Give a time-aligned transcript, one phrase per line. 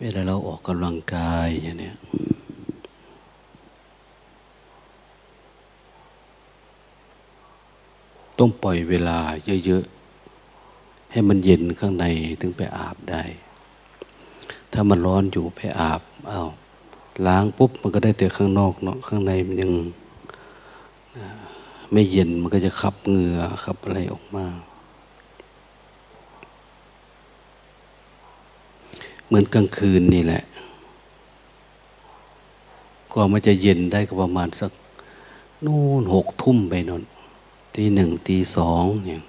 [0.00, 1.92] เวลาเราออกกำลังกายอย่างนี้
[8.38, 9.18] ต้องปล่อยเวลา
[9.66, 12.04] เยอะๆ ให้มันเย็นข้างใน
[12.40, 13.22] ถึงไปอาบได้
[14.72, 16.48] ถ้ามันร้อนอยู่ไปอาบอา้าว
[17.26, 19.72] ล้างปุ๊บมันก็ได้แต่ข้างนอกเนาะข้างในมันยัง
[21.92, 24.46] ไม่เย็นมันก็จะขับเหงื่อขับอะไรออกมา
[29.28, 30.42] เหมือนกลางคืนนี่แหละ
[33.12, 34.70] กว่ามันจะเย็นได้ก็ประมาณสัก
[35.64, 37.02] นู่นหกทุ่มไปนอน
[37.74, 39.22] ตีหนึ่งตีสองเนี่ย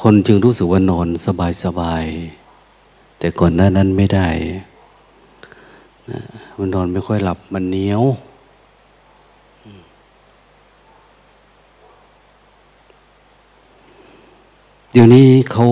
[0.00, 2.04] คนจึงรู้สึกว่านอนสบายสบาย
[3.18, 4.28] แต่ก่อนหน้านั้นไม่ได้
[6.10, 6.20] นะ
[6.58, 8.02] มันนอนไม่ค่อยหลับมันเหนียว
[14.92, 15.66] เดี๋ยวนี้เขา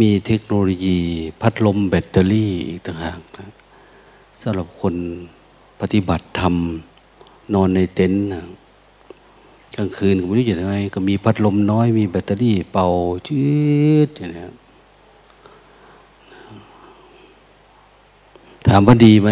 [0.00, 0.98] มีเทคโนโลยี
[1.40, 3.46] พัดลมแบตเตอรี่อีกต่างหากนะ
[4.40, 4.94] สำหรับคน
[5.80, 6.54] ปฏิบัติธรรม
[7.54, 8.22] นอนในเต็นท์
[9.76, 12.86] กลางคืนก็ไม่รู้จะยังไงก็มีพัดลมน้อยมีแบตเตอรี่เป่า
[13.26, 13.42] ชื
[14.06, 14.44] ดอย่างนี้
[18.68, 19.30] ถามว่าดีไหม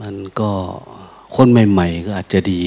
[0.00, 0.50] มันก็
[1.36, 2.62] คนใหม่ ๆ ก็อาจจะดี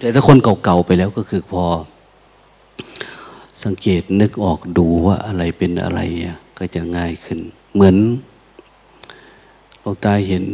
[0.00, 1.64] แต่ถ้าคนเก่าๆไปแล้วก็คือพอ
[3.64, 6.00] สังเกตนึกออกดูว่าอะไรเป็นอะไร
[6.58, 7.38] ก็จะง่ายขึ้น
[7.74, 7.96] เหมือน
[9.80, 10.44] หลวงตาเห็น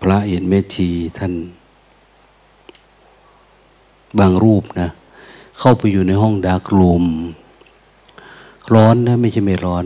[0.00, 1.32] พระเห็นเมธีท่าน
[4.18, 4.90] บางรูปนะ
[5.58, 7.04] เข้าไปอยู่ในห้องดาร์กรูม
[8.74, 9.84] ร้อนนะไม่ใช่ไม่ร้อน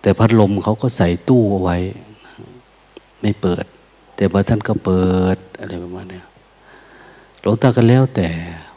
[0.00, 1.76] แต่พัดลมเขาก็ใส่ตู้เอาไว้
[3.20, 3.64] ไม่เปิด
[4.16, 6.20] แต่บางท่านก็เปิดอะไรประมาณนี้
[7.48, 8.28] ลวงตาก็แล้วแต่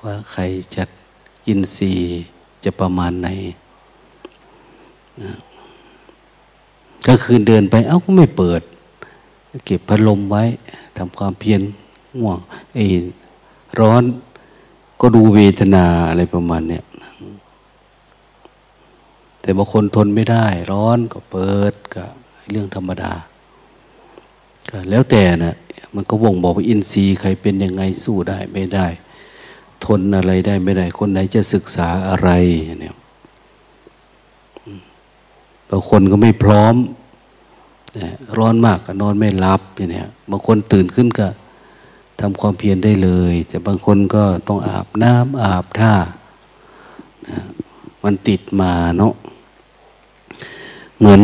[0.04, 0.42] ว่าใคร
[0.76, 0.84] จะ
[1.48, 1.94] ยินซี
[2.64, 3.28] จะประมาณไหน
[5.24, 5.34] นะ
[7.08, 8.62] ก็คือเดินไปเอ้าก็ไม่เปิด
[9.66, 10.44] เก็บพัดลมไว้
[10.98, 11.62] ทำความเพียร
[12.20, 12.40] ง่วง
[12.74, 12.86] ไอ้
[13.80, 14.04] ร้อน
[15.00, 16.84] ก็ดูเวทนาอะไรประมาณเนี้ย
[19.42, 22.06] แต่บางคนทนไม่ได้ ร้อนก็เปิดก็
[22.50, 23.14] เรื่องธรรมดา
[24.70, 25.56] ก็แล้วแต่นะ
[25.96, 28.88] มันก็บ่งบอกว่าอินทรีย์ใครเป็นยังไงสู้ได้ไม่ได้
[29.86, 32.30] ทนอะไรได้ไม่ได้ คนไหนจะศึกษาอะไร
[32.82, 32.96] เนี่ย
[35.70, 36.76] บางคนก็ไม่พร้อม
[38.38, 41.28] ร้อนมากก็นอนไม่หลับอย่างเนี้ยบางคนตื่นขึ้นก็
[42.20, 45.94] ทำความเพียรได้เลย แต่บางคนก็ต้องอาบน้ำอาบท่า
[47.28, 47.40] นะ
[48.04, 49.14] มันติดมาเนาะ
[50.98, 51.22] เหมือน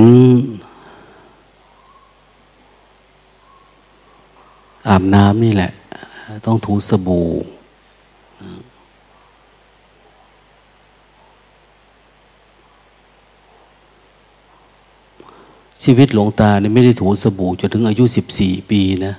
[4.90, 5.72] อาบน้ำนี่แหละ
[6.46, 7.28] ต้องถูสบู่
[15.84, 19.14] ชีวิตหลวงตาเนี่ยไม่ได้ถูสบู่จนถึงอายุสิบสี่ปีนะ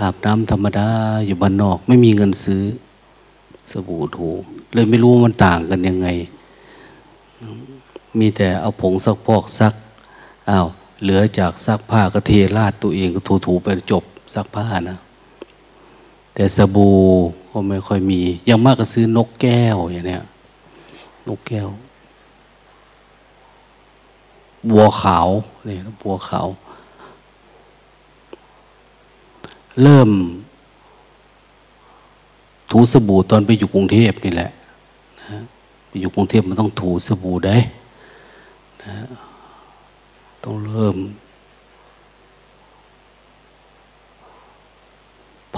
[0.00, 0.88] อาบน้ำธรรมดา
[1.26, 2.62] อยู่บ้านนอก ไม่มีเงินซื้อ
[3.72, 4.28] สบู่ถู
[4.74, 6.08] เลยไม่รู้มันต่างกันยังไง
[8.18, 9.74] มีแต่เอาผงซักพอกซัก
[10.50, 10.66] อ้าว
[11.02, 14.98] เหลือจากซักผ้าก็เทราดตัวเองก็ถูๆไปจบ ซักผ้านะ
[16.34, 16.96] แต่สบู่
[17.50, 20.22] ก็ไม่ค่อยมียังมากก็ซื้อนกแก้วอย่างเนี้ย
[21.28, 21.68] นกแก้ว
[24.70, 25.28] บัวขาว
[25.68, 26.46] นี่บัวขาว
[29.82, 30.10] เริ่ม
[32.70, 34.50] ถูสบู่ตอนไปอยู่กรุงเทพนี่แหละ
[35.20, 35.38] นะ
[35.88, 37.56] ไปอยู่กรุงเทพมันต้องถูสบู่ได้
[38.82, 38.94] นะ
[40.44, 40.96] ต้องเริ่ม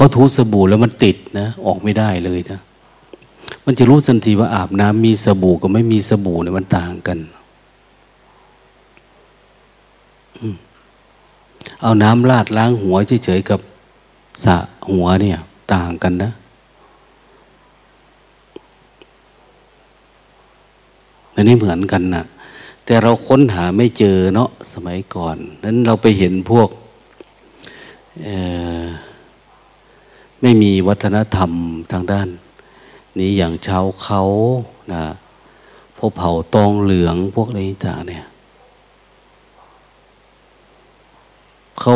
[0.07, 2.61] พอถูสบู่แล้วมันติดนะ ออกไม่ได้เลยนะ
[3.65, 7.19] มันจะรู้ทันทีว่าอาบน้ำมีสบู่กับไม่มีสบู่เนี่ยมันต่างกัน
[11.83, 13.61] เอาน้ำลาดล้างหัวเฉยๆกับ
[14.45, 14.57] สะ
[14.91, 15.39] หัวเนี่ย
[15.75, 16.31] ต่างกันนะ
[21.35, 22.25] อันนี้เหมือนกันนะ
[22.85, 26.69] แต่เราค้นหาไม่เจอเนาะสมัยก่อน นั้นเราไปเห็นพวก
[30.47, 31.51] ไม่มีวัฒนธรรม
[31.93, 32.29] ทางด้าน
[33.19, 34.23] นี้อย่างชาวเขา
[34.93, 35.05] นะ
[35.97, 38.27] พวกเผ่าตองเหลืองพวกอะไรต่างเนี่ย
[41.81, 41.95] เขา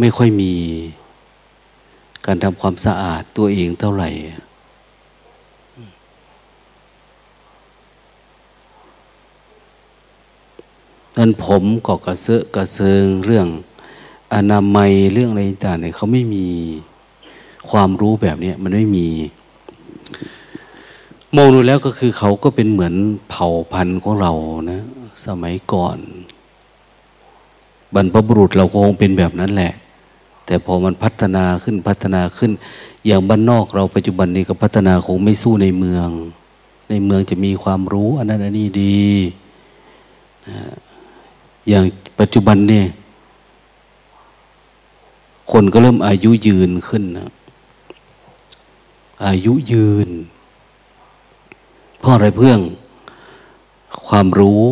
[0.00, 0.52] ไม่ค่อยมี
[2.26, 4.08] การทำความสะอาดตัวเองเท่าไหร่
[11.16, 13.48] นั้นผมก็กระเซาะกระเซิงเรื่อง
[14.34, 16.46] อนามัยเรื่องอะไรต่างเนี่ยเขาไม่มี
[17.70, 19.08] ความรู้แบบนี้มันไม่มี
[21.36, 22.94] มองดูแล้วก็คือเขาก็เป็นเหมือน
[23.30, 24.32] เผ่าพันธุ์ของเรา
[24.72, 24.82] นะ
[25.26, 25.98] สมัยก่อน
[27.94, 29.72] บรรพบุรุษเราคงเป็นแบบนั้นแหละ
[30.46, 32.50] แต่พอมันพัฒนาขึ้นพัฒนาขึ้น
[33.06, 36.08] อย่างบ้านนอกเราปัจจุบันนี้ก็พัฒนาคงไม่สู้ในเมือง
[36.90, 39.04] ในเมืองจะมีความรู้อันนั้นอันนี้ดี
[41.68, 41.84] อย่าง
[42.20, 42.86] ปัจจุบันเนี่ย
[45.52, 47.30] คนก็เริ่มอายุยืนขึ้นนะ
[49.26, 50.08] อายุยืน
[51.98, 52.60] เพราะอะไรเพื่อง
[54.08, 54.62] ความรู้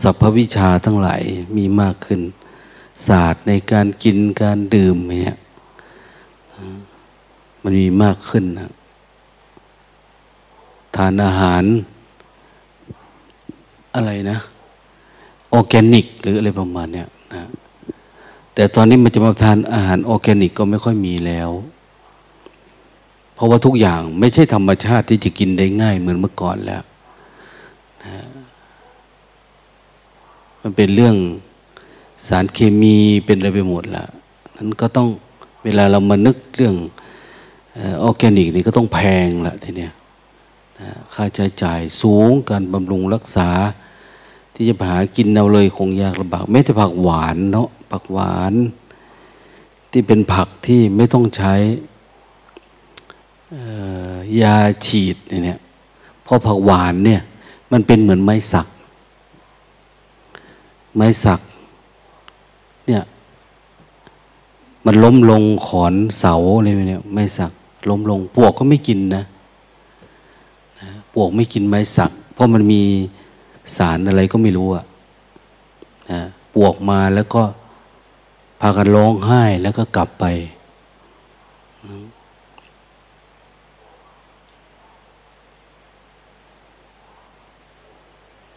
[0.00, 1.22] สัพพวิชาทั้งหลาย
[1.56, 2.20] มีมากขึ้น
[3.06, 5.36] ศาสตร์ในการกินการดื่มเนี่ย
[7.62, 8.70] มันมีมากขึ้นนะ
[10.96, 11.64] ทานอาหาร
[13.94, 14.38] อะไรนะ
[15.52, 17.42] ออร์แกนิก หรืออะไรประมาณเนี้ยนะ
[18.58, 21.50] แต่ตอนนี้มันจะมาทานอาหารออร์แกนิกก็ไม่ค่อยมีแล้ว
[23.34, 26.82] เพราะว่าทุกอย่างไม่ใช่ธรรมชาติที่จะกินได้ง่ายเหมือนเมื่อก่อนแล้ว
[28.04, 28.26] นะ
[30.62, 31.16] มันเป็นเรื่อง
[32.28, 34.04] สารเคมีเป็นอะไรไปหมดละ
[34.56, 35.08] นั้นก็ต้อง
[35.64, 36.74] เวลาเรามานึกเรื่อง
[38.02, 39.92] ออร์แกนิกนี่ก็ต้องแพงละทีเนี้ย
[41.14, 43.50] ค่าใช้จ่ายสูงการบำรุงรักษา
[44.54, 48.54] ที่จะหากินเอาเลยคงยากลำบากแม้แต่ผักหวานเนาะ ผักหวาน
[49.90, 51.54] ที่เป็นผักที่ไม่ต้องใช้
[54.40, 55.60] ยาฉีดเนี่ย
[56.22, 57.22] เพราะผักหวานเนี่ย
[57.72, 58.66] มันเป็นเหมือนไม้สัก
[60.96, 61.40] ไม้สัก
[62.86, 63.02] เนี่ย
[64.86, 67.52] มันล้มลงขอนเสาอะไรเนี่ยไม้สัก
[67.88, 69.24] ล้มลงปวกก็ไม่กินนะ
[71.14, 72.82] ปวกไม่กินไม้สัก เพราะมันมี
[73.76, 74.84] สารอะไรก็ไม่รู้อะ
[76.12, 76.20] นะ
[76.54, 77.42] ปวกมาแล้วก็
[78.60, 80.24] พากันร้องไห้แล้วก็กลับไป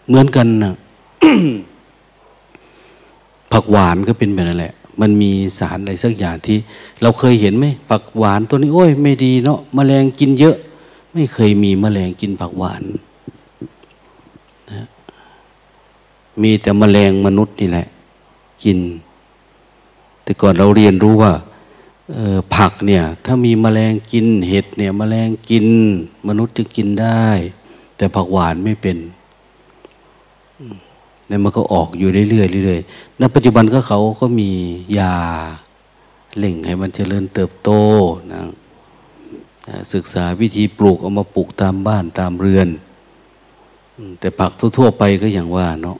[0.08, 0.74] เหมือนกันนะ
[3.52, 6.58] ผักหวานก็เป็นแบบนั้นแหละ มันมีสารอะไรสักอย่างที่
[7.02, 10.56] เราเคยเห็นไหมผักหวานตัวนี้ โอ้ย ไม่ดีเนาะมแมลงกินเยอะ
[11.14, 12.84] ไม่เคยมีมแมลงกินผักหวาน
[16.42, 17.88] มีแต่มแมลงมนุษย์นี่แหละ
[18.64, 18.78] กิน
[20.30, 21.34] แต่ก่อนเราเรียนรู้ว่า
[22.56, 25.66] ผักเนี่ย ถ้ามีมแมลงกินเห็ดเนี่ยมแมลงกิน
[26.28, 27.26] มนุษย์จะกินได้
[27.98, 28.98] แต่ผักหวานไม่เป็น
[31.28, 34.52] แล้วมันก็ออกอยู่เรื่อยๆเรื่อยๆณปัจจุบันก็เขาก็มี
[34.98, 35.16] ยา
[36.38, 37.70] เล่งให้มันเจริญเติบโต
[38.34, 38.42] นะ
[39.94, 42.68] ศึกษาวิธีปลูกเอามาปลูกตามบ้านตามเรือน
[44.20, 46.00] แต่ผักทั่ว ๆ ไปก็อย่างว่าเนาะ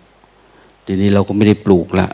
[0.90, 2.08] ดี๋ยวนี้เราก็ไม่ได้ปลูกละ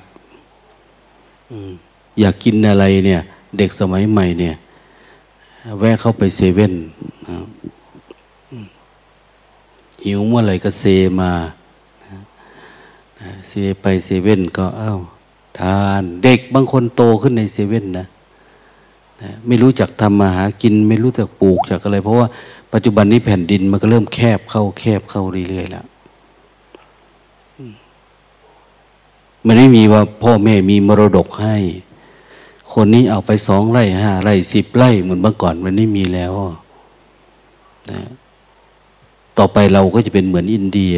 [2.20, 3.22] อยากกินอะไรเนี่ย
[3.58, 4.56] เด็กสมัยใหม่เนี่ย
[5.80, 6.74] แวะเข้าไปเซเว่น
[10.06, 10.84] หิวเมื่อไหร่ก็เซ
[11.20, 11.32] มา
[13.50, 15.00] เซไปเซเว่นก็อ้าว
[15.60, 18.06] ทานเด็กบางคนโตขึ้นในเซเว่นนะ
[19.48, 22.28] ไม่รู้จักทำมาหากิน ไม่รู้จักปลูกจากอะไร เพราะว่า
[22.74, 25.86] ปัจจุบันนี้แผ่นดินมันก็เริ่มแคบเข้าแคบเข้าเรื่อยๆแล้ว
[29.46, 31.56] มันไม่มีว่าพ่อแม่มีมรดกให้
[32.76, 36.34] คนนี้เอาไปสองไร่ห้าไร่สิบไร่เหมือนเมื่อก่อนมันไม่มีแล้ว
[37.92, 38.02] นะ
[39.38, 40.98] ต่อไปเราก็จะเป็นเหมือนอินเดีย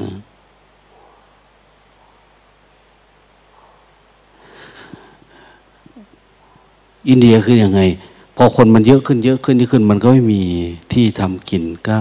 [0.00, 0.08] นะ
[7.08, 7.80] อินเดียคืออยังไง
[8.36, 10.42] พอคนมันเยอะขึ้นเยอะขึ้นเยอะขึ้น มันก็ไม่มี
[10.92, 11.98] ที่ทำกินก็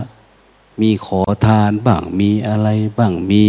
[0.82, 3.44] มีขอทานบ้าง มีอะไรบ้างมี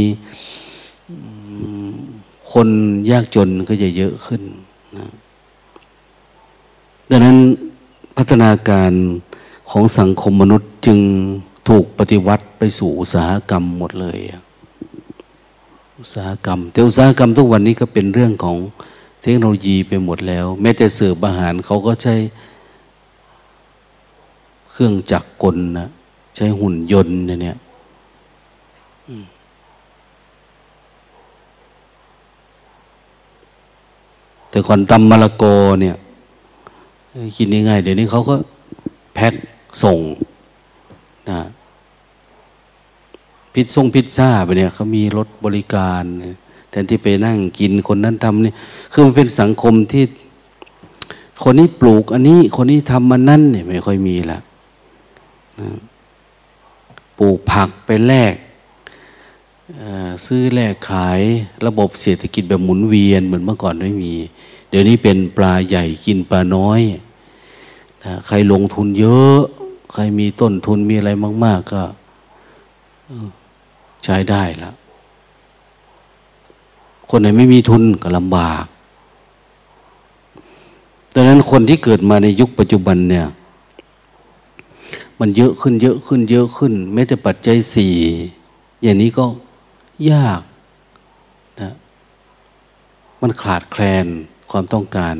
[2.52, 2.68] คน
[3.10, 4.42] ยากจนก็จะเยอะขึ้น
[4.96, 5.06] นะ
[7.10, 7.36] ดังนั้น
[8.16, 8.92] พัฒนาการ
[9.70, 10.98] ของสังคมมนุษย์จึง
[11.68, 14.18] ถูกปฏิวัติไปสู่อุตสาหกรรมหมดเลย
[16.00, 18.56] อุตสาหกรรม แต่อุตสาหกรรมทุกวันนี้ก็เป็นเรื่องของ
[19.22, 22.14] เทคโนโลยีไปหมดแล้ว แม้แต่เสิร์ฟอาหารเขาก็ใช้
[24.70, 25.88] เครื่องจักรกลนะ
[26.36, 27.58] ใช้หุ่นยนต์เนี่ย
[34.50, 35.96] แต่ก่อนตำมะละกอเนี่ย
[37.36, 38.34] กินง่ายเดี๋ยวนี้เขาก็
[39.14, 39.34] แพ็ค
[39.82, 40.00] ส่ง
[41.30, 41.40] นะ
[43.52, 46.02] พิซซ่งพิซซ่าไปเนี่ยเขามีรถบริการ
[46.70, 48.52] แทนที่ไปนั่งกินคนนั้นทำนี่
[48.92, 50.04] คือมันเป็นสังคมที่
[51.42, 54.38] คนนี้ปลูกอันนี้ คนนี้ทำมันนั่นเนี่ยไม่ค่อยมีละ
[55.60, 55.68] นะ
[57.18, 58.34] ปลูกผักไปแลก
[60.26, 61.20] ซื้อแลกขาย
[61.66, 64.14] ระบบเศรษฐกิจแบบหมุนเวียนเหมือนเมื่อก่อนไม่มี
[64.68, 66.80] เดี๋ยวนี้เป็นปลาใหญ่กินปลาน้อย
[68.04, 69.40] นะใครลงทุนเยอะ
[69.92, 71.10] ใครมีต้นทุนมีอะไร
[71.44, 71.82] มาก ๆ ก็
[74.04, 74.74] ใช้ได้แล้ว
[77.10, 78.64] คนไหนไม่มีทุนก็ลำบาก
[81.14, 83.26] ดังนั้นคนที่เกิดมาในยุคปัจจุบันเนี่ย
[85.20, 87.94] มันเยอะขึ้นเยอะขึ้นเยอะขึ้นแม้แต่ปัจจัยสี่
[88.82, 89.24] อย่างนี้ก็
[90.10, 90.40] ยาก
[91.60, 91.74] นะ
[93.22, 94.06] มันขาดแคลน
[94.50, 95.16] ความต้องการ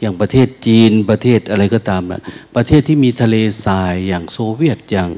[0.00, 2.22] อย่างประเทศจีนประเทศอะไรก็ตามนะ
[2.56, 5.10] ประเทศที่มีทะเลทรายอย่างโซเวียตอย่าง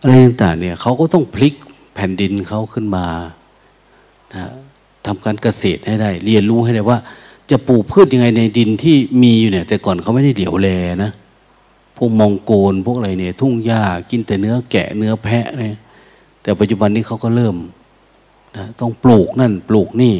[0.00, 1.54] อะไรต่างๆเนี่ยเขาก็ต้องพลิก
[1.94, 3.06] แผ่นดินเขาขึ้นมา
[4.34, 4.50] นะ
[5.06, 6.98] ทำการเกษตรให้ได้ เรียนรู้ให้ได้ว่า
[7.50, 10.68] จะปลูกพืชยังไงในดินที่มีอยู่เนี่ย แต่ก่อนเขาไม่ได้เดี่ยวแล
[11.04, 11.10] นะ
[11.96, 15.76] พวกมองโกนพวกอะไรเนี่ย ทุ่งหญ้ากินแต่เนื้อแกะเนื้อแพะเนี่ย
[16.44, 17.56] แต่ปัจจุบันนี้เขาก็เริ่ม
[18.56, 20.14] นะต้องปลูกนั่น ปลูกนี่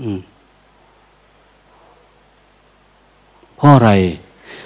[0.00, 0.18] อืม
[3.56, 3.90] เพราะอะไร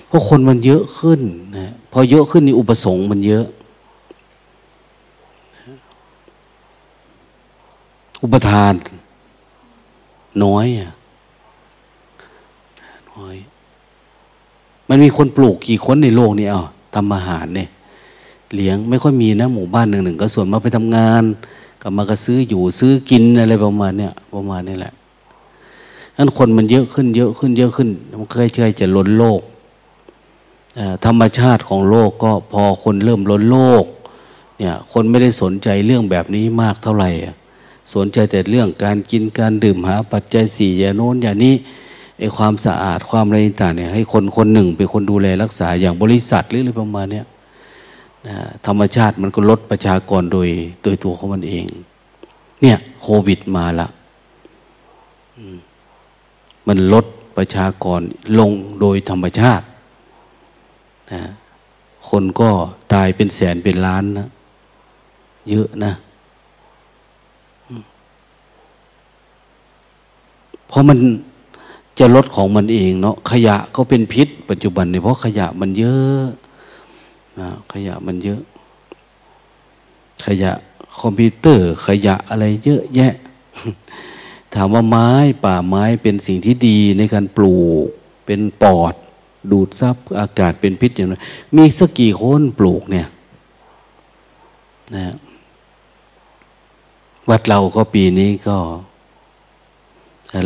[0.06, 1.20] เพราะคนมันเยอะขึ้น
[1.58, 3.46] นะพอเยอะขึ้นนี่อุปสงค์มันเยอะ
[8.22, 8.72] อุปทาน
[10.44, 10.92] น้อยอะ
[13.12, 13.36] น้อย
[14.88, 17.68] มันมีคนปลูกกี่คนในโลกนี้อะทำอาหารเนี่ย
[18.54, 21.24] เลี้ยงไม่ค่อยมีนะหมู่บ้านหนึ่งหนึ่งก็ส่วนมาไปทำงาน
[21.82, 24.92] กลับมาก็ซื้ออยู่ซื้อกินอะไรประมาณเนี้ยประมาณนี้แหละ
[26.16, 27.88] นั้นคนมันเยอะขึ้นเยอะขึ้นเยอะขึ้น
[28.20, 29.40] มันใกล้ๆจะล้นโลก
[31.04, 33.84] ธรรมชาติของโลกก็พอคนเริ่มล้นโลก
[34.58, 37.10] เนี่ยคนไม่ได้สนใจเรื่องแบบนี้มากเท่าไหร่
[37.94, 41.54] สนใจแต่เรื่องการกินการดื่มหา ปัจจัยสี่อย่างโน้นอย่างนี้
[42.18, 47.26] ไอ้ความสะอาดความอะไรต่างเนี่ยให้คนคนหนึ่งเป็นคนดูแลรักษาอย่างบริษัทหรืออะไรประมาณเนี้ย
[48.28, 48.36] นะ
[48.66, 50.48] ธรรมชาติมันก็ลดประชากรโดย
[50.82, 51.64] โดยตัวของมันเอง
[52.62, 53.88] เนี่ยโควิดมาละ
[56.68, 58.00] มันลดประชากร
[58.38, 59.64] ลงโดยธรรมชาติ
[61.12, 61.22] นะ
[62.08, 62.50] คนก็
[62.92, 64.28] ตายเป็นแสนเป็นล้านนะ
[65.50, 65.92] เยอะนะ
[70.68, 70.98] เพราะมัน
[71.98, 76.41] จะลดของมันเองเนาะขยะก็เป็นพิษ ปัจจุบันเนี่ยเพราะขยะมันเยอะนะ
[77.72, 78.42] ขยะมันเยอะ
[80.24, 80.52] ขยะ
[81.00, 83.14] คอมพิวเตอร์ขยะอะไรเยอะแยะ
[84.54, 85.08] ถามว่าไม้
[85.44, 87.86] ป่าไม้เป็นสิ่งที่ดีในการปลูก
[88.26, 88.94] เป็นปอด
[89.50, 91.14] ดูดซับอากาศเป็นพิษอย่างไร
[91.56, 93.06] มีสักกี่คนปลูกเนี่ย
[94.96, 95.14] นะ
[97.30, 98.56] วัดเราก็ปีนี้ก็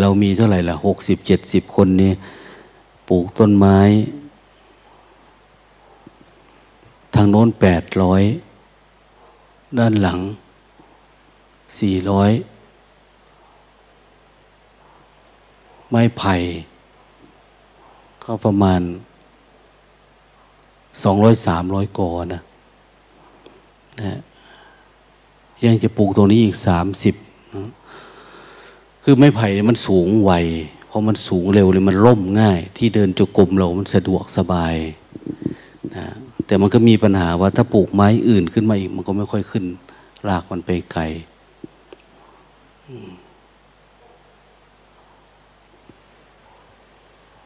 [0.01, 2.13] เรามีเท่าไหร่ละหกสิบเจ็ดสิบคนนี่
[3.09, 3.79] ปลูกต้นไม้
[7.17, 8.23] ทางโน้นแปดร้อย
[9.79, 10.21] ด้านหลัง
[11.81, 12.31] สี่ร้อย
[15.91, 16.35] ไม้ไผ่
[18.25, 18.81] ก็ประมาณ
[21.03, 22.43] สองร้อยสามร้อยกอนะ
[24.03, 24.19] นะ
[25.65, 27.15] ยังจะปลูกตรงนี้อีกสามสิบ
[29.03, 30.33] คือไม้ไผ่มันสูงไว
[30.87, 34.75] เพอมันสูงเร็วเลยมันร่มง่าย ที่เดินจุกลมเรามันสะดวกสบาย
[35.97, 36.07] นะ
[36.47, 39.65] แต่มันก็มีปัญหาว่าถ้าปลูกไม้อื่นขึ้นมาอีก มันก็ไม่ค่อยขึ้น
[40.29, 41.03] รากมันไปไกล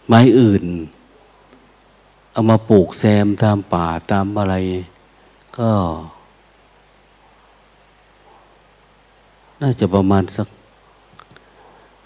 [0.07, 0.64] ไม้อื่น
[2.33, 4.54] เอามาปลูกแซมตามป่าตามอะไร
[5.59, 5.71] ก็
[9.62, 10.49] น่าจะประมาณสัก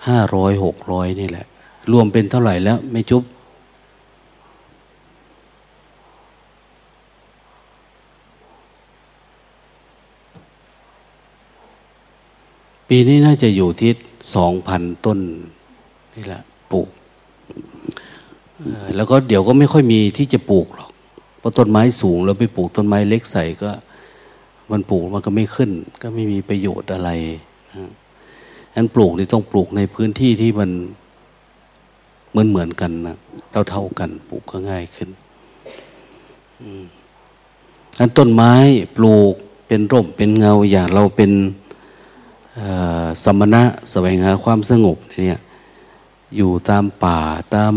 [0.06, 1.46] ห้าร้อยหกร้อยนี่แหละ
[1.92, 3.22] รวมเป็นเท่าไหร่แล้ว ไม่จุบ
[12.96, 13.92] ปีนี้น่าจะอยู่ที่
[14.34, 15.18] สองพันต้น
[16.14, 16.88] นี่แหละปลูก
[18.96, 20.90] แล้วก็เดี๋ยวก็ไม่ค่อยมีที่จะปลูกหรอก
[21.38, 23.70] เพราะต้นไม้สูงแล้วไปปลูกต้นไม้เล็กใส่ก็
[24.70, 25.70] มันปลูกมันก็ไม่ขึ้น
[26.02, 27.10] ก็ไม่มีประโยชน์อะไร
[28.74, 30.70] นั้นปลูกนี่ต้องปลูกในพื้นที่ที่มัน
[32.30, 33.16] เหมือนเหมือนกันนะ
[33.50, 35.08] เท่าเท่ากัน ปลูกก็ง่ายขึ้น
[38.00, 38.54] อันต้นไม้
[38.96, 39.34] ปลูก
[39.66, 41.32] เป็นร่มเป็นเงาอย่างเราเป็น
[43.22, 45.40] สมณะแสวงหาความสงบเนี่ย
[46.36, 47.20] อยู่ตามป่า
[47.54, 47.74] ตาม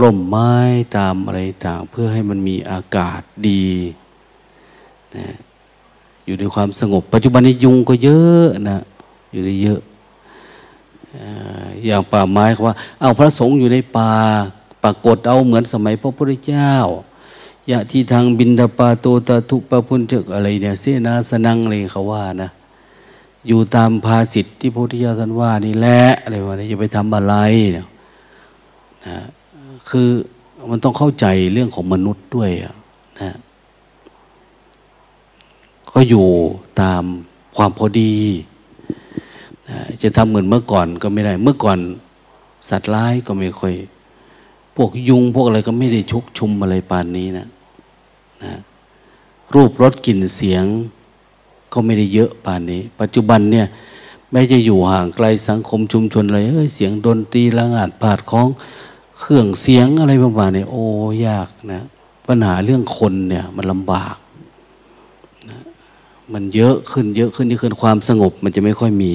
[0.00, 0.52] ร่มไม้
[0.96, 3.66] ตามอะไรต่างเพื่อให้มันมีอากาศดี
[5.16, 5.26] นะ
[6.24, 8.78] อยู่ในความสงบ ปัจจุบันนี้ยุงก็เยอะนะ
[9.32, 9.80] อยู่ได้เยอะ
[11.84, 14.12] อย่างป่าไม้เขาว่า เอาพระสงฆ์อยู่ในป่า
[14.82, 16.72] ปรากฏเอาเหมือนสมัยพระพุทธเจ้า
[17.70, 22.48] ยะที่ทางบินดาปาโตตาทุปะพุนเจกอะไรเนี่ยเสนาสนังอะไรเขาว่านะ
[23.46, 27.34] อยู่ตามภาสิทธิที่พระพุทธเจ้าท่านว่านี่แหละอะไรวะนี่จะไปทำอะไร
[27.74, 27.86] เนี่ย
[29.06, 29.18] นะ
[29.88, 30.08] คือ
[30.70, 32.50] มันต้องเข้าใจเรื่องของมนุษย์ด้วย
[33.20, 33.32] นะ
[35.92, 36.26] ก็อยู่
[36.80, 37.02] ตาม
[37.56, 38.14] ความพอดี
[39.68, 41.78] นะจะทำเหมือนเมื่อก่อนก็ไม่ได้ เมื่อก่อน
[42.70, 43.74] สัตว์ร้ายก็ไม่ค่อย
[44.76, 47.46] พวกยุงพวกอะไรก็ไม่ได้ชุกชุมอะไรปานนี้นะ
[48.42, 48.52] นะ
[49.54, 50.64] รูปรสกลิ่นเสียง
[51.72, 53.66] ก็ไม่ได้เยอะป่านนี้ ปัจจุบันเนี่ย
[54.30, 58.48] ไม่จะอยู่ห่างไกลสังคมชุมชนอะไรเอ้ยเสียงดนตรีละงาดผาดของ
[59.18, 60.84] เครื่องเสียงอะไรประมาณนี้โอ้
[61.26, 61.82] ยากนะ
[62.26, 64.16] ปัญหาเรื่องคนเนี่ยมันลำบาก
[65.50, 65.58] นะ
[66.32, 69.12] มันเยอะขึ้นเยอะขึ้นนี่คือความสงบ มันจะไม่ค่อยมี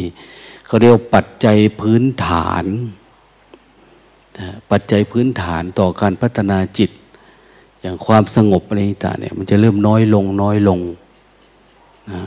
[0.65, 2.65] เขาเรียกปัจจัยพื้นฐาน
[4.39, 6.91] นะปัจจัยพื้นฐานต่อการพัฒนาจิต
[7.82, 10.80] อย่างความสงบอะไรต่างเนี่ยมันจะเริ่มน้อยลงน้อยลง
[12.12, 12.22] นะ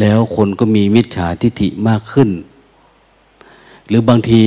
[0.00, 2.30] แล้วคนก็มีมิจฉาทิฐิมากขึ้น
[3.88, 4.44] หรือบางที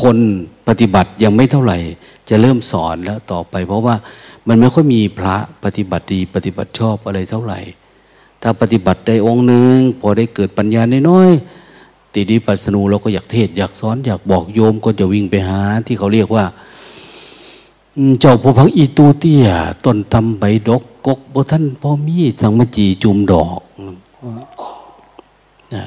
[0.00, 0.16] คน
[0.68, 1.78] ปฏิบัติยังไม่เท่าไหร่
[2.28, 3.94] จะเริ่มสอนแล้วต่อไป เพราะว่า
[4.48, 7.60] มันไม่ค่อยมีพระปฏิบัติดี ปฏิบัติชอบอะไรเท่าไหร่
[8.42, 16.44] ถ้าปฏิบัติได้องค์หนึ่งพอได้เกิดปัญญาน้อยๆติดีปัสนูเราก็อยากเทศ อยากสอน อยากบอกโยมก็จะวิ่งไปหา ที่เขาเรียกว่า
[18.20, 19.46] เจ้าพระพักอีตูเตีย
[19.84, 23.60] ต้นตำใบดก กกบ่ท่านพ่อมีสังมจีจุมดอก
[25.74, 25.84] นะ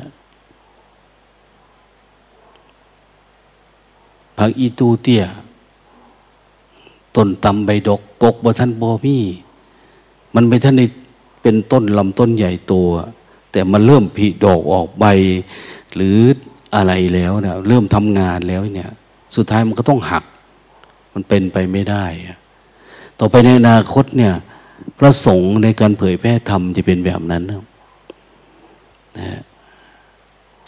[4.37, 5.23] ผักอีตูเตี้ย
[7.15, 9.17] ต้นตำใบดก กกบ่ท่านบ่มี
[10.35, 10.81] มันไม่ท่านใน
[11.41, 12.89] เป็นต้นลำต้นใหญ่ตัว
[13.51, 15.05] แต่มันเริ่มผลิดอกออกใบ
[15.95, 16.17] หรือ
[16.75, 18.91] อะไรแล้วนะเริ่มทำงานแล้วเนี่ย
[19.35, 20.23] สุดท้ายมันก็ต้องหัก
[21.13, 22.05] มันเป็นไปไม่ได้
[23.19, 24.33] ต่อไปในอนาคตเนี่ย
[24.97, 27.59] พระสงฆ์ในการเผยแพร่ธรรมจะเป็นแบบนั้นนะ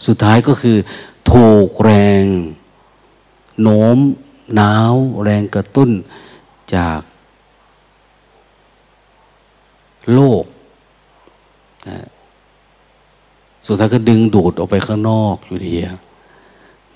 [0.06, 0.76] สุดท้ายก็คือ
[1.30, 2.24] ถูกแรง
[3.62, 3.98] โน้ม
[4.60, 5.90] น้าวแรงกระตุ้น
[6.74, 7.00] จาก
[10.14, 10.44] โลก
[11.88, 11.98] นะ
[13.66, 15.74] สุดท้ายก็ดึงดูดออกไปข้างนอกอยู่ดี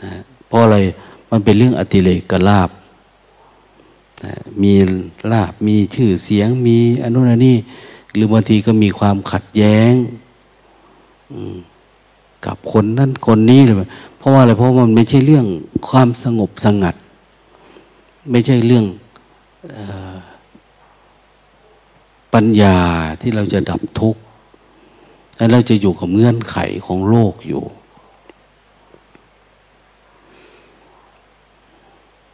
[0.02, 0.12] นะ
[0.46, 0.76] เพราะอะไร
[1.30, 2.70] มันเป็นเรื่องอติเลกกลาบ
[4.62, 4.72] มี
[5.32, 7.56] ลาบมีชื่อเสียงมีอนุนันนี่
[8.14, 9.92] หรือบางทีก็มีความขัดแย้ง
[12.46, 13.76] กับคนนั้นคนนี้เลย
[14.18, 15.46] เพราะว่าอะไรเพราะมันไม่ใช่เรื่อง
[15.88, 16.94] ความสงบสงัด
[18.30, 18.84] ไม่ใช่เรื่อง
[19.76, 19.78] อ
[22.34, 22.76] ปัญญา
[23.20, 24.20] ที่เราจะดับทุกข์
[25.36, 26.56] และเราจะอยู่กับเงื่อนไข
[26.86, 27.62] ของโลกอยู่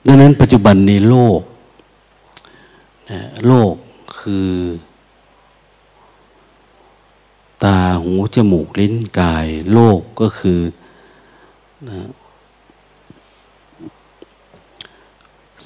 [0.06, 1.40] ดังนั้นปัจจุบันในโลก
[3.46, 3.74] โลก
[4.18, 4.50] คือ
[7.64, 10.60] ตาหูจมูกลิ้นกาย โลกก็คือ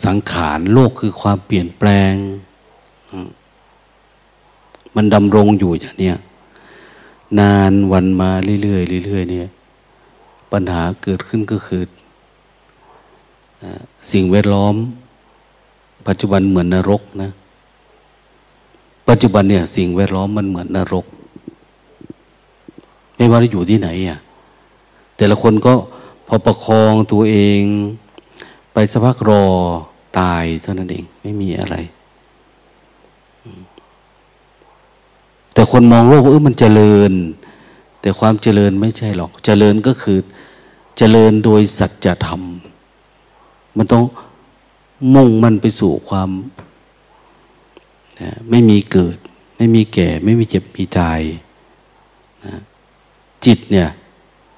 [0.05, 2.15] สังขารโลกคือความเปลี่ยนแปลง
[4.97, 6.13] มันดำรงอยู่อย่างนี้
[7.39, 8.31] นานวันมา
[8.63, 9.49] เรื่อยๆเรื่อยๆเนี่ย
[10.53, 11.83] ปัญหาเกิดขึ้นก็คือ
[14.13, 14.75] สิ่งแวดล้อม
[16.09, 17.31] ปัจจุบันเหมือนนรกนะ
[19.09, 21.07] ปัจจุบันเนี่ยสิ่งแวดล้อมมันเหมือนนรก
[23.17, 24.19] ไม่ว่าจะอยู่ที่ไหนอะ
[25.17, 25.73] แต่ละคนก็
[26.27, 27.63] พอประคองตัวเอง
[28.73, 29.45] ไปสักพักรอ
[30.19, 31.77] ตายเท่านั้นเอง ไม่มีอะไร
[35.55, 37.13] แต่คนมองโลกว่าเออมันเจริญ
[38.01, 40.19] แต่ความเจริญไม่ใช่หรอก เจริญก็คือ
[40.99, 42.41] เจริญโดยสัจธรรม
[43.77, 44.03] มันต้อง
[45.15, 46.31] มุ่งมันไปสู่ความ
[48.51, 49.17] ไม่มีเกิด
[49.57, 51.21] ไม่มีแก่ ไม่มีเจ็บมีตาย
[53.45, 53.89] จิตเนี่ย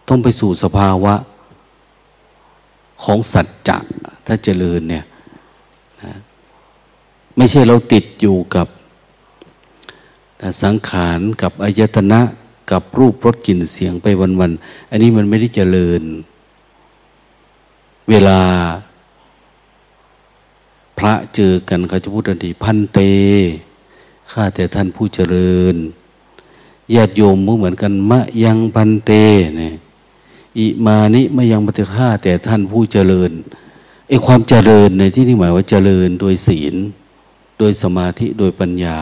[0.08, 1.14] ต้องไปสู่สภาวะ
[3.04, 3.76] ของสัจจะ
[4.26, 5.04] ถ้าเจริญเนี่ย
[6.02, 6.12] นะ
[7.36, 8.66] ไม่ใช่เราติดอยู่กับ
[10.62, 12.20] สังขารกับอายตนะ
[12.70, 14.06] กับรูปรสกลิ่นเสียงไป
[14.40, 16.02] วันๆ อันนี้มันไม่ได้เจริญ
[18.10, 18.38] เวลา
[20.98, 23.00] พระเจอกันเขาจะพูดทันทีพันเต
[24.30, 25.76] ข้าแต่ท่านผู้เจริญ
[26.94, 29.12] ญาติโยมเหมือนกัน มะยังพันเต
[29.58, 29.74] เนี่ย
[30.58, 33.30] อิมานิม่ยังปฏิฆาแต่ท่านผู้เจริญ
[34.08, 36.74] ไอ้ความเจริญในที่นี้หมายว่าเจริญโดยศีล
[37.58, 38.98] โดยสมาธิโดยปัญญา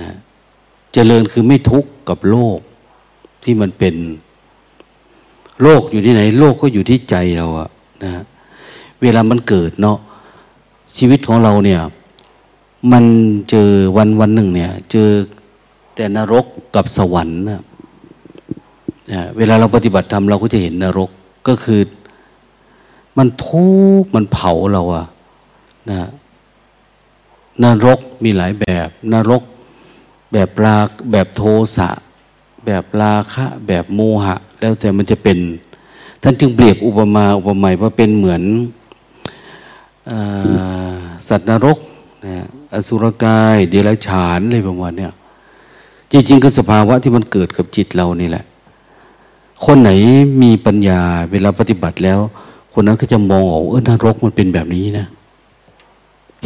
[0.00, 0.10] นะ
[0.94, 2.58] เจริญคือไม่ทุกข์กับโลก
[3.44, 3.94] ที่มันเป็น
[5.62, 7.68] โลกอยู่ที่ไหน โลกก็อยู่ที่ใจเราอะ
[8.02, 8.10] นะ
[9.02, 9.98] เวลามันเกิดเนาะ
[10.96, 11.80] ชีวิตของเราเนี่ย
[12.92, 13.04] มัน
[13.50, 15.08] เจอวันวันหนึ่งเนี่ย เจอ
[15.94, 17.62] แต่นรกกับสวรรค์นะ
[19.36, 21.10] เวลาเราปฏิบัติธรรมเราก็จะเห็นนรก
[21.48, 21.80] ก็คือ
[23.18, 23.66] มันทุ
[24.02, 25.06] กข์มันเผาเราอะ
[25.90, 26.08] นะ
[27.62, 29.42] นรกมีหลายแบบ นรก
[30.32, 30.76] แบบรา
[31.10, 31.42] แบบโท
[31.76, 31.90] สะ
[32.64, 35.38] แบบราคะ แบบโมหะ แล้วแต่มันจะเป็น
[36.22, 38.42] ท่านจึงเปรียบอุปมาอุปไมยว่าเป็นเหมือน
[40.10, 40.12] อ
[41.28, 41.78] สัตว์นรก
[42.26, 42.36] นะ
[42.72, 45.08] อสุรกาย เดรัจฉานอะไรประมาณเนี้
[46.12, 48.44] จริงๆคือสภาวะที่มันเกิดกับจิตเรานี่แหละ
[49.64, 49.90] คนไหน
[50.42, 52.20] มีปัญญาเวลาปฏิบัติแล้ว
[52.72, 55.06] คนนั้นก็จะมองออกเออนรกมันเป็นแบบนี้นะ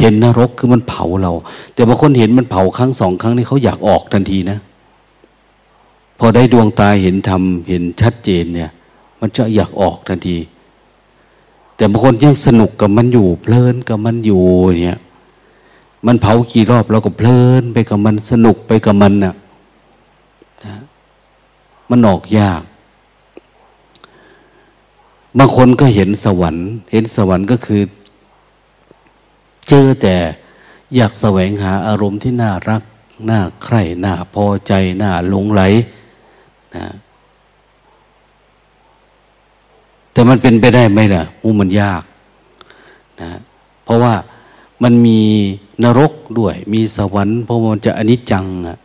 [0.01, 1.33] เห็นนรกคือมันเผาเรา
[1.75, 4.59] แต่บางคนเห็นมันเผาครั้งสองครั้งนี่เขาอยากออกทันทีนะ
[6.19, 8.71] พอได้ดวงตาเห็นธรรมเห็นชัดเจนเนี่ย
[9.21, 10.37] มันจะอยากออกทันที
[11.77, 14.43] แต่บางคนยังสนุกกับมันอยู่เพลินกับมันอยู่
[14.85, 15.01] เนี่ย
[16.07, 19.35] มันเผากี่รอบเราก็เพลินไปกับมันสนุกไปกับมันนะ่ะ
[21.91, 22.63] มันออกยาก
[25.39, 27.83] บางคนก็เห็นสวรรค์ เห็นสวรรค์ก็คือ
[29.69, 30.17] เจอแต่
[30.95, 32.83] อยากแสวงหาอารมณ์ที่น่ารัก
[33.31, 35.63] น่าใคร่ น่าพอใจ น่าหลงไหล
[36.75, 36.85] นะ
[40.17, 42.03] แต่มันเป็นไปได้ไหมล่ะมูมันยาก
[43.21, 43.31] นะ
[43.85, 44.15] เพราะว่า
[44.83, 45.21] มันมี
[45.85, 48.79] นรกด้วย มีสวรรค์เพราะมันจะอนิจจังอะ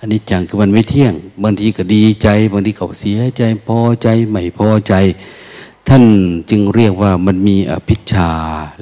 [0.00, 4.94] อนิจจังคือมันไม่เที่ยง บางทีก็ดีใจ บางทีก็เสียใจพอใจไม่พอใจ
[5.88, 6.04] ท่าน
[6.50, 8.30] จึงเรียกว่ามันมีอภิชา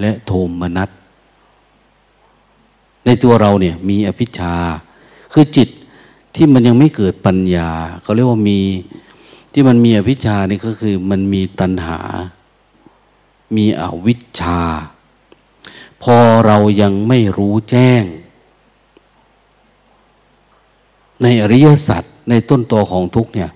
[0.00, 0.90] และโทมนัส
[3.04, 4.54] ในตัวเราเนี่ยมีอภิชา
[5.32, 5.68] คือจิต
[6.34, 7.68] ที่มันยังไม่เกิดปัญญา
[8.02, 8.60] เขาเรียกว่ามี
[9.52, 11.98] ที่มันมีอภิชานี่ก็คือมันมีตัณหา
[13.56, 14.60] มีอวิชชา
[16.02, 18.04] พอเรายังไม่รู้แจ้ง
[21.22, 23.50] ในอริยสัจในต้นตอของทุกเนี่ย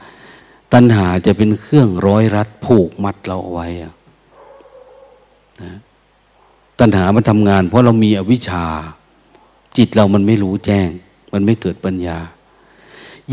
[0.73, 3.93] ตัณหาจะเป็นเครื่องร้อยรัดผูกมัดเราเอาไว้นะ
[6.81, 8.67] ตัณหามันทำงาน เพราะเรามีอวิชชา
[9.77, 10.89] จิตเรามันไม่รู้แจ้ง
[11.33, 12.19] มันไม่เกิดปัญญา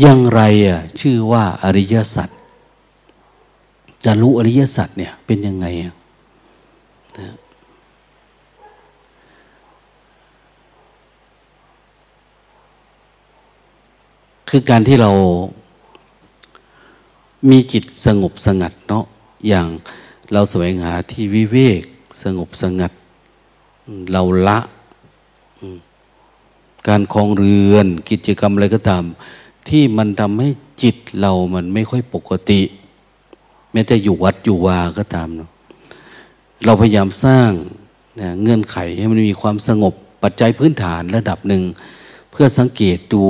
[0.00, 2.28] อย่างไรอะชื่อว่าอริยสัจ
[4.04, 5.94] จะรู้อริยสัจเนี่ยเป็นยังไงอะ
[14.48, 15.10] คือการที่เรา
[17.50, 19.04] มีจิตสงบสงัดเนาะ
[19.48, 19.68] อย่าง
[20.32, 21.82] เราแสวงหาที่วิเวก
[22.22, 22.92] สงบสงัด
[24.12, 24.58] เราละ
[26.88, 29.04] การคลองเรือนกิจกรรมอะไรก็ตาม
[29.68, 30.48] ที่มันทำให้
[30.82, 32.60] จิตเรามันไม่ค่อยปกติ
[33.74, 35.50] แม้แต่อยู่วัดอยู่วาก็ตามเนาะ
[36.64, 37.50] เราพยายามสร้าง
[38.20, 41.62] นะเงื่อนไขให้มันมีความสงบปัจจัยพื้นฐานระดับหนึ่ง
[42.30, 43.24] เพื่อสังเกตดู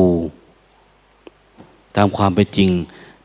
[1.96, 2.70] ตามความเป็นจริง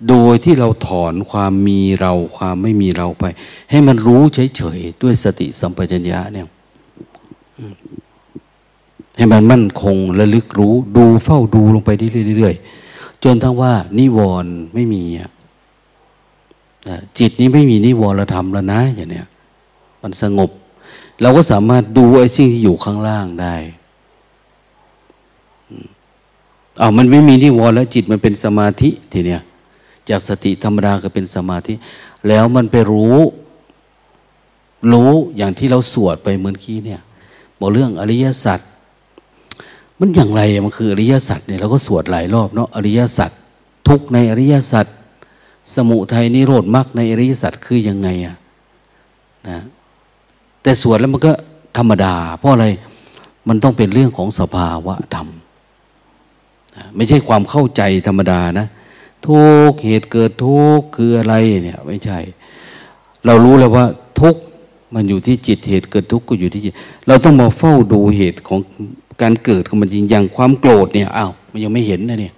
[0.10, 3.24] โดยที่เราถอนความมีเราความไม่มีเราไป
[3.72, 6.48] ให้มันรู้เฉยๆด้วยสติสัมปชัญญะเนี่ย
[9.18, 11.90] ให้มันมั่นคงระลึกรู้ ดูเฝ้าดูลงไป
[12.38, 15.04] เรื่อยๆจนทั้งว่า นิวรณ์ไม่มี
[17.20, 19.28] จิตนี้ไม่มีนิวรธรรมแล้วนะ อย่างเนี้ย
[20.02, 20.50] มันสงบ
[21.22, 23.56] เราก็สามารถดูไอ้สิ่งที่อยู่ข้างล่างได้
[26.80, 29.42] เอามันไม่มีนิวรณ์แล้วจิตมันเป็นสมาธิทีเนี้ย
[30.10, 31.74] จากสติธรรมดาก็เป็นสมาธิ
[32.28, 33.18] แล้วมันไปรู้
[34.92, 37.02] รู้อย่างที่เราสวดไปเมื่อกี้เนี่ย
[37.60, 38.60] บอกเรื่องอริยสัจ
[40.00, 43.32] มันอย่างไรมันคืออริยสัจเนี่ยเราก็สวดหลายรอบเนาะอริยสัจ
[43.88, 44.86] ทุกในอริยสัจ
[45.76, 48.36] สมุทัยนิโรธมรรคในอริยสัจคือยังไงอะ
[49.50, 49.60] นะ
[50.62, 51.32] แต่สวดแล้วมันก็
[51.78, 52.68] ธรรมดา เพราะอะไร
[53.48, 55.28] มันต้องเป็นเรื่องของสภาวะธรรม
[56.96, 58.68] ไม่ใช่ความเข้าใจธรรมดานะ
[59.28, 62.20] ทุกเหตุเกิดทุกคืออะไรเนี่ย ไม่ใช่
[63.26, 63.86] เรารู้แล้วว่า
[64.20, 64.36] ทุก
[64.94, 66.74] มันอยู่ที่จิตเหตุเกิดทุกข์ก็อยู่ที่จิต
[67.08, 68.60] เราต้องมาเฝ้าดูเหตุของ
[69.22, 72.34] การเกิดของมันจริงอย่างความโกรธเนี่ยอ้าวมันยังไม่เห็นนะเนี่ย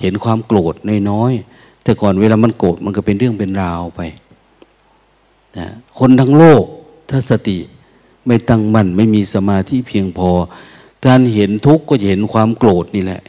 [0.00, 0.74] เห็นความโกรธ
[1.10, 1.53] น้อยๆ
[1.84, 4.00] แต่ก่อนเวลามันโกรธมันก็เป็นเรื่องเป็นราวไป
[5.58, 5.68] นะ
[5.98, 6.64] คนทั้งโลก
[7.10, 7.58] ถ้าสติ
[8.26, 10.30] ไม่ตั้งมั่นไม่มีสมาธิเพียงพอ
[11.06, 13.22] การเห็นทุกข์ก็จะเห็นความโกรธนี่แหละ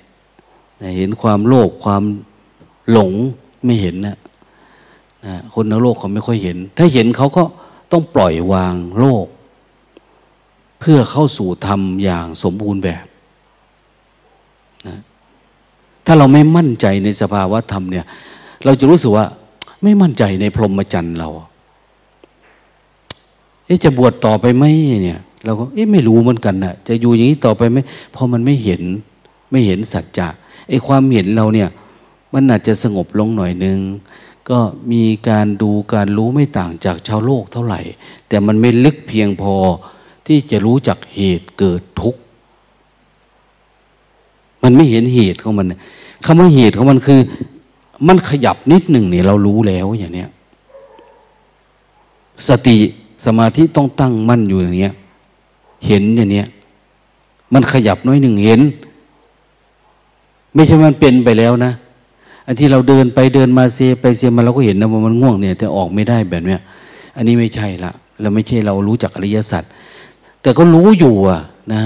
[0.98, 2.04] เห็นความโลภความ
[2.92, 3.12] หลง
[3.66, 4.18] ไม่เห็นนะ
[5.26, 7.44] นะคนในโลกเขาไม่ค่อยเห็น ถ้าเห็นเขาก็
[7.92, 9.26] ต้องปล่อยวางโลก
[10.80, 13.06] เพื่อเข้าสู่ธรรมอย่างสมบูรณ์แบบ
[14.88, 14.98] นะ
[16.06, 18.06] ถ้าเราไม่มั่นใจในสภาวะธรรมเนี่ย
[18.66, 19.26] เราจะรู้สึกว่า
[19.84, 21.30] ไม่มั่นใจในพรหมจรรย์เรา
[23.66, 24.64] เอ๊ะจะบวชต่อไปไหม
[25.04, 27.78] เนี่ย เราก็เอ๊ะไม่รู้เหมือนกันนะ่ะ จะอยู่อย่างนี้ต่อไปไหม
[28.16, 28.82] พอมันไม่เห็น
[29.52, 30.28] ไม่เห็นสัจจะ
[30.70, 31.70] ไอ้ความเห็นเราเนี่ย
[32.34, 33.80] มันอาจจะสงบลงหน่อยนึง
[34.50, 34.60] ก็
[34.92, 37.82] มีการดูการรู้ไม่ต่างจากชาวโลกเท่าไหร่
[38.28, 39.56] แต่มันไม่ลึกเพียงพอ
[40.28, 42.20] ที่จะรู้จักเหตุเกิดทุกข์
[44.64, 45.68] มันไม่เห็นเหตุของมัน
[46.26, 47.20] คำว่าเหตุของมันคือ
[48.08, 50.30] มันขยับนิดหนึ่งเนี่ยเรารู้แล้วอย่างเนี้ย
[52.48, 52.78] สติ
[53.26, 54.94] สมาธิต้องตั้งมั่นอยู่อย่างเนี้ย
[55.88, 56.48] เห็นอย่างเนี้ย
[57.54, 58.62] มันขยับน้อยหนึ่งเห็น
[60.54, 61.72] ไม่ใช่มันเป็นไปแล้วนะ
[62.46, 66.60] อันที่เราเดินไปเดินมาเซไปเซมาเราก็เห็นนะว่ามันง่วงเนี่ยแต่ออกไม่ได้แบบเนี้ย
[67.16, 69.64] อันนี้ไม่ใช่ละเราไม่ใช่เรารู้จักอริยสัจ
[70.42, 71.42] แต่ก็รู้อยู่อะ
[71.74, 71.82] นะ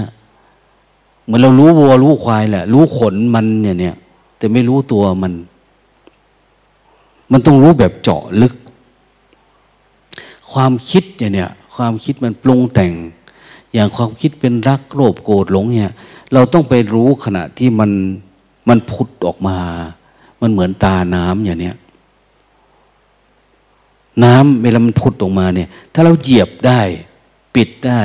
[1.25, 3.95] เหมือนเรารู้วัวรู้ควายแหละ รู้ขนมันเนี่ยเนี่ย
[4.37, 5.33] แต่ไม่รู้ตัวมัน
[7.31, 8.53] มันต้องรู้แบบเจาะลึก
[10.51, 12.93] ความคิดเนี่ยความคิดมันปรุงแต่ง
[13.73, 15.93] อย่างความคิดเป็นรักโลภโกรธหลงเนี่ย
[16.33, 17.91] เราต้องไปรู้ขณะที่มัน
[18.69, 19.57] มันผุดออกมา
[20.41, 21.75] มันเหมือนตาน้ำอย่างเนี้ย
[24.23, 26.81] น้ำเวลามันพุดออกมาเนี่ย ถ้าเราเหยียบได้
[27.55, 28.01] ปิดได้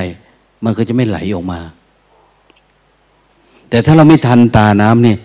[0.65, 1.61] มันก็จะไม่ไหลออกมา
[3.69, 5.19] แต่ถ้าเราไม่ทันตาน้ำเนี่ย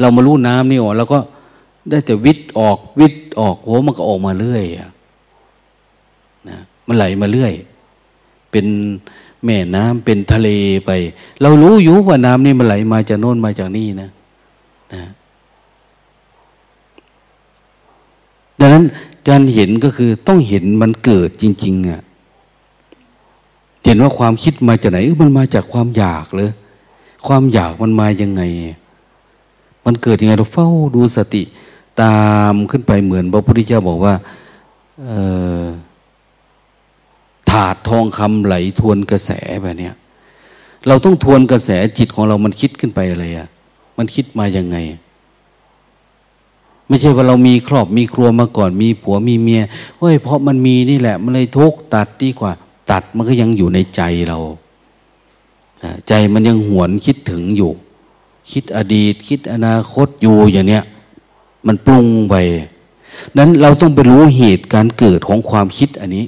[0.00, 1.18] เรามารู้น้ำนี่ออกแล้วก็
[1.88, 4.64] ได้แต่วิทย์ออกวิทย์ออกโหมันก็ออกมาเรื่อย
[6.48, 7.52] นะมันไหลมาเรื่อย
[8.50, 8.66] เป็น
[9.44, 10.48] แม่น้ำเป็นทะเล
[10.86, 10.90] ไป
[11.40, 14.10] เรารู้อยู่ว่าน้ำนี่มันไหลมาจากโน้นมาจากนี่นะ
[14.94, 15.02] นะ
[18.60, 18.84] ดังนั้น
[19.28, 22.00] การเห็นก็คือต้องเห็นมันเกิดจริง ๆอะ
[23.84, 26.50] เห็นว่าความคิดมาจากไหนมันมาจากความอยากเลย
[27.26, 28.42] ความอยากมันมายังไง
[29.84, 31.42] มันเกิดยังไงเราเฝ้าดูสติ
[32.02, 34.14] ตามขึ้นไปเหมือนพระพุทธเจ้าบอกว่า
[37.50, 39.30] ถาดทองคำไหลทวนกระแส
[39.62, 39.90] แบบนี้
[40.86, 43.48] เราต้องทวนกระแสจิตของเรามันคิดขึ้นไปอะไรอะ่ะ
[43.98, 44.76] มันคิดมายังไง
[46.88, 49.62] ไม่ใช่ว่าเรามีครอบมีครัวมาก่อน มีผัวมีเมีย
[49.98, 52.52] เฮ้ยเพราะมันมีนี่แหละ มันเลยทุกตัดดีกว่า
[52.90, 54.38] ตัดมันก็ยังอยู่ในใจเรา
[56.08, 57.70] ใจมันยังหวนคิดถึงอยู่
[58.52, 60.84] คิดอดีต คิดอนาคตอยู่อย่างเนี้ย
[61.68, 62.34] มันปรุงไป
[63.38, 66.24] นั้นเราต้องไปรู้เหตุการเกิดของความคิดอันนี้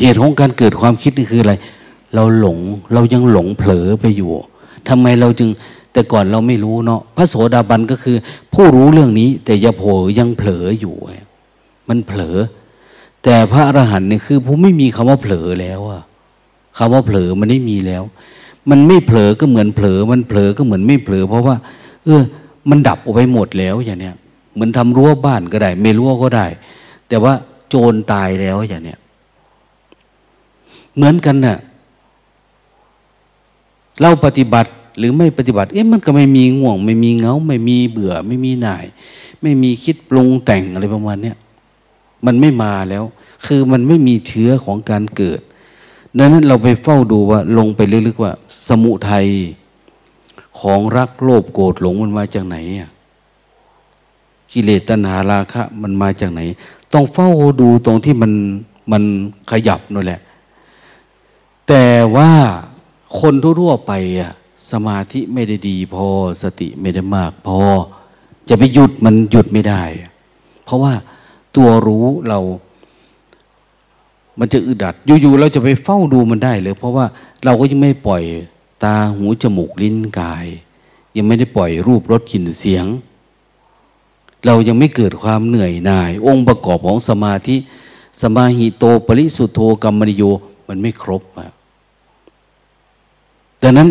[0.00, 1.54] เหตุของการเกิดความคิดนี่คืออะไร
[2.14, 2.58] เราหลง
[2.92, 4.30] เรายังหลงเผลอไปอยู่
[4.88, 5.48] ทำไมเราจึง
[5.92, 8.16] แต่ก่อนเราไม่รู้เนาะ พระโสดาบันก็คือ
[8.54, 9.82] ผู้รู้เรื่องนี้ แต่ยาโผ
[10.18, 10.94] ยังเผลออยู่
[11.88, 12.36] มันเผลอ
[13.24, 16.02] แต่พระอรหันต์เนี่ยคือ ผู้ไม่มีคำว่าเผลอแล้วอะ
[16.76, 18.02] คำว่าเผลอมันไม่มีแล้ว
[18.70, 21.56] มันไม่เผลอก็เหมือนเผลอ มันเผลอก็เหมือนไม่เผลอ เพราะว่า
[22.04, 22.22] เออ
[22.70, 24.14] มันดับออกไปหมดแล้วอย่างเนี้ย
[24.54, 26.46] เหมือนทำรั้วบ้านก็ได้ ไม่รั้วก็ได้
[27.08, 27.32] แต่ว่า
[27.68, 28.98] โจรตายแล้วอย่างเนี้ย
[30.94, 31.58] เหมือนกันนะ่ะ
[34.00, 38.84] เราปฏิบัติหรือไม่ปฏิบัติ เอ๊ะมันก็ไม่มีง่วง ไม่มีเงา ไม่มีเบื่อ ไม่มีหน่าย
[39.42, 41.36] ไม่มีคิดปรุงแต่งอะไรประมาณเนี้ย
[42.26, 43.04] มันไม่มาแล้ว
[43.46, 45.40] คือมันไม่มีเชื้อของการเกิด
[46.18, 48.32] ดังนั้นเราไปเฝ้าดูว่าลงไปลึกๆว่า
[48.68, 49.26] สมุทัย
[50.60, 52.90] ของรักโลภโกรธหลงมันมาจากไหนอะ
[54.52, 56.40] กิเลสตัณหาราคะ มันมาจากไหน
[56.92, 58.32] ต้องเฝ้าดูตรงที่มัน
[58.92, 59.02] มัน
[59.50, 60.20] ขยับนั่นแหละ
[61.68, 62.30] แต่ว่า
[63.20, 64.32] คนทั่วๆไปอะ
[64.72, 66.06] สมาธิไม่ได้ดีพอ
[66.42, 67.60] สติไม่ได้มาก พอ
[68.48, 69.82] จะไปหยุดมันหยุดไม่ได้
[70.64, 70.92] เพราะว่า
[71.56, 72.38] ตัวรู้เรา
[74.38, 77.06] มันจะอึดอัด อยู่ๆเราจะไปเฝ้าดูมันได้เลยเพราะว่า
[77.44, 78.22] เราก็ยังไม่ปล่อย
[78.84, 80.46] ตาหูจมูกลิ้นกาย
[81.16, 82.86] ยังไม่ได้ปล่อยรูปรสกลิ่นเสียง
[84.46, 87.56] เรายังไม่เกิดความเหนื่อยหน่าย องค์ประกอบของสมาธิ
[88.22, 90.24] สมาหิโตปริสุทโธกรรมนิโย
[90.68, 91.52] มันไม่ครบอะ
[93.62, 93.88] ดังนั้น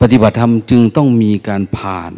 [0.00, 2.12] ปฏิบัติธรรมจึงต้องมีการผ่าน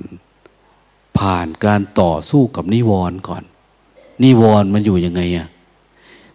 [1.18, 3.42] ผ่านการต่อสู้กับนิวรณ์ก่อน
[4.22, 5.48] นิวรณ์มันอยู่ยังไงอะ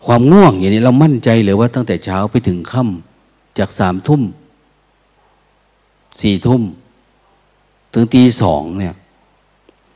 [0.08, 4.22] ความง่วงอย่างนี้เรามั่นใจเลยว่าตั้งแต่เช้าไปถึงค่ำจากสามทุ่ม
[6.22, 6.64] สี่ทุ่ม
[7.94, 8.94] ถึงตีสองเนี่ย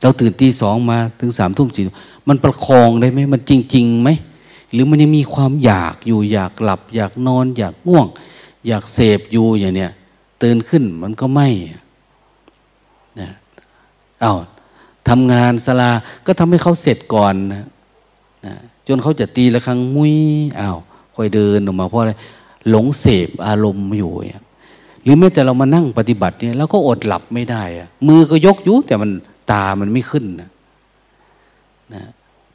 [0.02, 1.82] เราตื่นตีสองมาถึงสามทุ่มสี่
[2.28, 4.08] มันประคองได้ไหมมันจริงๆไหม
[4.72, 8.06] หรือมันยังมีความอยากอยู่อยากหลับ อยากนอน อยากง่วง
[8.66, 9.90] อยากเสพอยู่อย่างเนี้ย
[10.42, 11.48] ตื่นขึ้นมันก็ไม่
[13.20, 13.30] นะ
[14.20, 14.34] เอา้า
[15.08, 15.90] ทำงานสลา
[16.26, 17.64] ก็ทำให้เขาเสร็จก่อนนะ
[18.46, 18.54] นะ
[18.88, 20.14] จนเขาจะตีละครั้งมุ้ย
[20.60, 20.78] อ้าว
[21.14, 22.12] ค่อยเดินออกมาเพราะอะไร
[22.70, 24.12] หลงเสพอารมณ์อยู่
[25.02, 29.10] หรือแม้แต่เรามานั่งปฏิบัติเนี่ยเราก็อดหลับไม่ได้อะมือก็ยกยู่แต่มัน
[29.50, 30.48] ตามันไม่ขึ้นนะ
[31.94, 32.02] นะ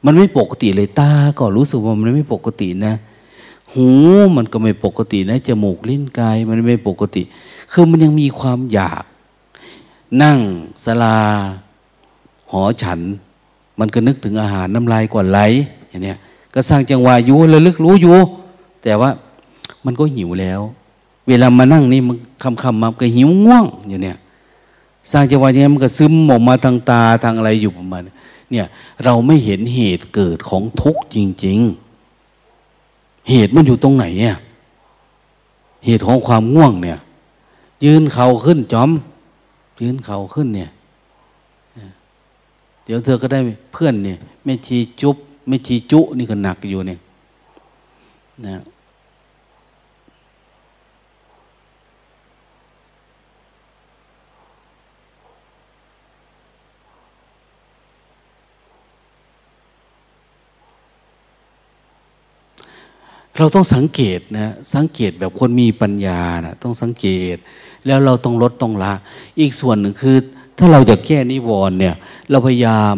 [0.04, 2.94] มันไม่ปกติเลยตาก็รู้สึกว่ามันไม่ปกตินะ
[3.72, 3.88] หู
[4.36, 7.22] มันก็ไม่ปกตินะจมูกลิ้นกายมันไม่ปกติ
[7.72, 9.04] คือมันยังมีความอยาก
[10.22, 10.38] นั่ง
[10.84, 11.18] สลา
[12.50, 13.00] หอฉัน
[13.78, 15.40] มันก็นึกถึงอาหารน้ำลายก่อนไหล
[15.88, 16.16] อย่างเนี้ย
[16.54, 18.16] ก็สร้างจังหวะอยู่ระลึกรู้อยู่
[18.82, 19.10] แต่ว่า
[19.84, 20.60] มันก็หิวแล้ว
[21.28, 24.18] เวลามานั่งนี่มันคำคำมาก็หิวง่วงอย่างเนี้ย
[25.10, 28.02] สร้างจังหวะอย่างนี้มันก็ซึมออกมาทางตาทางอะไรอยู่ประมาณ
[28.50, 28.66] เนี่ย
[29.04, 31.58] เราไม่เห็นเหตุเกิดของทุกข์จริง
[32.44, 34.36] ๆ เหตุมันอยู่ตรงไหนเนี่ย
[35.86, 36.98] เหตุของความง่วงเนี่ย
[37.84, 38.90] ยืนเข่าขึ้นจอม
[39.80, 40.70] ยืนเข่าขึ้นเนี่ย
[42.84, 43.38] เดี๋ยวเธอก็ได้
[43.72, 45.16] เพื่อนเนี่ยแม่ชีจุ๊บ
[45.48, 47.00] แม่ชีจุนี่ก็หนักอยู่เนี่ย
[48.46, 48.62] นะ
[63.36, 67.36] เราต้องสังเกตนะสังเกตแบบคนมีปัญญานะต้องสังเกต
[67.86, 68.92] แล้วเราต้องลดต้องละ
[69.40, 70.16] อีกส่วนหนึ่งคือ
[70.58, 71.94] ถ้าเราจะแก้นิวรณ์เนี่ย
[72.30, 72.96] เราพยายาม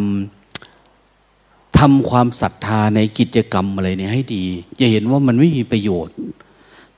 [1.78, 4.44] ทำความศรัทธาในกิจกรรมอะไรเนี่ยให้ดี
[4.80, 6.16] จะเห็นว่ามันไม่มีประโยชน์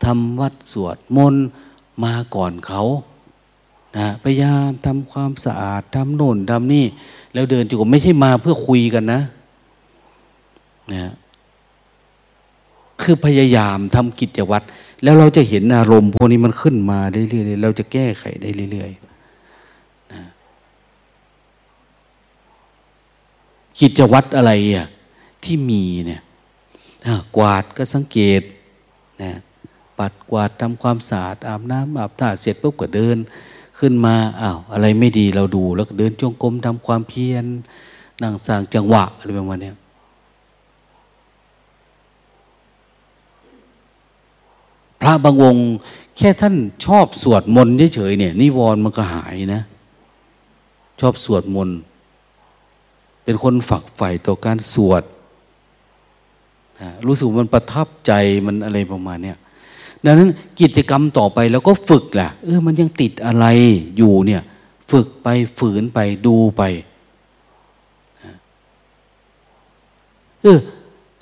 [0.04, 1.44] ทำวัดสวดมนต์
[2.04, 2.82] มาก่อนเขา
[3.98, 6.84] นะพยายามทำความสะอาดทำโน่นทำนี่
[7.32, 9.20] แล้วเดินจุกไม่ใช่มาเพื่อคุยกันนะ
[10.92, 11.12] นะ
[13.02, 14.66] คือพยายามทำกิจวัตร
[15.02, 20.22] แล้วเราจะเห็นอารมณ์พวกนี้มันขึ้นมาเรื่อยๆเราจะแก้ไขได้เรื่อยๆนะ
[23.80, 24.86] กิจวัตรอะไรอะ
[25.44, 26.20] ที่มีเนี่ย
[27.36, 28.42] กวาดก็สังเกต
[29.22, 29.32] นะ
[29.98, 33.16] ปัดกวาดทำความสะอาดอาบน้ำอาบท่าเสร็จปุ๊บก็เดิน
[33.78, 37.44] ขึ้นมาอ้าวอะไรไม่ดีเราดู แล้วก็เดินจงกรมทำความเพียร
[38.22, 39.72] นั่งสร้างจังหวะอะไรประมาณนี้
[45.00, 45.66] พระบางองค์
[46.16, 46.54] แค่ท่าน
[46.84, 49.62] ชอบสวดมนต์เฉยๆเนี่ยนิวรณ์มันก็หายนะ
[51.00, 51.76] ชอบสวดมนต์
[53.24, 55.02] เป็นคนฝักใฝ่ต่อการสวด
[57.06, 58.12] รู้สึกมันประทับใจ
[58.46, 59.38] มันอะไรประมาณเนี้ย
[60.04, 63.46] ดังนั้นกิจกรรมต่อไปแล้วก็ฝึกแหละเออมันยังติดอะไร
[63.96, 64.42] อยู่เนี่ย
[64.90, 66.62] ฝึกไปฝืนไปดูไป
[70.42, 70.58] เออ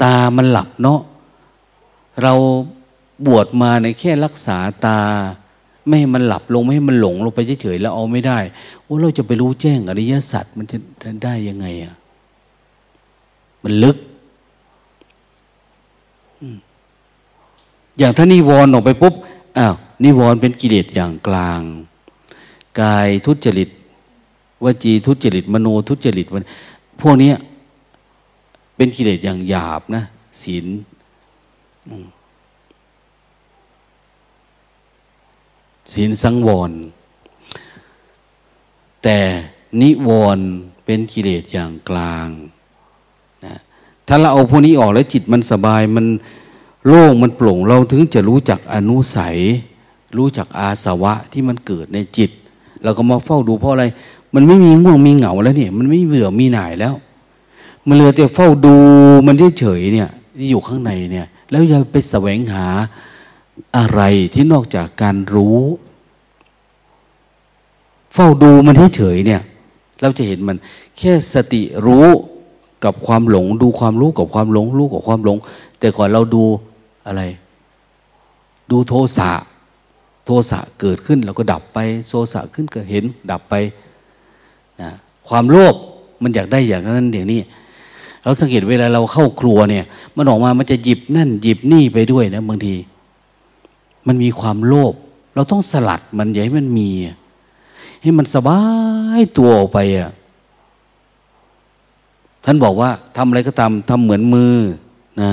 [0.02, 1.00] ตามันหลับเนาะ
[2.22, 2.32] เรา
[3.26, 5.00] บวชมาในแค่รักษาตา
[5.90, 8.38] ไม่ให้มันหลับลงไม่ให้มันหลงลงไปเฉยๆแล้วเอาไม่ได้
[8.86, 10.76] ว่าเราจะไปรู้แจ้งอริยสัจมันจะ
[11.24, 11.94] ได้ยังไงอะ
[13.64, 13.96] มันลึก
[17.98, 19.14] อย่างถ้านิวรณ์ออกไปปุ๊บ
[19.58, 19.74] อ้าว
[20.04, 21.62] นิวรณ์เป็นกิเลสอย่างกลาง
[22.80, 23.68] กายทุจริต
[24.64, 26.26] วจีทุจริต มโนทุจริต
[27.00, 27.32] พวกนี้
[28.76, 30.02] เป็นกิเลสอย่างหยาบนะ
[30.42, 30.66] ศีล
[35.92, 36.72] ศีลสังวร
[39.02, 39.18] แต่
[39.80, 40.46] นิวรณ์
[40.84, 42.28] เป็นกิเลสอย่างกลาง
[43.46, 43.56] นะ
[44.08, 46.06] ถ้าเราเอาพวกนี้ออกแล้วจิตมันสบายมัน
[46.86, 49.36] โล่งมันโปร่งเราถึงจะรู้จักอนุสัย
[50.16, 52.30] รู้จักอาสวะที่มันเกิดในจิต
[52.82, 53.84] เราก็มาเฝ้าดูเพราะอะไร
[54.34, 56.94] มันไม่มีง่วงมีเหงาแล้วเนี่ยมันไม่เบื่อมีหน่ายแล้ว
[57.86, 58.74] มันเหลือแต่เฝ้าดู
[59.26, 62.66] มันเฉยเนี่ยที่อยู่ข้างในเนี่ย แล้วอย่าไปแสวงหา
[63.76, 64.02] อะไร
[64.34, 65.58] ที่นอกจากการรู้
[68.14, 69.42] เฝ้าดูมันเฉยเนี่ย
[70.00, 70.56] เราจะเห็นมัน
[70.98, 72.06] แค่สติรู้
[72.84, 75.36] กับความหลง ดูความรู้กับความหลง รู้กับความหลง
[75.78, 76.44] แต่ก่อนเราดู
[77.06, 77.22] อะไร
[78.70, 79.30] ดูโทสะ
[80.24, 83.54] โทสะเกิดขึ้นเราก็ดับไปโทสะขึ้นก็เห็นดับไป
[84.80, 84.90] นะ
[85.28, 85.74] ความโลภ
[86.22, 87.40] มันอยากได้อย่างนั้นอย่างนี้
[88.22, 89.84] เราสังเกตเวลาเราเข้าครัวเนี่ย
[90.16, 92.74] มันออกมามันจะหยิบนั่นหยิบนี่ไปด้วยนะบางที
[94.06, 94.94] มันมีความโลภ
[95.34, 96.88] เราต้องสลัดมันอย่าให้มันมี
[98.02, 98.60] ให้มันสบา
[99.18, 100.10] ยตัวออกไปอะ
[102.44, 104.54] ท่านบอกว่าทำอะไรก็ตามทำเหมือนมือ
[105.20, 105.30] นะ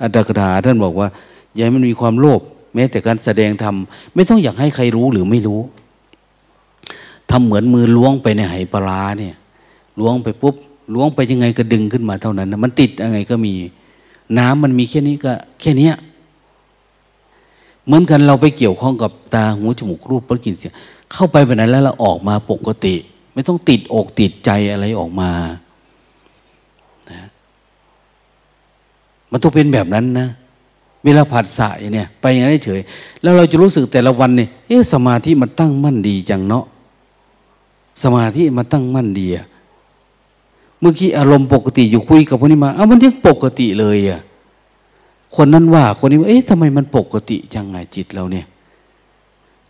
[0.00, 1.08] อัตถกถาท่านบอกว่า
[1.54, 2.40] อย่าให้มันมีความโลภ
[2.74, 5.60] แม้แต่การแสดงทำไม่ต้องอยากให้ใครรู้หรือไม่รู้
[7.30, 9.36] ทำเหมือนมือล้วงไปในไหปลาเนี่ย
[10.00, 10.56] ล้วงไปปุ๊บ
[10.94, 13.54] ล้วงไปยังไงก็ดึงขึ้นมาเท่านั้นนะมันติดยังไงก็มี
[14.38, 15.90] น้ำมันมีแค่นี้ก็ แค่นี้
[17.86, 20.74] เหมือนกันเราไปเกี่ยวข้องกับตาหูจมูกรูปรสกลิ่นเสียง
[21.12, 22.94] เข้าไปแบบนั้นแล้วเราออกมาปกติ
[23.34, 25.30] ไม่ต้องติดอกติดใจอะไรออกมา
[27.10, 27.28] นะ
[29.30, 30.28] มันต้องเป็นแบบนั้นนะ
[31.04, 32.80] เวลาผัดสายเนี่ย ไปอย่างนี้เฉย
[33.22, 36.64] แล้วเราจะรู้สึกแต่ละวันเนี่ยเอ๊ะสมาธิมันตั้งมั่นดีจังเนาะ
[38.02, 39.46] สมาธิมันตั้งมั่นดีอะ
[40.80, 44.20] เมื่อกี้อารมณ์ปกติอยู่คุยกับคนนี้มาเอ้ามันยังปกติเลยอะ
[45.36, 48.46] คนนั้นว่า คนนี้ว่าเอ๊ะทำไมมันปกติยังไงจิตเราเนี่ย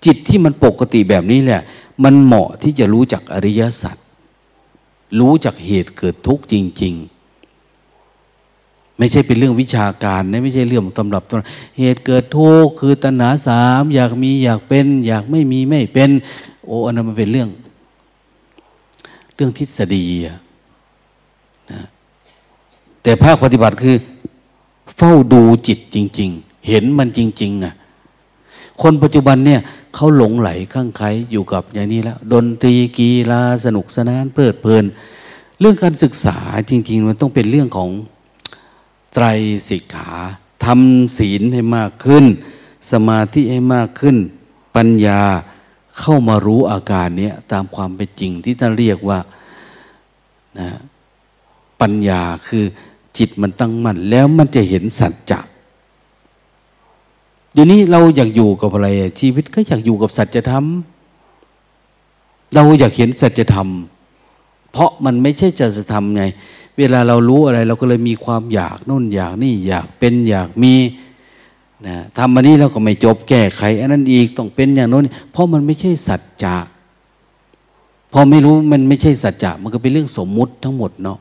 [0.05, 1.61] จิตที่มันปกติแบบนี้แหละ
[2.05, 3.97] มันเหมาะที่จะรู้จักอริยสัจ
[5.21, 16.11] รู้จักเหตุเกิดทุกข์จริง ๆ ไม่ใช่เป็นเรื่องวิชาการนะไม่ใช่เรื่องตำรับตำเหตุเกิดทุกข์คือตัณหาสามอยากมีอยากเป็น อยากไม่มีไม่เป็น
[16.67, 17.49] โอ้อันนั้นมันเป็นเรื่อง
[19.35, 21.83] เรื่องทฤษฎีนะ
[23.03, 23.97] แต่ภาคปฏิบัติคือ
[24.97, 27.74] เฝ้าดูจิตจริง ๆ เห็นมันจริง ๆ อะ
[28.82, 29.61] คนปัจจุบันเนี่ย
[29.94, 34.84] เขาหลงไหลข้างใครอยู่กับอย่างนี้แล้วดนตรีกีฬาสนุกสนานเพลิดเพลิน
[35.61, 36.38] เรื่องการศึกษา
[36.70, 37.90] จริง ๆ มันต้องเป็นเรื่องของ
[39.14, 39.26] ไตร
[39.68, 40.11] สิกขา
[40.64, 42.24] ทำศีลให้มากขึ้น
[42.92, 44.16] สมาธิให้มากขึ้น
[44.76, 45.22] ปัญญา
[46.01, 49.18] เข้ามารู้อาการนี้ตามความเป็นจริงที่ท่านเรียกว่า
[50.59, 50.68] นะ
[51.80, 52.64] ปัญญาคือ
[53.19, 55.41] จิตมันตั้งมั่นแล้วมันจะเห็นสัจจะ
[57.53, 58.89] เดี๋ยวนี้เราอยากอยู่กับอะไร
[59.21, 60.64] ชีวิตก็อยากอยู่กับสัจธรรม
[62.55, 63.69] เราอยากเห็นสัจธรรม
[64.73, 66.23] เพราะมันไม่ใช่จะธรรมไง
[66.79, 70.75] เวลาเรารู้อะไร เราก็เลยมีความอยากนู่นอยากนี่อยากเป็นอยากมี
[71.87, 76.57] นะทำอันนี้เราก็ไม่จบแก้ไขอันนั้นอีกต้องเป็นอย่างโน้นเพราะมันไม่ใช่สัจจะ
[78.12, 81.19] พอไม่รู้มันไม่ใช่สัจจะมันก็เป็นเรื่องสมมุติทั้งหมดเนาะ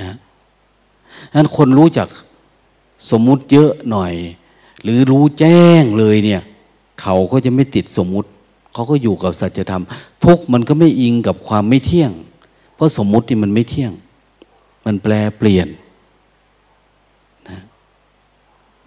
[0.00, 0.16] นะ
[1.34, 2.08] นั้นคนรู้จัก
[3.10, 4.12] สมมุติเยอะหน่อย
[4.82, 6.42] หรือรู้แจ้งเลยเนี่ย
[7.00, 8.28] เขาก็จะไม่ติดสมมุติ
[8.72, 9.84] เขาก็อยู่กับสัจธรรม
[10.24, 12.12] ทุกมันก็ไม่อิงกับความไม่เที่ยง
[12.74, 13.92] เพราะสมมุติที่มันไม่เที่ยง
[14.86, 15.68] มันแปลเปลี่ยน
[17.48, 17.60] นะ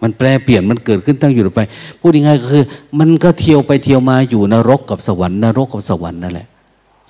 [0.02, 1.62] มันแปลเปลี่ยนมันเกิดขึ้นตั้งอยู่ไป
[2.00, 2.64] พูดยังไงก็คือ
[2.98, 6.48] มันก็เที่ยวไปเที่ยวมาอยู่นรกกับสวรรค์นรกกับสวรรค์นั่นแหละ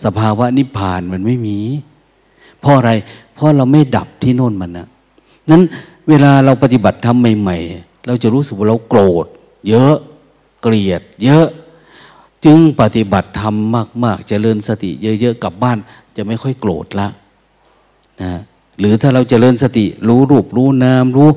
[0.05, 1.59] สภาวะนิพพานมันไม่มี
[2.61, 2.91] เพราะอะไร
[3.35, 4.89] เพราะเราไม่ดับที่โน่นมันนะ
[5.51, 5.62] นั้น
[6.09, 9.26] เวลาเราปฏิบัติทำใหม่ๆ เราจะรู้สึกว่าเราโกรธ
[9.68, 9.97] เยอะ
[10.62, 11.47] เกลียด เยอะ
[12.45, 13.74] จึงปฏิบัติทำ
[14.05, 15.78] มากๆจเจริญสติเยอะๆกลับบ้าน
[16.16, 17.09] จะไม่ค่อยโกรธละ
[18.22, 18.32] นะ
[18.78, 21.28] หรือถ้าเราจเจริญสติรู้รูปรู้นามรู้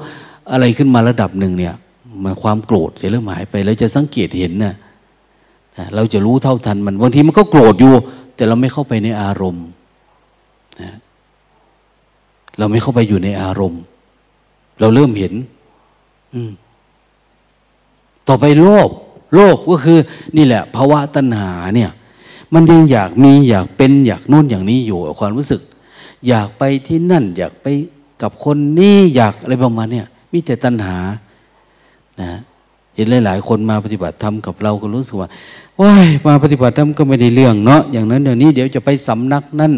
[0.52, 1.76] อะไรขึ้นมาระดับหนึ่งเนี่ย
[2.24, 4.74] มันความโกรธจะเริ่มหายไปแล้วจะสังเกตเห็นนะ
[5.96, 7.94] เราจะรู้เท่าทันมันบางทีมันก็โกรธอยู่
[8.36, 9.66] แต่เราไม่เข้าไปในอารมณ์
[10.82, 10.94] นะ
[12.58, 13.82] เราไม่เข้าไปอยู่ในอารมณ์
[14.80, 15.34] เราเริ่มเห็น
[16.34, 16.52] อืม
[18.28, 18.90] ต่อไปโลภ
[19.34, 20.00] โลภก็คือ
[20.38, 21.92] นี่แหละภาวะตัณหาเนี่ย
[22.54, 25.62] มันยังอยากมีอยากเป็นอยากนู่นอย่างนี้อยู่ความรู้สึก
[26.28, 27.68] อยากไปที่นั่น อยากไป
[28.22, 30.98] กับคนนี้อยากอะไรประมาณเนี่ยมีแต่ตัณหา
[32.22, 32.32] นะ
[32.96, 35.30] เห็นหลาย ๆ คนมาปฏิบัติธรรมกับเราก็รู้สึกว่า
[35.82, 39.74] ว้ายมาปฏิบัติธรรมก็ไม่ได้เรื่องเนาะอย่างนั้นอย่างนี้เดี๋ยวจะไปสำนักนั่น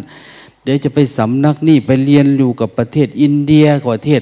[0.64, 4.22] เดี๋ยวจะไปสำนักนี่ไปเรียนอยู่กับประเทศอินเดียกับประเทศ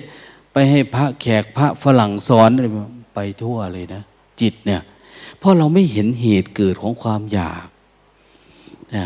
[0.59, 2.67] ไปให้พระแขกพระฝรั่งสอนอะไร
[3.15, 4.01] ไปทั่วเลยนะ
[4.41, 4.81] จิตเนี่ย
[5.39, 7.67] เพราะเราไม่เห็นเหตุเกิดของความอยาก
[8.95, 9.05] นะ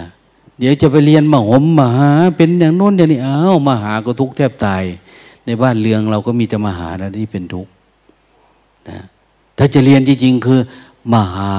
[0.60, 4.84] เดี๋ยวจะไปเรียนมหมมหา เป็นอย่างโน้นอย่างนี้อ้าวมหาก็ทุกข์แทบตาย
[5.46, 7.72] ในบ้านเรืองเราก็มีแต่มหานะที่เป็นทุกข์
[8.90, 9.00] นะ
[9.58, 10.62] ถ้าจะเรียนจริงๆคือ
[11.14, 11.54] มหา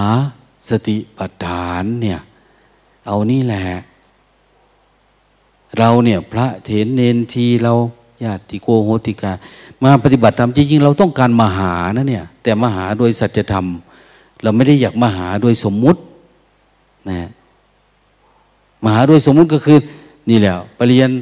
[0.68, 2.20] สติปัฏฐานเนี่ย
[3.06, 3.66] เอานี่แหละ
[5.78, 7.74] เราเนี่ย พระเถรเนนทีเรา
[8.24, 9.32] ญาติโกโหติกา
[9.84, 13.66] มาปฏิบัติธรรมจริงๆเราต้องการมาหานะเนี่ย แต่มาหาโดยสัจธรรม
[14.42, 16.00] เราไม่ได้อยากมาหาโดยสมมุติ
[17.10, 17.28] นะ
[18.84, 19.78] มาหาโดยสมมุติก็คือ
[20.28, 21.12] นี่แหละปรริญญ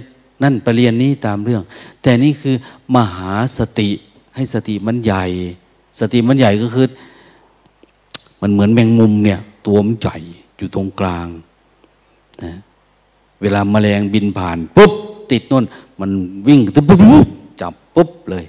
[0.42, 1.62] นั่นปรริญญนี้ตามเรื่อง
[2.02, 2.56] แต่นี่คือ
[2.94, 3.90] มหาสติ
[4.34, 5.24] ให้สติมันใหญ่
[6.00, 6.86] สติมันใหญ่ก็คือ
[8.40, 10.16] มันเหมือนแมงมุมเนี่ย ตัวมันใหญ่
[10.56, 11.26] อยู่ตรงกลาง
[12.44, 12.52] นะ
[13.40, 14.92] เวลาแมลงบินผ่านปุ๊บ
[15.30, 15.64] ติดน่น
[16.00, 16.10] มัน
[16.48, 17.28] วิ่งปุ๊บปุ๊บ
[17.60, 18.44] จับปุ๊บเลย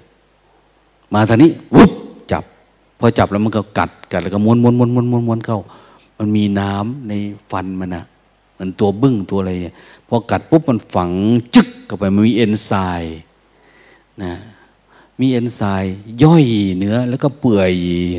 [1.14, 1.92] มาทางนี้วุบ
[2.32, 2.44] จับ
[3.00, 5.60] พอจับแล้วมันก็กัดกัดแล้วก็ม้วนม้วนม้วนม้วนม้วนม้วนเข้า
[6.18, 7.14] มันมีน้ำใน
[7.52, 8.04] ฟันมันนะ
[8.58, 9.52] มันตัวบึ้งตัวอะไร
[10.08, 11.12] พอกัดปุ๊บมันฝัง
[11.56, 13.18] จึ๊กเข้าไปมันมีเอนไซม์
[14.24, 14.34] นะ
[15.20, 15.94] มีเอนไซม์
[16.24, 16.46] ย่อย
[16.78, 17.72] เนื้อแล้วก็เปื่อย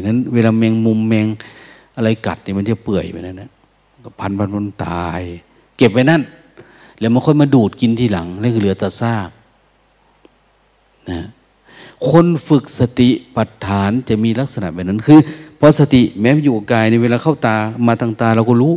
[0.07, 1.26] นั้น เวลาแมงมุมแมง
[1.97, 3.51] อะไรกัดเนี่ยมันจะเปื่อยไปนั่นนะ
[4.05, 5.22] ก็พันพันพันตาย
[5.76, 6.22] เก็บไว้นั่น
[6.99, 9.30] แล้วมันค่อยมาดูดกินทีหลังแล้วเหลือแต่ซาก
[11.11, 11.20] นะ
[12.11, 15.18] คนฝึกสติปัฏฐานจะมีลักษณะแบบนั้นคือ
[15.59, 18.74] พอสติแม้อยู่กายในเวลาเข้าตามาทางตาเราก็รู้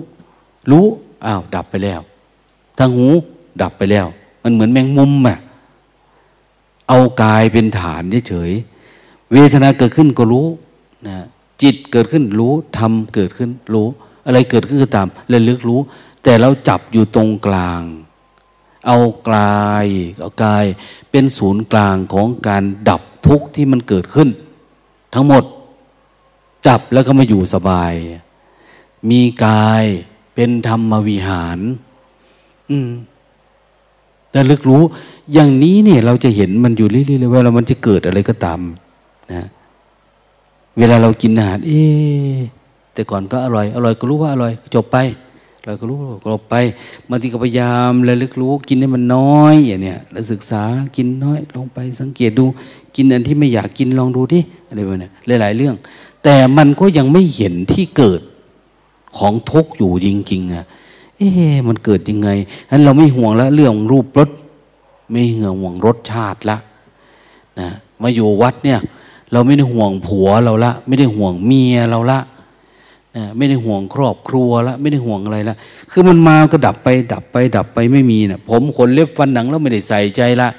[0.71, 0.85] รู้
[1.25, 2.01] อ้าวดับไปแล้ว
[2.77, 3.07] ทางหู
[3.61, 4.07] ดับไปแล้ว
[4.43, 5.37] มันเหมือนแมงมุมอะ
[6.89, 8.51] เอากายเป็นฐานเฉย
[9.33, 10.47] เวทนาเกิดขึ้นก็รู้
[11.07, 11.17] นะ
[11.61, 13.87] จิตเกิดขึ้นรู้ธรรมเกิดขึ้นรู้
[14.25, 15.79] อะไรเกิดขึ้นก็ตามระลึกรู้
[16.23, 17.81] แต่เราจับอยู่ตรงกลาง
[18.87, 18.97] เอา
[19.29, 19.87] กาย
[20.21, 20.65] เอากาย
[21.11, 24.29] เป็นศูนย์กลางของการดับทุกข์ที่มันเกิดขึ้น
[25.13, 25.43] ทั้งหมด
[26.67, 27.93] ดับแล้วก็มาอยู่สบาย
[29.09, 29.83] มีกาย
[30.35, 31.59] เป็นธรรมวิหาร
[32.69, 32.89] อืม
[34.31, 34.81] แต่ลึกรู้
[35.33, 38.59] อย่างนี้เนี่ย เราจะเห็นมันอยู่เรื่อยๆเลยเวลามันจะเกิดอะไรก็ตาม
[39.33, 39.47] นะ
[40.77, 41.81] เวลาเรากินอาหารเอ๊
[42.93, 44.97] แต่ก่อนก็อร่อย อร่อยก็รู้ว่าอร่อยจบไป
[45.65, 45.97] เราก็รู้
[46.27, 46.55] เราไป
[47.09, 50.63] บางทีก็พยายามระลึกรู้ กินให้มันน้อยอย่างเนี้ยแล้วศึกษา
[50.95, 52.45] กินน้อยลงไปสังเกตดู
[52.95, 55.09] กินอันที่ไม่อยากกินลองดูที่อะไรแบบนี้
[55.41, 55.75] หลาย ๆ เรื่อง
[56.23, 58.21] แต่มันก็ยังไม่เห็นที่เกิด
[59.17, 60.65] ของทุกข์อยู่จริงๆอะ
[61.17, 62.29] เอ๊ะมันเกิดยังไง
[62.67, 64.29] ฉะนั้นเราไม่ห่วงแล้วเรื่องรูปรส
[65.11, 66.57] ไม่ห่วงห่วงรสชาติละ
[67.59, 67.69] นะ
[68.01, 68.79] มาอยู่วัดเนี่ย
[69.31, 72.19] เราไม่ได้ห่วงผัวเราละ ไม่ได้ห่วงเมียเราละ
[73.37, 75.55] ไม่ได้ห่วงครอบครัวละไม่ได้ห่วงอะไรละ
[75.91, 80.49] คือมันมาก็ดับไป ดับไป ดับไปไม่มีนะผมขนเล็บฟันหนังแล้วไม่ได้ใส่ใจละ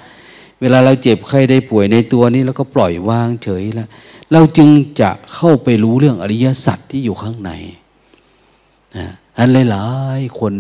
[0.61, 3.87] เวลาเราเจ็บใครได้ป่วยในตัวนี้แล้วก็ปล่อยวางเฉยละ
[4.33, 4.69] เราจึง
[5.01, 7.51] จะเข้าไปรู้เรื่องอริยสัจที่อยู่ข้างใน
[8.97, 9.07] นะ
[9.39, 9.87] อันหลา
[10.19, 10.55] ยๆคน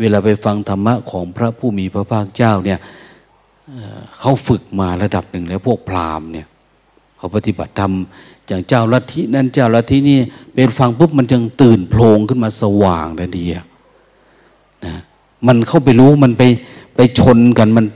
[0.00, 2.78] เวลาไปฟังธรรมะของพระผู้มีพระภาคเจ้าเนี่ย
[4.20, 6.46] เขาฝึกมาระดับหนึ่งแล้วพวกพราหมณ์เนี่ย
[7.16, 7.92] เขาปฏิบัติธรรม
[8.48, 10.18] อย่างเจ้าลัทธินั้นเจ้าลัทธินี้
[10.54, 14.94] เป็นฟังปุ๊บมันจึงตื่นโพลงขึ้นมาสว่างทันทีนะ
[15.46, 16.42] มันเข้าไปรู้มันไป
[16.96, 17.86] ไปชนกันมัน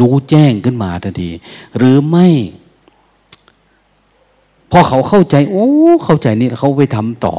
[0.00, 1.30] รู้แจ้งขึ้นมาทันที
[1.76, 2.28] หรือไม่
[4.70, 5.66] พอเขาเข้าใจ โอ้
[6.04, 7.36] เข้าใจนี่เขาไปทำต่อ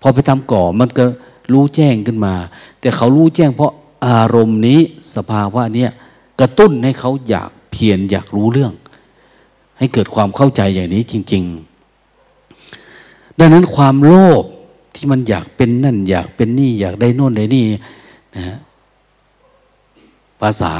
[0.00, 1.04] พอไปทำก่อมันก็
[1.52, 2.34] รู้แจ้งขึ้นมา
[2.80, 3.72] แต่เขารู้แจ้ง เพราะ
[4.06, 4.80] อารมณ์นี้
[5.14, 5.90] สภาวะเนี้ย
[6.40, 8.72] กระตุ้นให้เขาอยากเพียรอยากรู้เรื่อง
[9.78, 11.67] ให้เกิดความเข้าใจอย่างนี้จริง ๆ
[13.38, 14.12] ดังนั้นความโล
[14.42, 14.44] ภ
[14.94, 17.64] ที่มันอยากเป็นนั่น อยากเป็นนี่ อยากได้โน่นได้นี่
[18.36, 18.56] นะ
[20.40, 20.74] ภาษา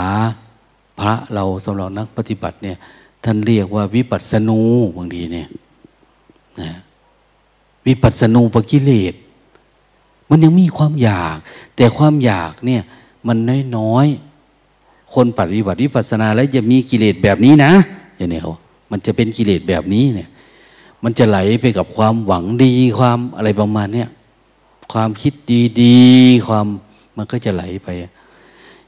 [1.01, 2.77] พระเราสำหรับนักปฏิบัติเนี่ย
[3.25, 4.61] ท่านเรียกว่าวิปัสสนู
[4.97, 5.49] บางทีเนี่ย
[6.61, 6.71] นะ
[7.87, 9.15] วิปัสสนูปกิเลส
[10.31, 11.37] มันยังมีความอยาก
[11.77, 12.83] แต่ความอยากเนี่ย
[13.27, 13.37] มัน
[13.77, 17.73] น้อยๆคนปฏิบัติวิปัสสนาแล้วจะมีกิเลสแบบนี้นะ
[18.17, 18.55] อย่างนี้เขา
[18.91, 20.29] มันจะเป็นกิเลสแบบนี้เนี่ย
[21.05, 24.09] มันจะไหลไปกับความหวังดี ความอะไรประมาณเนี้ย
[24.93, 25.33] ความคิด
[25.83, 26.67] ดีๆความ
[27.17, 27.89] มันก็จะไหลไป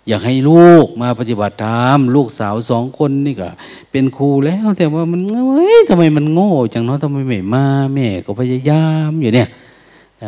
[0.09, 3.49] อยากให้ลูกมาปฏิบัติธรรมลูกสาวสองคนนี่ก็
[3.91, 5.21] เป็นครูแล้ว แต่ว่ามัน
[5.53, 9.49] เฮ้ยทำไมมันโง่จังเนาะทำไมไม่มาแม่ก็พยายามอยู่เนี่ย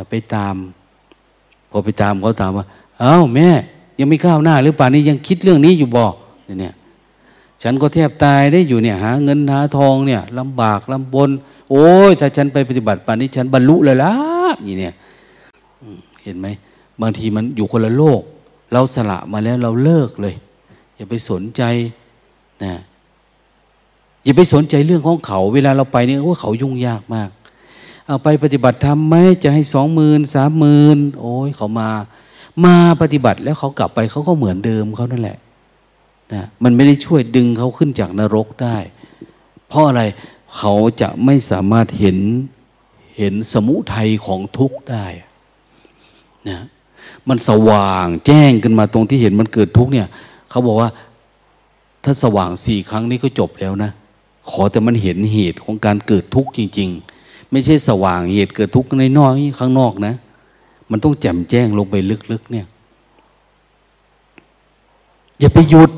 [0.09, 0.55] ไปตาม
[1.71, 2.67] พอไปตามเขาถามว่า
[3.01, 3.49] เอ้าแม่
[3.99, 6.05] ยังไม่ก้าวหน้า หรือป่านนี้ยังคิดเรื่องนี้อยู่บ่
[6.61, 6.75] เนี่ย
[7.63, 11.31] ฉันก็แทบตายได้อยู่เนี่ยหาเงินหาทองเนี่ยลำบากลำบน
[11.75, 14.13] โอ้ยถ้าฉันไปปฏิบัติป่านนี้ฉันบรรลุเลยละ
[14.67, 14.95] นี่เนี่ย
[16.23, 16.47] เห็นไหม
[17.01, 18.21] บางทีมันอยู่คนละโลก
[18.73, 20.35] เราสละมาแล้วเราเลิกเลย
[20.97, 21.63] อย่าไปสนใจ
[22.65, 22.75] นะ
[24.25, 27.31] อย่าไปสนใจเรื่องของเขา เวลาเราไปเนี่ยว่าเขายุ่งยากมาก
[28.07, 31.91] เอาไปปฏิบัติทำไหมจะให้สองหมื่นสามหมื่นโอ้ยเขามา
[32.65, 35.39] มาปฏิบัติแล้วเขากลับไปเขาก็เหมือนเดิมเขานั่นแหละ
[36.33, 38.77] นะมันไม่ได้ช่วยดึงเขาขึ้นจากนรกได้
[39.69, 40.03] เพราะอะไร
[40.57, 42.19] เขาจะไม่สามารถเห็น
[43.19, 45.07] เห็นสมุทัยของทุกข์ได้
[46.49, 46.61] นะ
[47.29, 50.09] มันสว่างแจ้งขึ้นมาตรงที่เห็นมันเกิดทุกข์เนี่ย
[50.51, 50.91] เขาบอกว่า
[52.05, 53.91] ถ้าสว่างสี่ครั้งนี้ก็จบแล้วนะ
[54.51, 56.89] ขอแต่มันเห็นเหตุของการเกิดทุกข์จริง
[57.21, 60.15] ๆ ไม่ใช่สว่างเหตุเกิดทุกข์ในน้อยข้างนอกนะ
[60.91, 61.95] มันต้องแจ่มแจ้งลงไป
[62.33, 62.67] ลึกๆเนี่ย
[65.41, 65.91] อย่าไปหยุด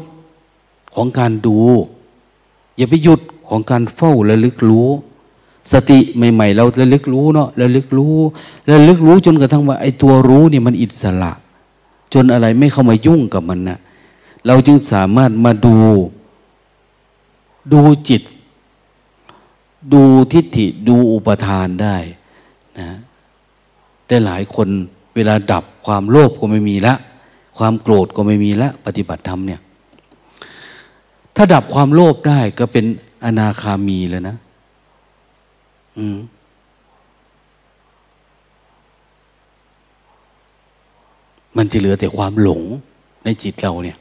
[0.94, 1.59] ของการดู
[2.76, 3.20] อย่าไปหยุด
[3.55, 4.88] ของการเฝ้าระลึกรู้
[5.72, 8.16] สติใหม่ๆ เราระลึกรู้เนาะระลึกรู้
[8.70, 11.32] ระลึกรู้จนกระทั่งว่าไอ้ตัวรู้นี่มันอิสระ
[12.14, 13.78] จนอะไรไม่เข้ามายุ่งกับมันนะ
[14.46, 15.76] เราจึงสามารถมาดู
[17.72, 18.22] ดูจิต
[19.92, 20.02] ดู
[20.32, 21.96] ทิฏฐิดูอุปทานได้
[22.78, 22.88] นะ
[24.09, 24.68] ได้หลายคน
[25.14, 26.94] เวลาดับความโลภก็ไม่มีละ
[27.59, 29.61] ความโกรธก็ไม่มีละ ปฏิบัติธรรมเนี่ย
[31.36, 32.84] ถ้าดับความโลภได้ก็เป็น
[33.25, 34.37] อนาคามีแล้วนะ
[35.99, 36.18] อืม
[41.57, 42.62] มันจะเหลือแต่ความหลง
[43.25, 43.97] ในจิตเราเนี่ย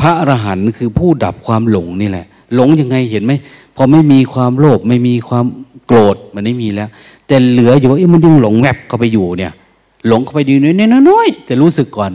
[0.00, 3.32] พระอรหันต์คือผู้ดับความหลงนี่แหละ หลงยังไงเห็นไหม
[3.76, 5.44] พอไม่มีความโลภไม่มีความ
[5.86, 6.88] โกรธมันไม่มีแล้ว
[7.26, 9.52] แต่เหลืออยู่ว่ามันยังหลงแวบเข้าไปอยู่เนี่ย
[10.06, 12.12] หลงเข้าไปดีน้อยน้อยๆแต่รู้สึกก่อน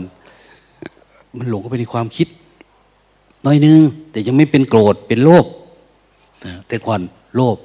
[1.38, 2.28] มันหลงเข้าไปในความคิด
[3.46, 3.78] น้อยนึง
[4.10, 5.44] แต่ยังไม่เป็นโกรธเป็นโลภ
[6.66, 7.00] แต่ก่อน
[7.34, 7.56] โลภ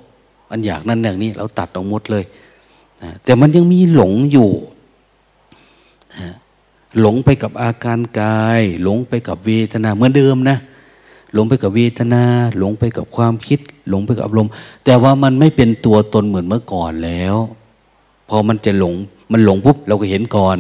[0.50, 2.24] มันอยากนั่นอย่างนี้ เราตัดออกหมดเลย
[3.24, 4.50] แต่มันยังมีหลงอยู่
[7.00, 10.58] หลงไปกับอาการกาย หลงไปกับเวทนาเหมือนเดิมนะ
[11.34, 12.24] หลงไปกับเวทนา
[12.58, 13.60] หลงไปกับความคิด
[13.90, 14.52] หลงไปกับอารมณ์
[14.86, 17.36] แต่ว่ามันไม่เป็นตัวตนเหมือนเมื่อก่อนแล้ว
[18.30, 18.94] พอมันจะหลง
[19.32, 20.58] มันหลงปุ๊บเราก็เห็นก่อน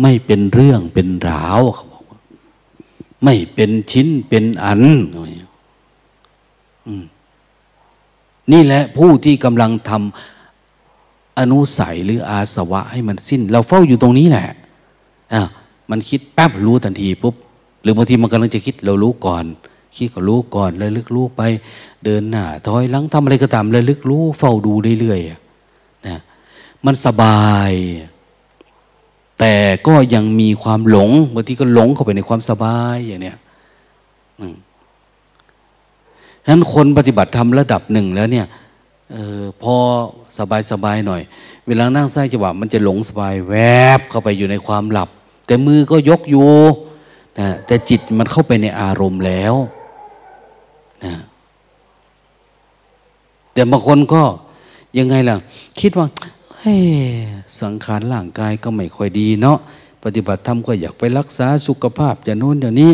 [0.00, 2.18] ไม่เป็นเรื่องเป็นราวเขาบอกว่า
[3.24, 4.82] ไม่เป็นชิ้นเป็นอัน
[8.52, 14.48] นี่แหละผู้ที่กำลังทำอนุสัยหรืออาสวะให้มันสิ้น เราเฝ้าอยู่ตรงนี้แหละ
[15.34, 15.42] อะ
[15.90, 17.34] มันคิดแป๊บรู้ทันทีปุ๊บ
[17.82, 19.44] หรือบางทีมันกำลังจะคิดเรารู้ก่อน
[19.96, 21.42] คิดก็รู้ก่อนเลยลึกรู้ไป
[22.04, 26.18] เดินหน้าถอยหลังทำอะไรก็ตามเลยลึกรู้ เฝ้าดูเรื่อยๆนะ
[26.84, 27.72] มันสบาย
[29.38, 29.54] แต่
[29.86, 33.38] ก็ยังมีความหลงบางทีก็หลงเข้าไปในความสบายอย่างเนี้ย
[34.38, 34.50] ฉะ
[36.48, 38.46] นั้นคนปฏิบัติธรรมระดับหนึ่งแล้วเนี่ย
[39.14, 39.74] ออพอ
[40.38, 41.22] สบายสบายหน่อย
[41.66, 43.54] เวลานั่งไส้จังหวะมันจะหลงสบายแว
[43.98, 45.08] บเข้าไปอยู่ในความหลับ
[45.46, 46.50] แต่มือก็ยกอยู่
[47.38, 49.54] นะแต่จิตมันเข้าไปในอารมณ์แล้ว
[51.04, 51.14] นะ
[53.52, 54.22] แต่บางคนก็
[54.98, 55.36] ยังไงล่ะ
[55.80, 56.06] คิดว่า
[57.60, 59.58] สังขารร่างกายก็ไม่ค่อยดีเนาะ
[60.04, 62.92] ปฏิบัติธรรมก็อยากไปรักษาสุขภาพจะนู้นเดี๋ยวนี้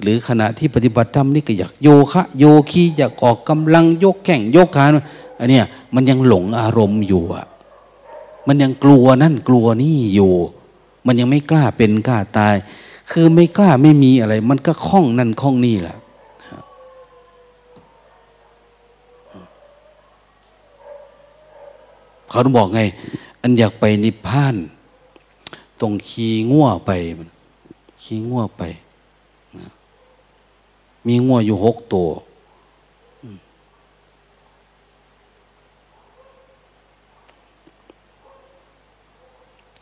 [0.00, 4.84] หรือขณะที่ปฏิบัติธรรมนี่ก็อยากโยคะ โยคีอยากออกกำลังยกแข่งยกขา
[5.38, 7.46] อันเนี้ยมันยังหลงอารมณ์อยู่อะ
[8.46, 10.32] มันยังกลัวนั่นกลัวนี่อยู่
[11.06, 12.56] มันยังไม่กล้าเป็นกล้าตาย
[13.10, 15.96] คือไม่กล้าไม่มีอะไร มันก็คล้องนั่นคล้องนี่แหละ
[22.30, 22.82] เขาต้องบอกไง
[23.40, 24.56] อันอยากไปนิพพาน
[25.80, 26.90] ตรงขี่ง่วไป
[28.02, 28.62] ขี่ง่วไป
[31.08, 32.08] มีงัวอยู่หกตัว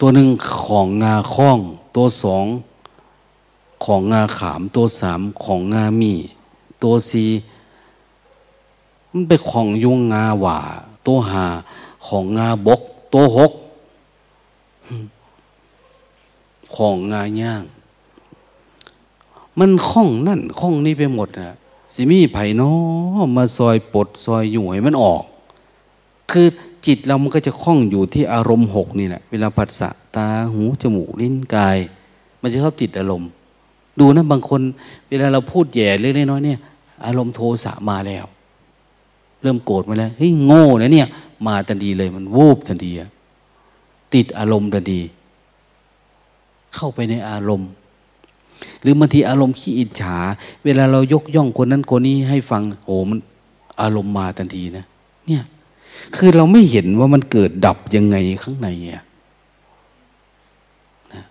[0.01, 0.29] ตัวหนึ่ง
[0.67, 1.59] ของงาข้อง
[1.95, 2.47] ตัวสอง
[3.85, 6.15] ของงาขาม ตัวสามของงามี
[6.83, 7.31] ตัวสี่
[9.13, 10.59] มันเป็นของยุงงาหว่า
[11.07, 11.47] ตัวหา
[12.07, 12.81] ของงาบก
[13.13, 13.53] ตัวหก
[16.77, 17.63] ของงาย่าง
[19.61, 21.57] มันคล้องนั่นคล้องนี่ไปหมดนะ
[21.95, 22.73] สิมีไผ่น้อ
[23.37, 25.23] มาซอยปดซอยอยู่ให้มันออก
[26.31, 26.47] คือ
[26.87, 31.79] จิตเรามันก็จะคล้องอยู่ที่อารมณ์หกนี่แหละ เวลาผัสสะตาหูจมูกลิ้นกาย
[32.41, 33.29] มันจะชอบติดอารมณ์
[34.01, 34.61] ดูนะบางคน
[35.09, 36.59] เวลาเราพูดแย่เล็กๆน้อยเนี่ย
[37.07, 38.25] อารมณ์โทสะมาแล้ว
[39.43, 41.09] เริ่มโกรธมาแล้วเฮ้ยโง่นะเนี่ย
[41.47, 42.91] มาทันทีเลยมันวูบทันที
[44.15, 45.01] ติดอารมณ์ทันที
[46.75, 47.71] เข้าไปในอารมณ์
[48.87, 50.17] รือบางทีอารมณ์ขี้อิจฉา
[50.65, 53.19] เวลาเรายกย่องคนนั้นคนนี้ให้ฟังโอ้มัน
[53.81, 54.85] อารมณ์มาทันทีนะ
[55.27, 55.43] เนี่ย
[56.17, 59.03] คือเราไม่เห็นว่ามันเกิดดับยังไงข้างในอะ
[61.13, 61.25] นะ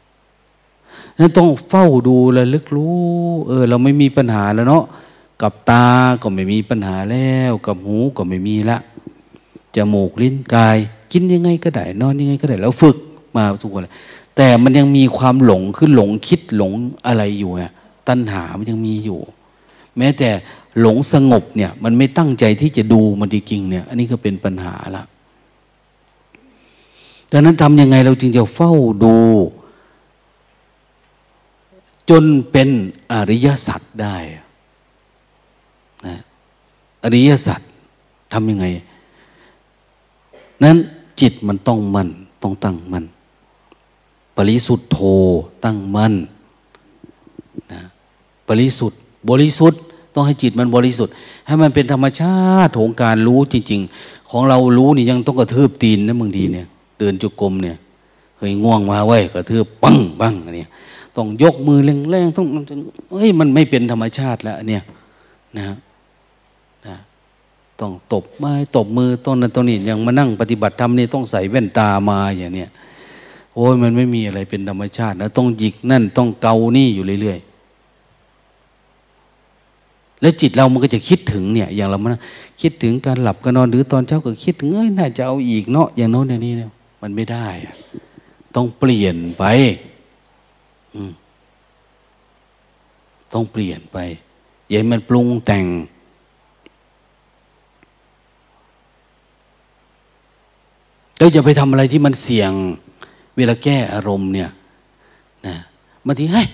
[1.19, 2.97] นั้นต้องเฝ้าดูและลึกรู้
[3.47, 4.83] เออ เราไม่มีปัญหาแล้วเนาะ
[5.41, 5.85] กับตา
[6.21, 8.77] ก็ไม่มีปัญหาแล้ว กับหูก็ไม่มีละ
[9.75, 10.77] จมูกลิ้นกาย
[11.11, 12.97] กินยังไงก็ได้ นอนยังไงก็ได้ แล้วฝึก
[13.35, 13.87] มาทุกคน
[14.35, 16.71] แต่มันยังมีความหลงคือหลงคิดหลง
[17.07, 17.63] อะไรอยู่ไง
[18.07, 19.19] ตัณหามันยังมีอยู่
[19.97, 20.29] แม้แต่
[20.79, 25.03] หลงสงบเนี่ย มันไม่ตั้งใจที่จะดูมันจริงเนี่ย อันนี้ก็เป็นปัญหาละ
[27.31, 28.71] ดังนั้นทำยังไงเราจึงจะเฝ้า
[29.03, 29.15] ดู
[32.09, 32.69] จนเป็น
[33.11, 34.15] อริยสัจได้
[36.05, 36.17] นะ
[37.03, 37.61] อริยสัจ
[38.33, 38.65] ทำยังไง
[40.63, 40.77] นั้น
[41.21, 42.07] จิตมันต้องมัน
[42.41, 43.03] ต้องตั้งมัน
[44.37, 44.99] ปริสุทธโธ
[45.65, 46.13] ตั้งมั่น
[47.71, 47.81] นะ
[48.47, 49.81] ปริสุทธิ์บริสุทธิ์
[50.13, 51.13] ต้องให้จิตมันบริสุทธิ์
[51.47, 56.67] ให้มันเป็นธรรมชาติของการรู้จริง ๆ ของเรารู้นี่ยังต้องกระทืบตีนนะบางทีเนี่ย
[56.99, 57.77] เดินจุกรมเนี่ย
[58.37, 60.69] เคยง่วงมาไว้กระทืบปังปังเนี่ย
[61.15, 61.79] ต้องยกมือ
[62.09, 62.47] แรงๆต้อง
[63.11, 64.83] เฮ้ยมันไม่เป็นธรรมชาติแล้วเนี่ย
[65.57, 65.63] นะ
[66.87, 66.95] นะ
[67.79, 72.69] ต้องตบไม้ตบมือต้นนั้นต้นนี้ยังมานั่งปฏิบัติธรรมนี่ต้องใส่แว่นตามาอย่างเนี้ย
[73.55, 77.55] โอ้ยมันไม่มีอะไรเป็นธรรมชาตินะต้องหยิกนั่นต้องเกานี่อยู่เรื่อยๆ
[80.21, 82.11] แล้วจิตเรามันก็จะคิดถึงเนี่ย อย่างเรามัน
[82.61, 87.75] คิดถึงการหลับการนอนหรือตอนเช้าก็คิดถึงเอ้ยน่าจะเอาอีกเนาะอย่างโน้นอย่างนี้เนี่ยมันไม่ได้อะ
[88.55, 89.43] ต้องเปลี่ยนไป
[93.33, 93.97] ต้องเปลี่ยนไป
[94.67, 95.65] อย่าให้มันปรุงแต่ง
[101.17, 102.51] แล้วจะไปทำอะไรที่มันเสี่ยง
[103.35, 104.49] เวลาแก้อารมณ์เนี่ย
[105.45, 105.55] นะ
[106.05, 106.47] บางทีเฮ้ย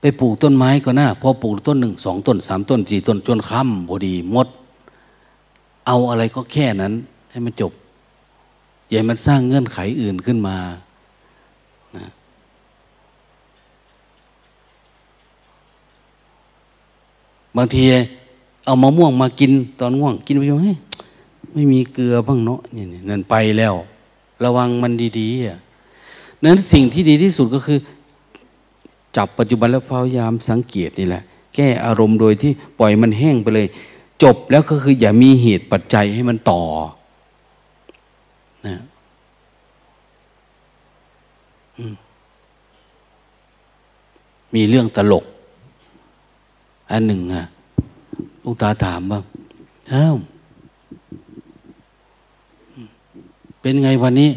[0.00, 4.48] ไปปลูกต้นไม้ก็น่าพอปลูกต้นหนึ่งสองต้นสามต้นสี่ต้นจนค่ำพอดีหมด
[5.86, 6.92] เอาอะไรก็แค่นั้น
[7.30, 7.72] ให้มันจบ
[8.88, 10.56] อย่ามันสร้างเงื่อนไขอื่นขึ้นมา
[11.96, 12.06] นะ
[17.56, 17.84] บางที
[18.64, 20.68] เอามะม่วงมากินตอนง่วง กินไปยังไง
[21.52, 23.74] ไม่มีเกลือบ้างเนาะนี่นั่นไปแล้ว
[24.44, 25.58] ระวังมันดีๆอะ
[26.44, 27.78] นั้นสิ่งที่ดีที่สุดก็คือ
[29.16, 31.22] จับปัจจุบันแล้วพยายามสังเกตนี่แหละ
[31.54, 33.66] แก้อารมณ์โดยที่ปล่อยมันแห้งไปเลย
[34.22, 36.62] จบแล้วก็คือ อย่ามีเหตุปัจจัยให้มันต่อ
[38.66, 38.78] นะ
[44.54, 45.24] มีเรื่องตลก
[46.90, 47.46] อันหนึ่งอะ
[48.44, 49.20] ลูกตาถามว่า
[49.92, 50.16] อ้าว
[53.68, 54.30] เป็นไงวันนี้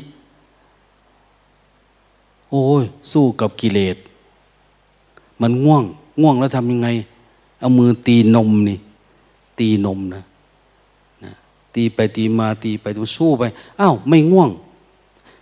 [2.50, 3.98] โอ้ย สู้กับกิเลส
[5.42, 5.84] มันง่วง
[6.22, 6.88] ง่วงแล้วทำยังไง
[7.60, 8.78] เอามือตีนมนี่
[9.60, 10.24] ตีนมนะ
[11.24, 11.32] นะ
[11.76, 13.44] ตีไปตีมาตีไปตัวสู้ไป
[13.80, 14.50] อ้าวไม่ง่วง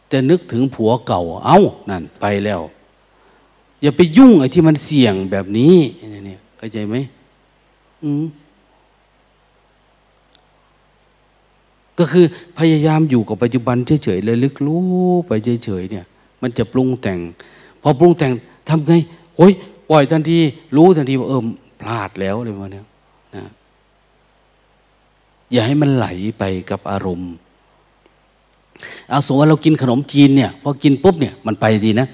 [0.07, 1.59] แต่นึกถึงผัวเก่า เอา้า
[1.89, 2.61] นั่นไปแล้ว
[3.81, 5.75] อย่าไปยุ่งไอ้ที่มันเสี่ยงแบบนี้
[6.25, 6.95] เนี่ยเข้าใจไหม
[8.03, 8.23] อืม
[11.99, 12.25] ก็คือ
[12.59, 14.83] พยายามอยู่กับปัจจุบันเฉยๆเลยลึกรู้
[15.27, 15.31] ไป
[15.63, 16.05] เฉยๆเนี่ย
[16.41, 17.19] มันจะปรุงแต่ง
[17.81, 18.31] พอปรุงแต่ง
[18.69, 18.93] ทำไง
[19.37, 19.53] โอ้ย
[19.89, 20.37] ปล่อยทันที
[20.75, 21.41] รู้ทันทีว่าเออ
[21.81, 22.85] พลาดแล้วเลยมาเนี่ย
[23.35, 23.45] นะ
[25.51, 26.07] อย่าให้มันไหล
[26.39, 27.31] ไปกับอารมณ์
[29.09, 32.07] เอาสมมติว่าเรากินขนมจีนเนี่ยพอกินปุ๊บเนี่ยมันไปดีนะ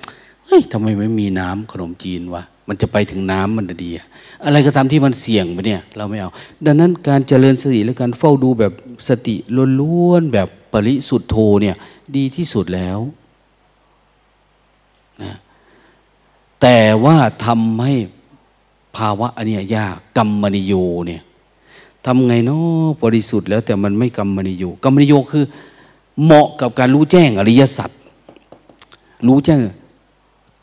[0.46, 4.08] เฮ้ยทำไมไม่มีน้ำขนมจีนวะ มันจะไปถึงน้ำมันดีอะ
[4.44, 6.32] อะไรก็ตามที่มันเสี่ยงไปเนี่ย เราไม่เอา
[6.66, 8.74] ดังนั้นการเจริญสติและการเฝ้าดูแบบ
[9.08, 9.36] สติ
[9.80, 11.76] ล้วนๆแบบปริสุทธโธเนี่ย
[12.16, 13.00] ดีที่สุดแล้ว
[15.24, 15.34] นะ
[16.62, 17.94] แต่ว่าทำให้
[18.96, 20.74] ภาวะอันนี้ยากกรรมนิโย
[21.08, 21.22] เนี่ย
[22.06, 25.46] ทำไงเนาะบริสุทธิ์แล้วแต่มันไม่กรรมนิโยกรรมมนิโยคือ
[26.24, 27.90] เหมาะกับการรู้แจ้งอริยสัจ
[29.28, 29.60] รู้แจ้ง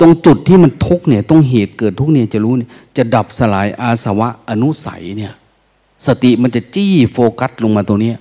[0.03, 5.33] ตรงจุดที่มันทุกเนี่ยตรงเหตุเกิดทุกเนี่ยจะรู้เนี่ยจะดับสลายอาสวะอนุสัยเนี่ย
[6.07, 8.13] สติมันจะจี้โฟกัสลงมาตรงนี้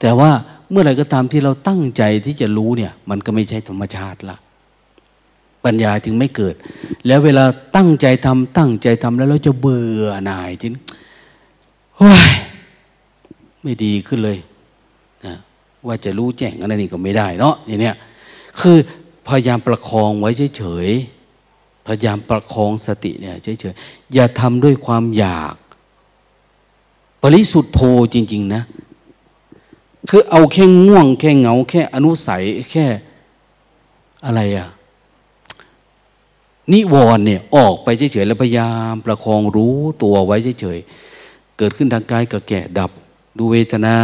[0.00, 0.30] แต่ว่า
[0.70, 4.36] เมื่อไหร่ก็ตามที่เราตั้งใจที่จะรู้เนี่ย มันก็ไม่ใช่ธรรมชาติละ
[5.64, 6.54] ปัญญาจึงไม่เกิด
[7.06, 7.44] แล้วเวลา
[7.76, 10.72] ตั้งใจทำตั้งใจทำแล้วเราจะเบื่อหน่ายจริง
[12.00, 12.32] ว้ย
[13.62, 14.38] ไม่ดีขึ้นเลย
[15.26, 15.34] นะ
[15.86, 17.94] ว่าจะรู้แจ้งอะไรนี่ก็ไม่ได้เนาะอย่างเนี้ย
[18.60, 18.76] คือ
[19.28, 25.54] พยายามประคองไว้เฉยๆพยายามประคองสติเนี่ยเฉยๆอย่าทำด้วยความอยาก
[27.22, 27.80] ปริสุทธโธ
[28.14, 28.62] จริง ๆ นะ
[30.10, 32.86] คือเอาแค่ง่วง แค่เหงา แค่อนุสัยแค่
[34.24, 34.68] อะไรอะ
[36.72, 42.90] นิวรณ์เนี่ยออกไปเฉยๆแล้วพยายามประคองรู้ตัวไว้เฉยๆเกิดขึ้นทางกายก็แก่ดับ
[43.38, 43.94] ดูเวทนา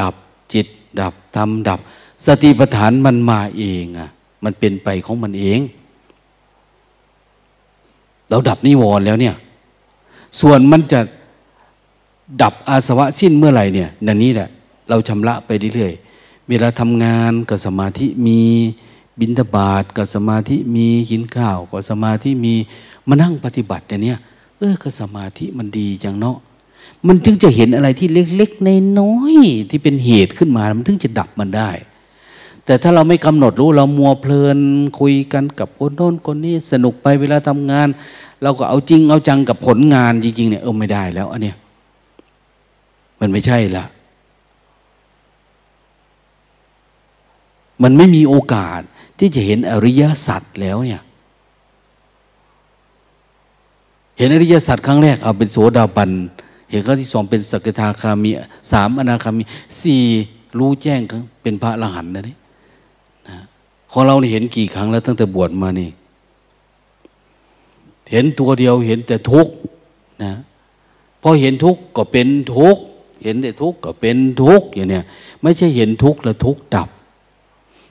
[0.00, 0.14] ดับ
[0.52, 0.66] จิต
[1.00, 1.80] ดับธรรมดับ
[2.26, 4.10] สติปัฏฐานมันมาเองอะ
[4.44, 5.60] มันเป็นไปของมันเอง
[8.30, 9.34] เราดับนิวรณ์แล้วเนี่ย
[10.40, 11.00] ส่วนมันจะ
[12.42, 14.48] ดับอาสวะสิ้นเมื่อไหร่เนี่ยนันนี้แหละ
[14.88, 18.40] เราชำระไปเรื่อยๆ เวลาทำงานกับสมาธิมี
[19.20, 22.54] บินทบาทกับสมาธิมีหินข้าวกับสมาธิมี
[23.08, 24.18] มานั่งปฏิบัติเนี่ย
[24.58, 26.36] เออกับสมาธิมันดีจังเนาะ
[27.06, 29.34] มันจึงจะเห็นอะไรที่เล็กๆในน้อย
[29.70, 31.70] ที่เป็นเหตุขึ้นมา มันถึงจะดับมันได้
[32.66, 34.58] แต่ถ้าเราไม่กำหนดรู้เรามัวเพลิน
[35.00, 37.88] คุยกันกับคนโน้นคนนี้สนุกไปเวลาทำงาน
[38.42, 41.56] เราก็เอาจริงเอาจังกับผลงานจริงๆเนี่ยเออไม่ได้แล้วอันเนี้ย
[43.20, 43.84] มันไม่ใช่ละ
[47.82, 48.80] มันไม่มีโอกาส
[49.18, 51.02] ที่จะเห็นอริยสัจแล้วเนี่ย
[54.18, 56.10] เห็นอริยสัจครั้งแรกเอาเป็นโสดาบัน
[56.70, 58.30] เห็นครั้งที่สองเป็นสกทาคามี
[58.72, 59.42] สามอนาคามี
[59.80, 60.02] สี่
[60.58, 61.00] รู้แจ้ง
[61.42, 62.36] เป็นพระอรหันต์นะนี่
[63.98, 65.88] ของเราเห็นกี่ครั้งแล้วตั้งแต่บวชมานี่
[68.10, 69.52] เห็นตัวเดียวเห็นแต่ทุกข์
[70.22, 70.32] นะ
[71.22, 72.82] พอเห็นทุกข์ก็เป็นทุกข์
[73.22, 75.04] เห็นแต่ทุกข์ก็เป็นทุกข์อย่างเนี้ย
[75.42, 76.88] ไม่ใช่เห็นทุกข์แล้วทุกข์ดับ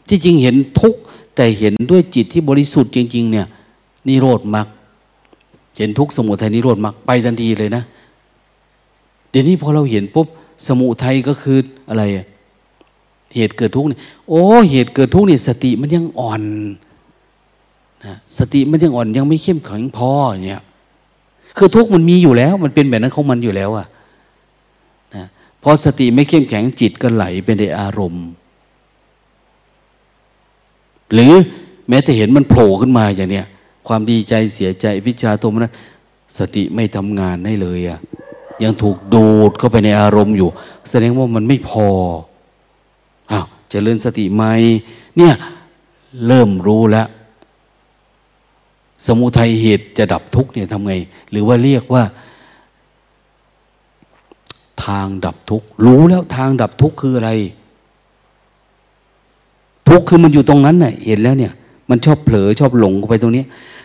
[0.08, 1.00] ที่จริงเห็นทุกข์
[1.36, 3.48] แต่เห็นด้วยจิตที่บริสุทธิ์จริง ๆ เนี่ย
[4.08, 4.68] นิโรธมรรค
[5.78, 7.84] เห็นทุกข์สมุทัยนิโรธมรรคไปทันทีเลยนะ
[9.30, 10.28] เดี๋ยวนี้พอเราเห็นปุ๊บ
[10.68, 11.58] สมุทัยก็คือ
[11.90, 12.26] อะไรอะ
[13.36, 13.98] เหตุเกิดทุกข์นี่
[14.30, 16.44] โอ้เหตุเกิดทุกข์นี่สติมันยังอ่อน
[18.06, 20.12] นะสติมันยังอ่อนยังไม่เข้มแข็งพอ
[20.46, 20.62] เนี่ย
[21.58, 23.88] คือทุกข์มันมีอยู่แล้ว มันเป็นแบบนั้นของมันอยู่แล้วอะ
[25.16, 25.26] นะ
[25.64, 28.26] พอสติไม่เข้มแข็งจิตก็ไหลไปในอารมณ์
[31.14, 31.34] หรือ
[31.90, 33.46] แม้แต่เห็นมันโผล่ขึ้นมาอย่างเนี้ย
[33.88, 35.68] ความดีใจเสียใจพิจารตัวมัน
[36.38, 38.00] สติไม่ทำงานได้เลยอะ
[38.64, 40.50] ยังถูกดูดเข้าไปในอารมณ์อยู่
[40.90, 41.88] แสดงว่ามันไม่พอ
[43.76, 44.44] จริญสติไหม
[45.18, 45.34] เนี่ย
[46.28, 47.08] เริ่มรู้แล้ว
[49.06, 50.94] สมุทัยเหตุจะดับทุกเนี่ยทำไง
[51.32, 52.04] หรือว่าเรียกว่า
[54.86, 57.32] ทางดับทุกรู้แล้วทางดับทุกคืออะไร
[59.90, 61.54] ทุกคือมันอยู่ตรงนั้นน่ะเห็นแล้วเนี่ย
[61.90, 63.44] มันชอบเผลอชอบหลงไปตรงนี้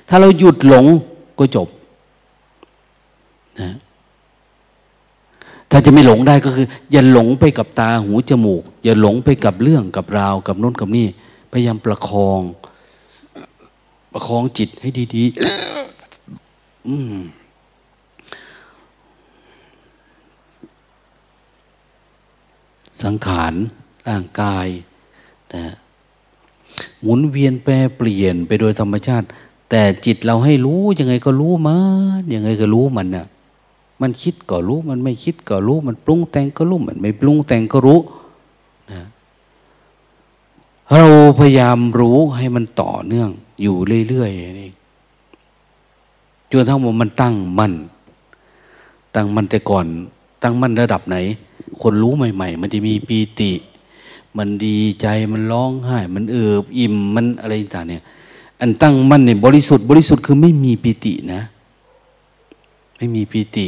[0.09, 0.85] ถ้าเราหยุดหลง
[1.39, 1.69] ก็จบ
[3.61, 3.71] นะ
[5.71, 11.07] ถ้าจะไม่หลงได้ก็คือ อย่าหลงไปกับตาหูจมูก อย่าหลงไปกับเรื่องกับราวกับน้นกับนี่
[11.51, 12.43] พยายามประคอง
[14.13, 17.15] ประคองจิตให้ดีๆอืม
[23.03, 23.55] สังขาร
[24.09, 24.67] ร่างกาย
[25.55, 25.75] นะ
[27.03, 29.27] หมุนเวียนแปรเปลี่ยนไปโดยธรรมชาติ
[29.71, 31.79] แต่จิตเราให้รู้ยังไงก็รู้มั
[32.21, 33.27] นยังไงก็รู้มันนะ่ะ
[34.01, 38.01] มันคิดก็รู้ มันไม่คิดก็รู้ มันปรุงแต่งก็รู้ มันไม่ปรุงแต่งก็รู้
[38.93, 39.03] นะ
[40.91, 41.05] เรา
[41.39, 43.29] พยายามรู้ให้มันต่อเนื่อง
[43.63, 43.77] อยู่
[44.09, 44.71] เรื่อยๆนี่
[46.51, 47.73] จนทั้งหมดมันตั้งมั่น
[49.15, 49.87] ตั้งมั่นแต่ก่อน
[50.43, 51.17] ตั้งมั่นระดับไหน
[51.83, 53.53] คนรู้ใหม่ ๆ มันจะมีปีติ
[54.37, 58.03] มันดีใจมันร้องไห้ มันเอิบอิ่มมันอะไรต่างเนี่ย
[58.61, 61.43] อันตั้งมั่นเนี่ยบริสุทธิ์บริสุทธิ์คือไม่มีปีตินะ
[62.97, 63.67] ไม่มีปีติ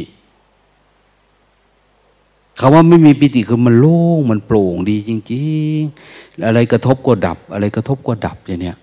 [2.59, 5.45] คาว่าไม่มีปิติคือมันโล่งมันโปร่งดีจริ
[5.77, 5.79] ง
[6.09, 8.77] ๆ อะไรกระทบก็ดับ อะไรกระทบก็ดับอย่างเนี้ย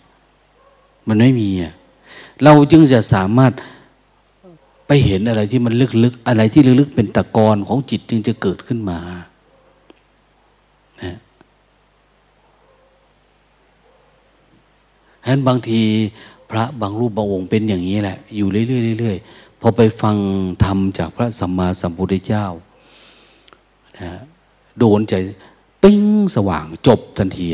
[1.08, 1.72] มันไม่มีอะ
[2.42, 3.52] เราจึงจะสามารถ
[4.86, 8.98] ไปเห็นอะไรที่มันลึกๆ อะไรที่ลึกๆ เป็นตะกอนของจิตจึงจะเกิดขึ้นมา
[11.02, 11.16] นะ
[15.22, 15.80] ฉะนั้นบางที
[16.50, 20.16] พระบางรูปบางองค์เป็นอย่างนี้แหละ อยู่เรื่อยๆพอไปฟัง
[20.64, 22.46] ธรรมจากพระสัมมาสัมพุทธเจ้า
[24.78, 25.14] โดนใจ
[25.82, 26.02] ปิ้ง
[26.36, 27.46] สว่างจบทันที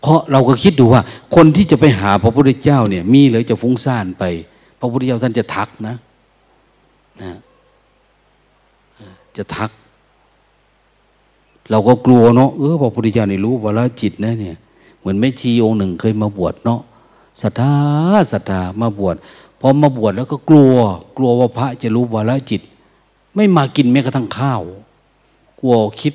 [0.00, 1.02] เพราะเราก็คิดดูว่า
[1.34, 4.24] คนที่จะไปหาพระพุทธเจ้าเนี่ย มีหรือจะฟุ้งซ่านไป
[4.78, 5.96] พระพุทธเจ้าท่านจะทักนะ
[7.22, 7.32] นะ
[9.36, 9.70] จะทัก
[11.70, 14.56] เราก็กลัวเนาะเออพระพุทธเจ้านี่รู้ว่าละจิตนะเนี่ย
[14.98, 16.80] เหมือนแม่ชีองค์หนึ่งเคยมาบวชเนาะ
[17.42, 17.74] ศรัทธา
[18.32, 19.16] ศรัทธามาบวช
[19.60, 20.74] พอมาบวชแล้วก็กลัว
[21.16, 22.62] กลัวว่าพระจะรู้วาละจิต
[23.34, 24.62] ไม่มากินแม้กระทั่งข้าว
[25.60, 26.14] กลัวคิด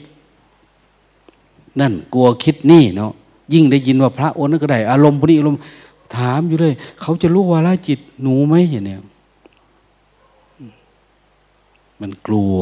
[1.79, 3.11] นั่นกลัวคิดนี่เนาะ
[3.53, 5.61] ยิ่งได้ยินว่าพระโอนั่นก็ได้ อารมณ์พอดีอารมณ์
[6.15, 9.01] ถามอยู่เลย เขาจะรู้วาระจิตหนูไหมอย่างเนี้ย
[12.01, 12.57] มันกลัว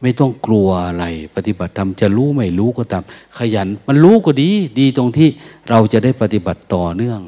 [0.00, 1.04] ไม่ต้องกลัวอะไร
[1.36, 3.04] ปฏิบัติธรรมจะรู้ไม่รู้ก็ตาม
[3.38, 5.28] ขยัน มันรู้ก็ดี ดีตรงที่
[5.70, 7.20] เราจะได้ปฏิบัติต่อเนื่อง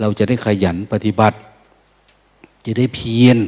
[0.00, 1.36] เราจะได้ขยันปฏิบัติ
[2.66, 3.38] จะได้เพียร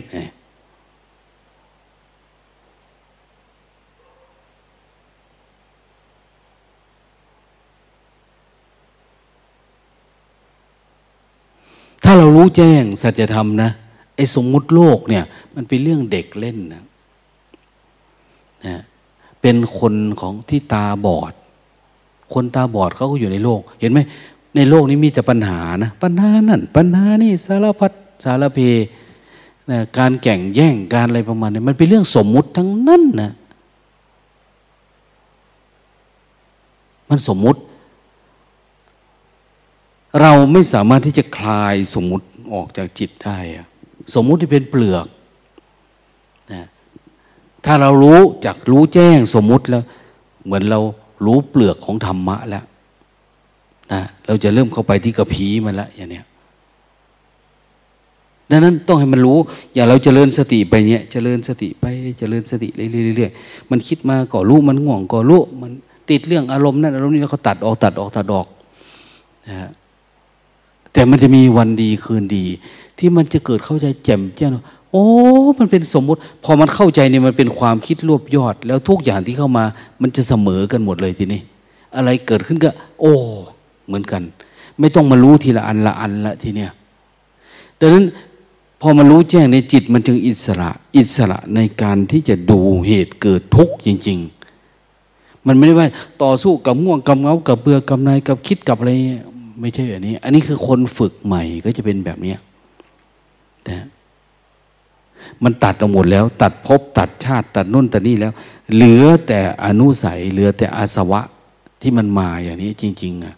[12.10, 13.70] ถ้าเรารู้แจ้งสัจธรรมนะ
[14.16, 16.82] ไอ้สมมุติโลกเนี่ย มันเป็นเรื่องเด็กเล่นนะ
[18.66, 18.76] นะ
[19.40, 21.32] เป็นคนของที่ตาบอด
[22.34, 23.98] คนตาบอดเขาก็อยู่ในโลก เห็นไหม
[24.56, 27.92] ในโลกนี้มีแต่ปัญหานะปัญหานั่นปัญหานี่สารพัด
[28.24, 28.58] สารเพ
[29.70, 33.32] นะการแข่งแย่งการอะไรประมาณนี้มันเป็นเรื่องสมมุติทั้งนั้นนะ
[37.08, 37.60] มันสมมุติ
[40.20, 43.38] เราไม่สามารถที่จะคลายสมมุติออกจากจิตได้
[44.14, 45.06] สมมุติที่เป็นเปลือก
[46.52, 46.66] นะ
[47.64, 49.82] ถ้าเรารู้จากรู้แจ้งสมมุติแล้ว
[50.44, 50.80] เหมือนเรา
[51.26, 52.64] รู้เปลือกของธรรมะแล้ว
[53.92, 56.24] นะเราจะเริ่มเข้าไปที่กระพีมันละอย่างเนี้ย
[58.50, 59.38] ดังนั้นต้องให้มันรู้
[59.74, 61.84] อย่าเราเจริญสติไปเนี้ยเจริญสติไป
[62.18, 65.72] เจริญสติเรื่อยๆมันคิดมาก่อรู้มันง่วงก่อรู้มัน
[66.10, 68.46] ติดเรื่องอารมณ์นั่นอารมณ์นี้แล้วเขาตัดออกตัดออกตัดออก
[69.48, 69.70] นะ
[70.98, 72.44] แต่มันจะมีวันดีคืนดี
[72.98, 74.50] ที่มันจะเกิดเข้าใจแจ่มแจ้ง
[74.92, 75.04] โอ้
[75.58, 79.64] มันเป็นสมมุติ พอมันเข้าใจเนี่ยมันเป็นความคิดรวบยอด แล้วทุกอย่างที่เข้ามา
[80.02, 81.40] มันจะเสมอกันหมดเลยทีนี้
[81.96, 82.70] อะไรเกิดขึ้นก็
[83.00, 83.14] โอ้
[83.86, 84.22] เหมือนกัน
[84.78, 86.70] ไม่ต้องมารู้ทีละอันละอันละทีเนี้ย
[87.80, 88.04] ดังนั้น
[88.80, 94.18] พอมารู้แจ้งในจิตมันจึงอิสระอิสระในการที่จะดูเหตุเกิดทุกข์จริง
[94.82, 95.88] ๆ มันไม่ได้ว่า
[96.22, 98.92] ต่อสู้กับง่วงกับเงากับเบื่อกับนายกับคิดกับอะไร
[99.60, 102.34] ไม่ใช่อันนี้ อันนี้คือคนฝึกใหม่ก็จะเป็นแบบนี้
[103.68, 103.86] นะ
[105.42, 108.32] มันตัดออกหมดแล้ว ตัดภพตัดชาติ ตัดนุ่นตัดนี่แล้ว
[108.74, 111.20] เหลือแต่อนุสัย เหลือแต่อาสวะ
[111.80, 113.34] ที่มันมาอย่างนี้จริง ๆอะ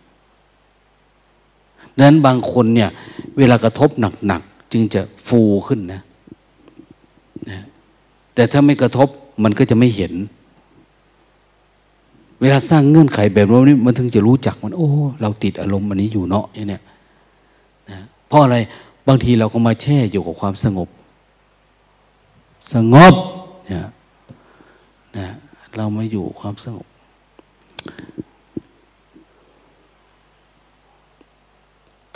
[2.00, 2.90] นั้นบางคนเนี่ย
[3.38, 3.88] เวลากระทบ
[4.26, 6.00] หนักๆจึงจะฟูขึ้นนะ
[7.50, 7.60] นะ
[8.34, 9.08] แต่ถ้าไม่กระทบ
[9.44, 10.12] มันก็จะไม่เห็น
[12.40, 16.82] เวลาสร้างเงื่อนไขแบบนี้มันถึงจะรู้จักมัน โอ้ เราติดอารมณ์อันนี้อยู่เนาะอย่างเนี้ย
[17.90, 18.56] นะเพราะอะไร
[19.08, 20.88] บางทีเราก็มาแช่อยู่กับความสงบ
[22.74, 23.14] สงบ
[23.66, 23.86] เนี่ย
[25.16, 25.26] นะ
[25.76, 26.86] เราไม่อยู่ความสงบ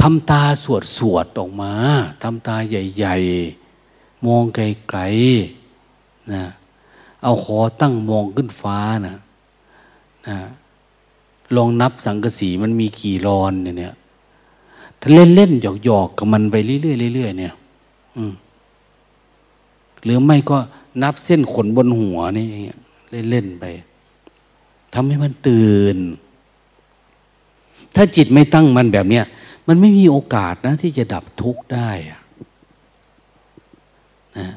[0.01, 1.73] ทำตาสวดสวดออกมา
[2.23, 3.17] ทำตาใหญ่
[3.73, 6.45] ๆ มองไกลๆนะ
[7.23, 9.17] เอาขอตั้งมองขึ้นฟ้านะ
[10.29, 10.39] นะ
[11.57, 13.95] ลองนับสังกสีมันมีกี่รอนเนี่ย
[15.01, 17.55] ถ้าเล่นเล่นหยอกหยอกกับมันไปเรื่อยๆเรื่อยๆเนี่ย
[18.17, 18.33] อืม
[20.05, 20.57] หรือไม่ก็
[21.03, 22.47] นับเส้นขนบนหัวนี่
[23.31, 23.65] เล่นๆไป
[24.95, 25.99] ทำให้มันตื่น
[27.95, 29.25] ถ้าจิตไม่ตั้งมันแบบเนี้ย
[29.69, 31.91] มันไม่มีโอกาสนะ ที่จะดับทุกข์ได้
[34.39, 34.49] นะ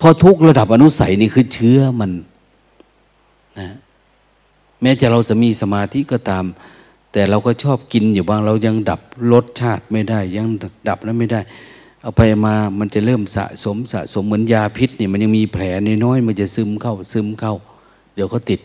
[0.00, 2.10] พอทุกข์ระดับอนุสัยนี่คือเชื้อมัน
[4.80, 6.44] แม้จะเราจะมีสมาธิก็ตาม
[7.12, 9.00] แต่เราก็ชอบกินอยู่บางเรายังดับ
[9.32, 10.46] รสชาติไม่ได้ ยัง
[10.88, 11.40] ดับแล้วไม่ได้
[12.02, 15.62] เอาไปมามันจะเริ่มสะสมสะสมเหมือนยาพิษนี่มันยังมีแผล
[16.04, 17.54] น้อยๆมันจะซึมเข้าซึมเข้า
[18.14, 18.60] เดี๋ยวก็ติด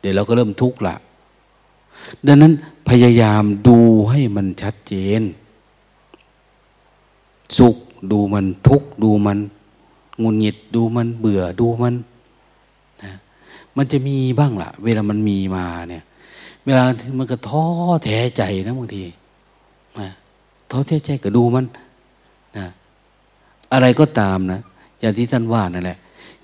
[0.00, 0.94] เดี๋ยวเราก็เริ่มทุกข์ละ
[2.26, 2.52] ดังนั้น
[2.88, 3.78] พยายามดู
[4.10, 5.22] ให้มันชัดเจน
[7.58, 7.76] สุข
[8.12, 9.38] ดูมันทุกข์ดูมัน
[10.22, 11.94] งุนหงิดดูมันเบื่อดูมัน
[13.76, 16.04] มันจะมีบ้างละ่ะ เวลามันมีมาเนี่ย
[16.64, 16.84] เวลา
[17.18, 17.64] มันก็ท้อ
[18.04, 19.04] แท้ใจนะบางที
[20.00, 20.08] นะ
[20.70, 21.66] ท้อแท้ใจก็ดูมัน
[22.58, 22.66] นะ
[23.72, 24.60] อะไรก็ตามนะ
[25.00, 25.98] อย่างที่ท่านว่านั่นแหละ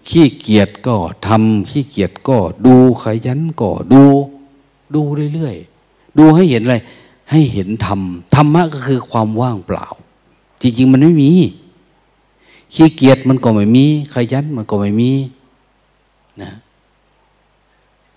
[0.09, 4.03] ขี้เกียจก็ทำขี้เกียจก็ดูขยันก็ดู
[4.95, 5.03] ดู
[5.35, 6.77] เรื่อยๆดูให้เห็นอะไร
[7.31, 8.01] ให้เห็นธรรม
[8.35, 9.87] ธรรมะก็คือความว่างเปล่า
[10.61, 11.33] จริงๆมันไม่มี
[12.75, 15.11] ขี้เกียจมันก็ไม่มี ขยันมันก็ไม่มี
[16.43, 16.51] นะ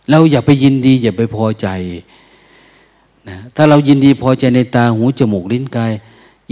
[0.10, 1.68] เราอย่าไปยินดี อย่าไปพอใจ
[3.30, 5.94] นะถ้าเรายินดีพอใจในตาหูจมูกลิ้นกาย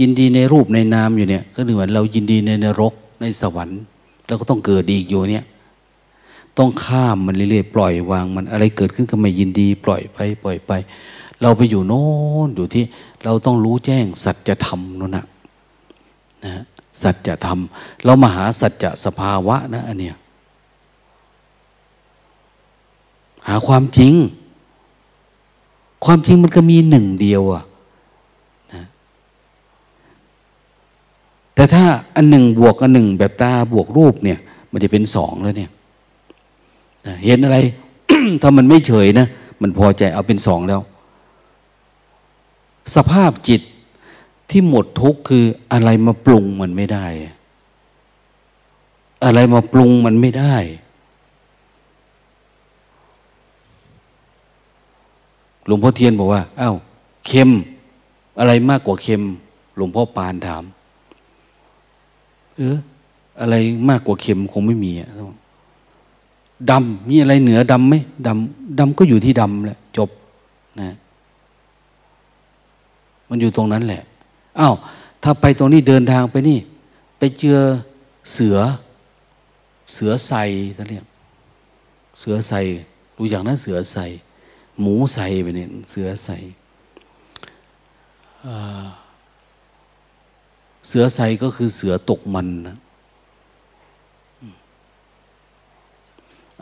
[0.00, 3.80] ยินดีในรูปในนามอยู่เนี่ย ก็เหมือนเรายินดีในนรกในสวรรค์
[4.26, 5.44] เราก็ต้องเกิดดีอยู่เนี่ย
[6.58, 10.72] ต้องข้ามมันเรื่อยๆปล่อยวางมันอะไรเกิดขึ้นก็ไม่ยินดี ปล่อยไป ปล่อยไป
[11.42, 12.04] เราไปอยู่โน่
[12.46, 12.84] นอยู่ที่
[13.24, 15.26] เราต้องรู้แจ้งสัจธรรมนั่นนะ
[16.44, 16.62] นะ
[17.02, 17.58] สัจธรรม
[18.04, 20.16] เรามาหาสัจจะสภาวะนะอันเนี้ย
[23.48, 24.14] หาความจริง
[26.04, 27.64] ความจริงมันก็มีหนึ่งเดียวอะ
[28.72, 28.84] นะ
[31.54, 31.84] แต่ถ้า
[32.16, 34.38] อันหนึ่งบวกอันหนึ่งแบบตาบวกรูปเนี่ย
[34.70, 35.70] มันจะเป็นสองแล้วเนี่ย
[37.24, 37.58] เห็นอะไร
[38.42, 39.26] ถ้ามันไม่เฉยนะ
[39.62, 40.80] มันพอใจเอาเป็นสองแล้ว
[42.94, 43.62] สภาพจิต
[44.50, 47.06] ที่หมดทุกข์คืออะไรมาปรุงมันไม่ได้
[49.24, 50.56] อะไรมาปรุงมันไม่ได้
[55.66, 56.74] หลวงพ่อเทียนบอกว่าอา้าว
[57.26, 57.50] เค็ม
[58.38, 59.22] อะไรมากกว่าเค็ม
[59.76, 60.64] หลวงพ่อปานถาม
[62.56, 62.76] เออ
[63.40, 63.54] อะไร
[63.88, 65.08] มากกว่าเค็มคงไม่มีอะ
[66.70, 67.94] ดำมีอะไรเหนือดำไหม
[68.26, 70.08] ดำดำก็อยู่ที่ดำแหละ จบ
[70.80, 70.94] นะ
[73.28, 74.02] มันอยู่ตรงนั้นแหละ
[74.58, 74.74] อา้าว
[75.22, 76.58] ถ้าไปตรงนี้เดินทางไปนี่
[77.18, 77.60] ไปเจอ
[78.32, 78.58] เสือ
[79.94, 80.42] เสือใส่
[80.76, 81.04] ท่านเรียก
[82.20, 82.60] เสือใส่
[83.16, 84.04] ดูอย่างนั้นเสือใส่
[84.80, 86.36] หมูใส่ไปเนี่ยเสือใส่
[90.88, 92.76] เสือใส่ก็คือเสือตกมันนะ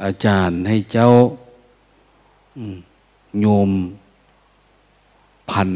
[0.05, 1.09] อาจารย์ให้เจ้า
[3.41, 3.71] โยม
[5.51, 5.71] พัน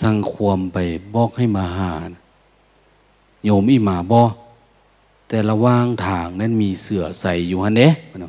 [0.00, 0.78] สั่งความไป
[1.14, 1.92] บอกให้มาหา
[3.44, 4.22] โยมอีหมาบอ
[5.28, 7.88] แต่ละว่างทางนั้นมีเสือใส่อยู่ฮันเด้
[8.20, 8.24] หล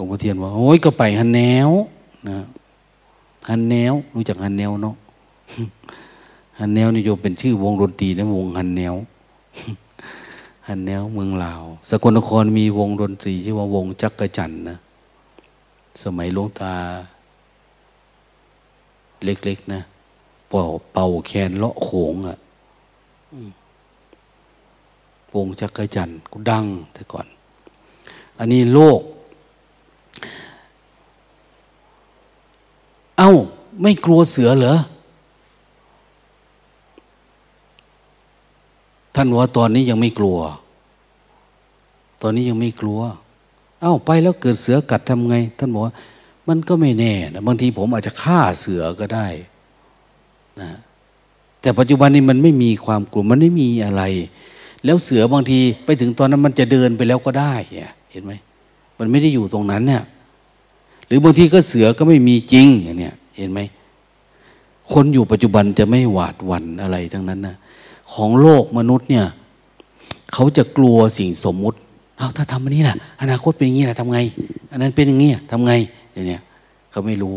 [0.00, 1.70] วงพ่อเทียนว่าโอ้ยก็ไปฮันแนว
[2.28, 2.38] นะ
[3.48, 4.96] ฮันแนวรู้จักฮันแนวเนาะ
[6.58, 8.94] ฮันแนวนี่โยมเป็นชื่อวงดนตรีนะวงฮันแนว
[10.68, 14.76] ฮันแนวเมืองลาวสกลนครมีวงดนตรีชื่อว่าวงจักกระจันนะ
[16.02, 16.74] สมัยหลวงตา
[19.24, 19.80] เล็กๆนะ
[20.48, 22.36] เป่าเป่าแคนเลาะโขงอะ่ะ
[25.34, 27.26] วงจักรจันทร์ก็ดังแต่ก่อน
[28.38, 29.00] อันนี้โลก
[33.20, 33.34] เอา้า
[33.82, 34.76] ไม่กลัวเสือเหรอ
[39.14, 40.38] ท่านว่าตอนนี้ยังไม่กลัว
[42.22, 43.00] ตอนนี้ยังไม่กลัว
[43.80, 45.94] เอา้าไปแล้วเกิดเสือกัดทำไง ท่านบอกว่า
[46.48, 49.26] มันก็ไม่แน่นะบางทีผมอาจจะฆ่าเสือก็ได้
[50.60, 50.70] นะ
[51.60, 54.02] แต่ปัจจุบันนี้มันไม่มีความกลัวมันไม่มีอะไร
[54.84, 57.54] แล้วเสือบางทีไปถึงตอนนั้นมันจะเดินไปแล้วก็ได้
[58.12, 58.32] เห็นไหม
[58.98, 60.02] มันไม่ได้อยู่ตรงนั้นเนี่ย
[61.10, 63.60] รือบางทีก็เสือก็ไม่มีจริงอย่างเนี้ยเห็นไหม
[64.92, 67.56] คนอยู่ปัจจุบันจะไม่หวาดหวั่นอะไรทั้งนั้นนะ
[68.12, 69.26] ของโลกมนุษย์เนี่ย
[70.32, 71.78] เขาจะกลัวสิ่งสมมุติ
[72.16, 74.18] เอาถ้าทำอันนี้นะอนาคตเป็นอย่างนี้นะทำไง
[74.70, 75.72] อันนั้นเป็นอย่างนี้ทำไง
[76.12, 76.42] อย่างเนี่ย
[76.90, 77.36] เขาไม่รู้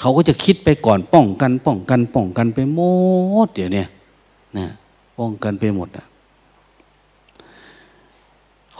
[0.00, 2.80] เขาก็จะคิดไปก่อนป้องกัน ป้องกันป้องกันไปหม
[3.46, 3.84] ดเดี๋ยวนี้
[4.58, 4.66] นะ
[5.18, 6.04] ป้องกันไปหมดอะ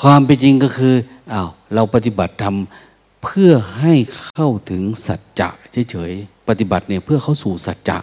[0.01, 0.95] ความเป็นจริงก็คือ
[1.33, 2.88] อ้าวเราปฏิบัติทำ
[3.23, 3.95] เพื่อให้
[4.25, 5.49] เข้าถึงสัจจะ
[5.91, 7.99] เฉยๆปฏิบัติเนี่ยเพื่อเข้าสู่สัจจะ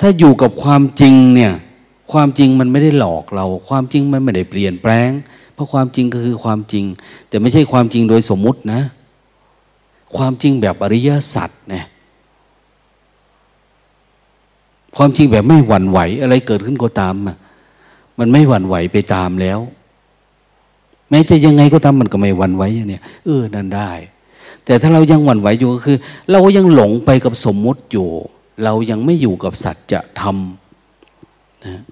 [0.00, 1.52] ถ้าอยู่กับความจริงเนี่ย
[2.12, 5.10] ความจริงมันไม่ได้หลอกเรา ความจริงมันไม่ได้เปลี่ยนแปลง
[5.54, 6.84] เพราะความจริงก็คือความจริง
[7.28, 8.80] แต่ไม่ใช่ความจริงโดยสมมุตินะ
[10.16, 11.86] ความจริงแบบอริยสัจเนี่ย
[14.96, 17.14] ความจริงแบบไม่หวั่นไหวอะไรเกิดขึ้นก็ตาม
[18.18, 19.60] มันไม่หวั่นไหวไปตามแล้ว
[21.10, 23.90] แม้จะยังไงก็ตามมันก็ไม่หวั่นไหวอย่างนี้เออนั่นได้
[24.66, 25.98] แต่ถ้าเรายังหวั่นไหวอยู่ก็คือ
[26.32, 28.08] เรายังหลงไปกับสมมุติอยู่
[28.64, 30.36] เรายังไม่อยู่กับสัจธรรม
[31.64, 31.82] นะ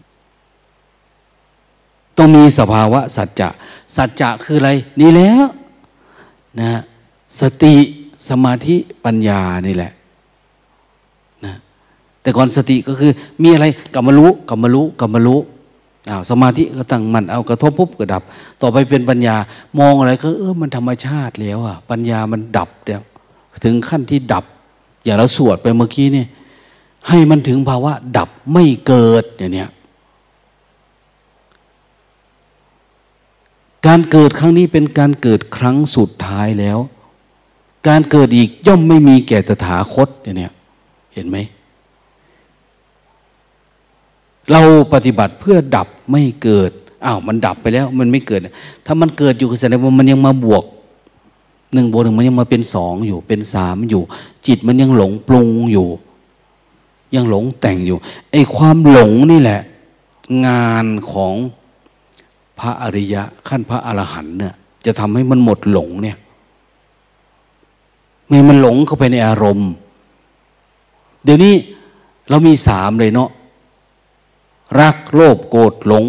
[2.19, 3.49] ต้องมีสภาวะสัจจะ
[3.97, 4.71] สัจจะคืออะไร
[5.01, 5.47] นี่แล้ว
[6.61, 6.71] นะ
[7.41, 7.75] สติ
[8.29, 9.93] สมาธิปัญญานี่แหละ
[11.45, 11.55] นะ
[12.23, 13.13] แต่ก่อนสติก็คือ
[13.43, 15.41] มีอะไรกลับมารู้กลับมารู้กลับมารู้
[16.11, 18.23] อ้าวสมาธิก็ตั้งมันเอากระทบปุ๊บก็ดับ
[18.61, 19.37] ต่อไปเป็นปัญญา
[19.79, 23.03] มองอะไรก็เออมันธรรมชาติแล้วอะปัญญามันดับเดียว
[23.65, 24.45] ถึงขั้นที่ดับ
[25.05, 26.25] อย่างเราสวดไปเมื่อกี้นี่
[27.09, 29.71] ให้มันถึงภาวะ ดับไม่เกิดอย่างเนี้ย
[33.87, 36.79] การเกิดครั้งนี้เป็นการเกิดครั้งสุดท้ายแล้ว
[37.89, 40.49] การเกิดอีกย่อมไม่มีแก่ตถาคตอย่างนี้
[41.15, 41.37] เห็นไหม
[44.53, 44.61] เรา
[44.93, 46.71] ปฏิบัติเพื่อดับไม่เกิด
[47.05, 48.41] อ้าวมันดับไปแล้ว มันไม่เกิด
[48.87, 50.65] ถ้ามันเกิดอยู่แสดงว่ามันยังมาบวก
[51.73, 54.03] หนึ่งบวกหนึ่งมันยังมาเป็นสองอยู่ เป็นสามอยู่
[54.47, 55.89] จิตมันยังหลงปรุงอยู่
[57.15, 57.97] ยังหลงแต่งอยู่
[58.31, 59.61] ไอ้ความหลงนี่แหละ
[60.47, 61.35] งานของ
[62.59, 64.55] พระอริยะ ขั้นพระอรหันต์เนี่ย
[64.85, 66.17] จะทำให้มันหมดหลงเนี่ย
[68.27, 69.71] เมื่อมันหลงเข้าไปในอารมณ์
[71.25, 71.55] เดี๋ยวนี้
[72.29, 73.31] เรามีสามเลยเนาะ
[74.81, 76.05] รักโลภโกรธหลง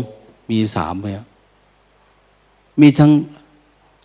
[0.50, 1.16] มีสามเลย
[2.82, 3.12] มีทั้ง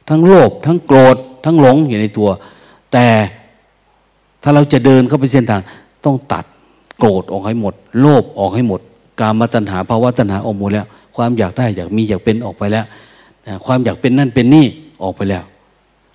[0.09, 2.31] ทั้งโลภทั้งโกรธ ทั้งหลงอยู่ในตัว
[2.93, 3.07] แต่
[4.43, 5.61] ถ้าเราจะเดินเข้าไปเส้นทาง
[6.05, 6.45] ต้องตัด
[6.99, 8.81] โกรธออกให้หมด โลภออกให้หมด
[9.21, 10.87] การมาตัณหาภาวะตัณหาออกหมดแล้ว
[11.17, 12.87] ความอยากได้อยากมีอยากเป็นออกไปแล้ว
[13.67, 14.67] ความอยากเป็นนั่นเป็นนี่
[15.03, 15.45] ออกไปแล้ว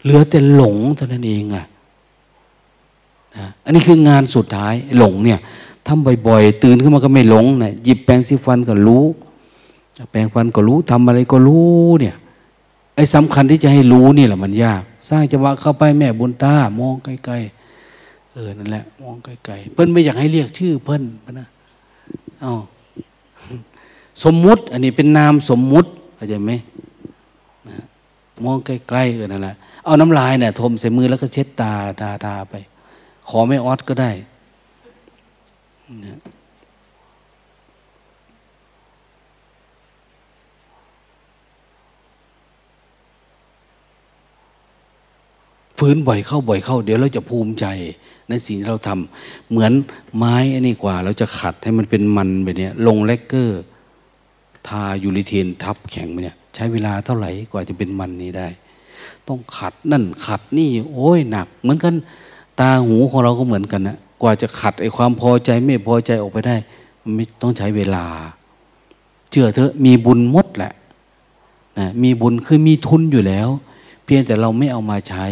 [0.04, 1.66] เหลือแต่หลงเท่านั้นเองอะ
[3.38, 5.40] นะอันนี้คืองานสุดท้ายหลงเนี่ย
[5.88, 9.06] ทำบ่อยๆ ตื่นขึ้นมาก็ไม่หลงนะหยิบแปรงสีฟันก็รู้
[10.12, 12.16] แปรงฟันก็รู้ทำอะไรก็รู้เนี่ย
[12.96, 21.04] ไอ้สำคัญที่จะให้รู้นี่แหละมันยาก สร้างจังหวะเข้าไปแม่บุญตามองใกล้ๆเออนั่นแหละ มองไกลๆเพิ่นไม่อยากให้เรียกชื่อเพิ่น
[21.40, 21.48] นะ
[22.42, 22.54] เอา
[24.24, 26.52] สมมุติ อันนี้เป็นนามสมมุติเข้าใจไหม
[27.70, 27.78] นะ
[28.46, 29.56] มองใกล้ๆเออนั่นแหละ
[29.86, 32.56] เอาน้ำลายเนี่ยทมใส่มือแล้วก็เช็ดตาตาตาไป
[33.30, 34.12] ขอไม่ออดก็ได้
[36.06, 36.20] นะ
[45.80, 47.66] ฟื้นบ่อยเข้าบ่อยเข้า เดี๋ยวเราจะภูมิใจ
[48.30, 49.72] ในสิ่งที่เราทำเหมือน
[50.18, 53.62] ไม้อันนี้กว่า เราจะขัดให้มันเป็นมันแบบนี้ลงเลกเกอร์
[54.68, 58.48] ทายูริเทนทับแข็งไปเนี่ยใช้เวลาเท่าไหร่กว่าจะเป็นมันนี้ได้
[59.28, 61.94] ต้องขัดนั่นขัดนี่ โอ้ยหนัก เหมือนกัน
[62.60, 66.56] ตาหูของเราก็เหมือนกันนะ กว่าจะขัดไอ้ความพอใจไม่พอใจออกไปได้
[67.04, 68.06] มันไม่ต้องใช้เวลา
[69.30, 70.74] เชื่อเถอะมีบุญมดแหละ
[71.80, 73.50] นะมีบุญคือมีทุนอยู่แล้ว
[74.06, 75.26] เพียงแต่เราไม่เอามาใช้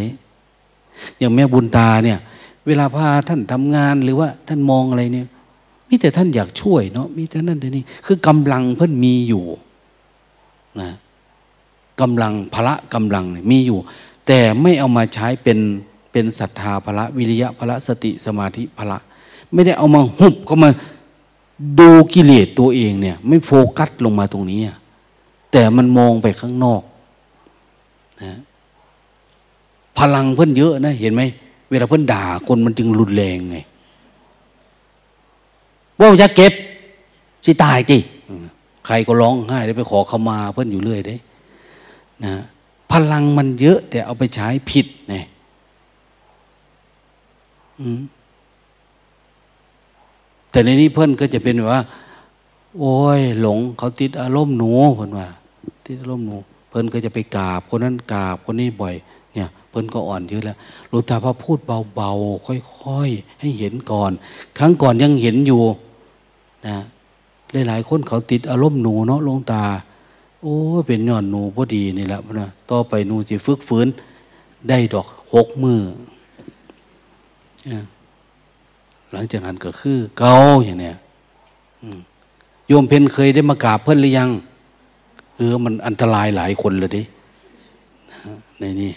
[1.18, 2.20] อย่างแม่บุญตาเนี่ย
[2.66, 5.28] เวลาพาท่านทำงานหรือว่าท่านมองอะไรเนี่ย
[5.90, 9.44] มีแต่ท่านอยากช่วยเนาะมีแต่นั่นแต่นี่คือกำลังเพิ่นมีอยู่
[10.82, 10.92] นะ
[12.02, 13.80] กำลังพละกำลังมีอยู่
[14.28, 15.60] แต่ไม่เอามาใช้เป็น
[16.14, 18.98] เป็นศรัทธาพละวิริยะพละสติสมาธิพละ
[19.54, 20.70] ไม่ได้เอามาหุบเข้ามา
[21.80, 24.60] ดูกิเลสตัวเองเนี่ย ไม่โฟกัสลงมาตรงนี้
[25.52, 26.82] แต่มันมองไปข้างนอก
[28.24, 28.34] นะ
[29.98, 31.22] พลังเพิ่นเยอะนะ เห็นไหม
[31.70, 33.58] เวลาเพื่อนด่าคนมันจึงรุนแรงไง
[35.98, 36.54] ว่าจะเก็บ
[37.46, 37.98] สิตายจี
[38.86, 41.16] ใครก็ร้องไห้แล้ไปขอเขามาเพื่อนอยู่เรื่อยเด้
[42.26, 42.34] นะ
[42.92, 45.16] พลังมันเยอะแต่เอาไปใช้ผิดไง
[50.50, 51.80] แต่ในนี้เพื่อนก็จะเป็นว่า
[52.80, 55.28] โอ้ย หลงเขาติดอารมณ์หนูเพื่อนว่า
[55.86, 56.36] ติดอารมณ์หนู
[56.70, 58.96] เพื่อนก็จะไปกราบ คนนั้นกราบคนนี้บ่อย
[59.34, 60.58] เนี่ย เพิ่นก็อ่อนเยอะแล้ว
[60.90, 61.60] หลวงตาพอพูด
[61.96, 64.12] เบาๆค่อยๆให้เห็นก่อน
[64.58, 65.62] ครั้งก่อนยังเห็นอยู่
[66.68, 66.78] นะ
[67.68, 69.64] หลายๆคนเขาติดอารมณ์หนูเนาะลงตา
[70.42, 70.56] โอ้
[70.88, 73.88] เป็นย้อนหนูพอดีนี่แหละนะต่อไปหนูจะฝึกฝืน
[74.70, 75.80] ได้ดอกหกมือ
[79.12, 80.34] หลังจากนั้นก็คือ เกา
[80.66, 80.96] อย่างเนี้ย
[82.68, 84.30] โยมเพนเคยได้มากราบเพื่อนหรือยัง
[85.38, 87.04] เออมันอันตรายหลายคนเลยดิ
[88.60, 88.92] ในนี่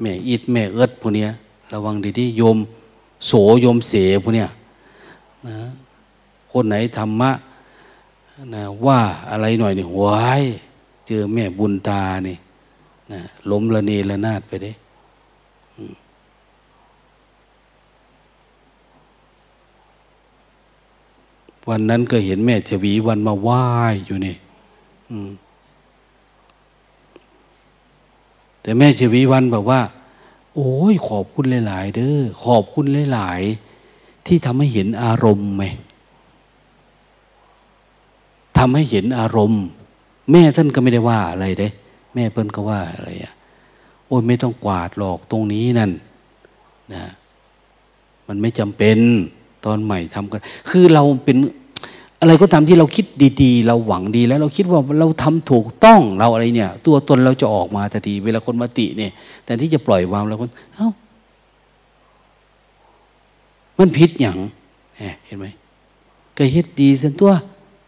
[0.00, 1.28] แม่อิดแม่เอิดพวกเนี้ย
[1.72, 2.58] ระวังดีๆโยม
[3.26, 3.32] โส
[3.62, 4.48] โยมเสพวกเนี้ย
[5.46, 5.56] นะ
[6.52, 7.30] คนไหนธรรมะ
[8.54, 9.00] นะว่า
[9.30, 10.42] อะไรหน่อยนี่หวาย
[11.06, 12.36] เจอแม่บุญตานี่
[13.12, 13.20] นะ
[13.50, 14.70] ล้มละเนระนาดไปได้
[21.68, 23.62] วันนั้นก็เห็นแม่ชวีวันมาไหว้
[24.06, 24.36] อยู่นี่
[28.62, 29.80] แต่แม่ชวีวันบอกว่า
[30.54, 33.40] โอ้ยขอบคุณหลาย ๆ เด้อขอบคุณหลาย
[33.84, 35.64] ๆ ที่ทำให้เห็นอารมณ์ไหม
[38.58, 39.62] ทำให้เห็นอารมณ์
[40.32, 41.68] แม่ท่านก็ไม่ได้ว่าอะไรเด้
[42.14, 43.32] แม่เพิ่นก็ว่าอะไรอะ
[44.06, 45.90] โอ้ยไม่ต้องกวาดหรอกตรงนี้นั่น
[46.94, 47.04] นะ
[48.28, 48.98] มันไม่จำเป็น
[49.64, 50.40] ตอนใหม่ทำกัน
[50.70, 51.36] คือเราเป็น
[52.20, 53.06] อะไรก็ตามที่เราคิด
[53.42, 59.12] ดีๆ เราหวังดีแล้วเราคิดว่าเราทำถูกต้องเราอะไรเนี่ย ตัวตนเราจะออกมาทันทีเวลาคนมาติเนี่ย
[59.44, 60.88] แต่ที่จะปล่อยวางแล้วคนเอ้า
[63.78, 64.38] มันผิดอย่าง
[65.26, 65.46] เห็นไหม
[66.36, 67.32] ก็เฮ็ดดีสันตัว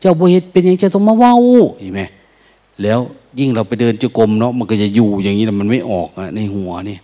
[0.01, 1.35] เจ้าบ่เฮ็ดเป็นอย่างเจ้าต้องมาว้า
[1.81, 2.03] เห็นไหม
[2.83, 2.99] แล้ว
[3.39, 6.99] ยิ่งเราไปเดินจุกรมเนาะมันก็จะอยู่อย่างนี้มันไม่ออกอะในหัวนี่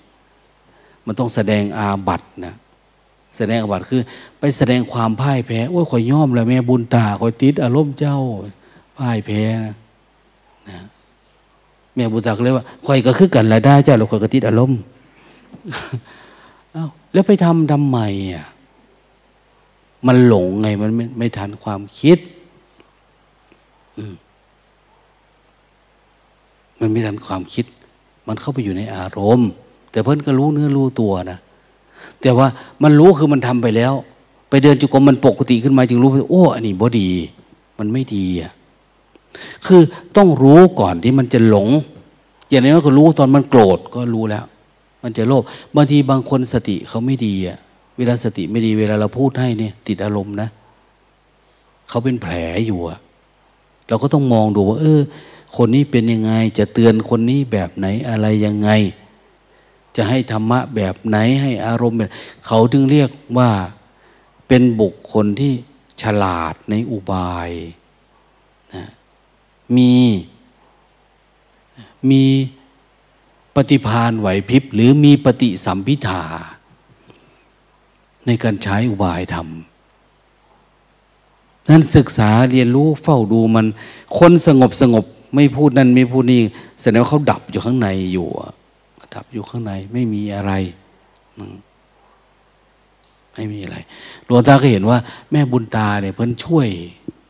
[1.07, 2.55] มันต้องแสดงอาบัตนะ
[3.37, 4.03] แสดงอาบัตคือ
[4.39, 8.19] ไปแสดงความพ่ายแพ้โอ้ยคอยย่อมแล้วแม่บุญตาคอยติดอารมณ์เจ้า
[8.97, 9.77] พ่ายแพ้นะ
[10.69, 10.79] นะ
[11.95, 14.79] แม่บุญตาก็เลยว่าคอยก็คือกันละได้เจ้าเราคอยก็ติดอารมณ์
[16.75, 17.99] อ้าวแล้วไปทำทำไม
[18.33, 18.47] อะ
[20.07, 22.19] มันหลงไงมันไม่ไม่ทันความคิด
[26.81, 27.67] มันไม่ทันความคิด
[28.27, 29.51] มันเข้าไปอยู่ในอารมณ์
[29.91, 31.39] แต่เพิ่นก็รู้เนื้อรู้ตัวนะ
[32.23, 32.49] แต่ว่า
[32.83, 33.93] มันรู้คือมันทำไปแล้ว
[34.51, 37.09] ไปเดินจุกรมมันปกติขึ้นมาจึงรู้ว่าโอ้อันนี้บ่ดี
[37.79, 38.53] มันไม่ดีอะ
[39.67, 39.83] คือ
[40.17, 41.69] ต้องรู้ก่อนที่มันจะหลง
[42.49, 44.45] อย่างนี้ก็รู้ตอนมันโกรธก็รู้แล้ว
[45.03, 45.43] มันจะโลภ
[45.77, 47.59] บางทีบางคนสติเขาไม่ดีอะ
[47.97, 50.49] เวลาสติไม่ดีเวลาเราพูดให้เนี่ยติดอารมณ์นะ
[51.89, 52.35] เขาเป็นแผล
[52.67, 52.99] อยู่อะ
[53.89, 55.01] เราก็ต้องมองดูว่า เออ
[55.57, 58.71] คนนี้เป็นยังไง จะเตือนคนนี้แบบไหนอะไรยังไง
[59.97, 62.11] จะให้ธรรมะแบบไหนให้อารมณ์แบบ
[62.47, 63.51] เขาถึงเรียกว่า
[64.49, 65.53] เป็นบุคคลที่
[66.03, 67.51] ฉลาดในอุบาย
[68.75, 68.89] นะ
[69.77, 69.95] มี
[72.11, 72.23] มี
[73.55, 76.23] ปฏิพานไหวพริบหรือมีปฏิสัมพิธา
[78.27, 83.67] ในการใช้อุบายทำนั้นศึกษาเรียนรู้เฝ้าดูมัน
[84.19, 85.05] คนสงบสงบ
[85.35, 86.41] ไม่พูดนั่นไม่พูดนี่
[86.81, 88.29] แสดงว่าเขาดับอยู่ข้างในอยู่
[89.15, 90.53] ดับอยู่ข้างใน ไม่มีอะไร
[93.35, 93.77] ไม่มีอะไร
[94.27, 94.99] หลวงตาก็เห็นว่า
[95.31, 96.69] แม่บุญตาเนี่ยเพิ่นช่วย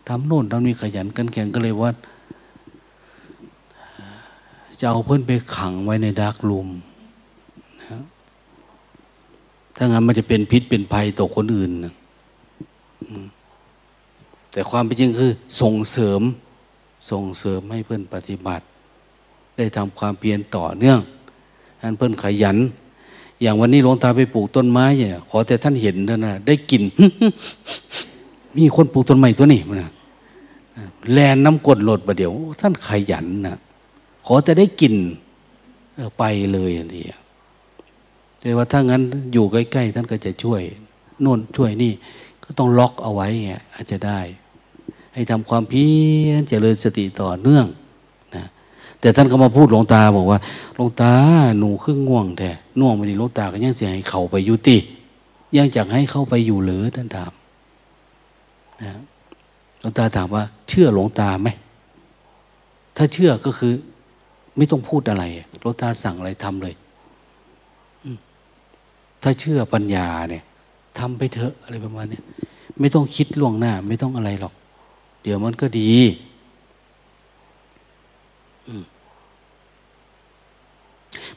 [0.09, 1.93] ทำโน่นทำนี่ขยันกันแข่งก็เลยว่า
[4.81, 6.69] จะเอาเพิ่นไปขังไว้ในดาร์กรูม
[7.81, 8.03] นะ
[9.77, 11.95] ถ้างั้นมันจะเป็นพิษเป็นภัยต่อคนอื่นนะ
[14.53, 16.23] แต่ความเป็นจริงคือส่งเสริม
[17.11, 18.65] ส่งเสริมให้เพื่อนปฏิบัติ
[19.57, 21.01] ได้ทำความเพียรต่อเนื่อง
[21.81, 22.57] ท่านเพิ่นขยัน
[23.43, 26.83] อย่างวันนี้หลวงตาไปปลูกต้นไม้เนี่ย ขอแต่ท่านเห็นเท่านั้นได้กลิ่น
[28.57, 29.79] มีคนปลูกต้นไม้ตัวนี้มัน
[31.13, 33.57] แลนน้ำกดหลดประเดี๋ยว ท่านขยันนะ
[34.27, 34.95] ขอแต่ได้กลิ่น
[36.19, 37.05] ไปเลยอันนี้
[38.41, 39.03] แต่ว่าถ้างั้น
[39.33, 40.63] อยู่ใกล้ๆท่านก็จะช่วย
[41.21, 41.93] โน่นช่วยนี่
[42.45, 44.21] ก็ต้องล็อกเอาไว้ไงอาจจะได้
[45.15, 45.87] ให้ทำความเพี
[46.25, 47.67] ยรเจริญสติต่อเนื่อง
[49.01, 50.39] แต่ท่านก็มาพูดหลวงตาบอกว่า
[50.75, 51.13] หลวงตา
[51.59, 52.51] หนูครึ่งง่วงแต่
[52.81, 54.79] น่วงไปนี่หลวงตาก็ยังเสียให้เขาไปยุติ
[55.57, 57.33] ยังจะให้เข้าไปอยู่หรือท่านถาม
[58.83, 59.01] นะ
[59.81, 61.49] หลวงตาถามว่า เชื่อหลวงตาไหม
[62.97, 63.73] ถ้าเชื่อก็คือ
[64.57, 65.25] ไม่ต้องพูดอะไร
[65.61, 66.75] หลวงตาสั่งอะไรทำเลย
[69.23, 70.43] ถ้าเชื่อปัญญาเนี่ย
[70.99, 72.21] ทำไปเถอะอะไรประมาณนี้
[72.81, 74.55] ไม่ต้องคิดล่วงหน้า ไม่ต้องอะไรหรอก
[75.23, 75.91] เดี๋ยวมันก็ดี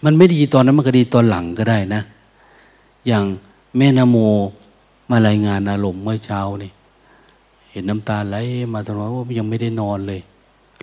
[0.03, 2.01] มันไม่ดีตอนนั้นมันก็ดีตอนหลังก็ได้นะ
[3.07, 3.25] อย่าง
[3.77, 4.17] แม่นโม
[5.09, 6.71] มารายงานอารมณ์เมื่อเช้านี่
[7.71, 8.35] เห็นน้ำตาไหล
[8.73, 10.21] มาตลอดว่ายังไม่ได้นอนเลย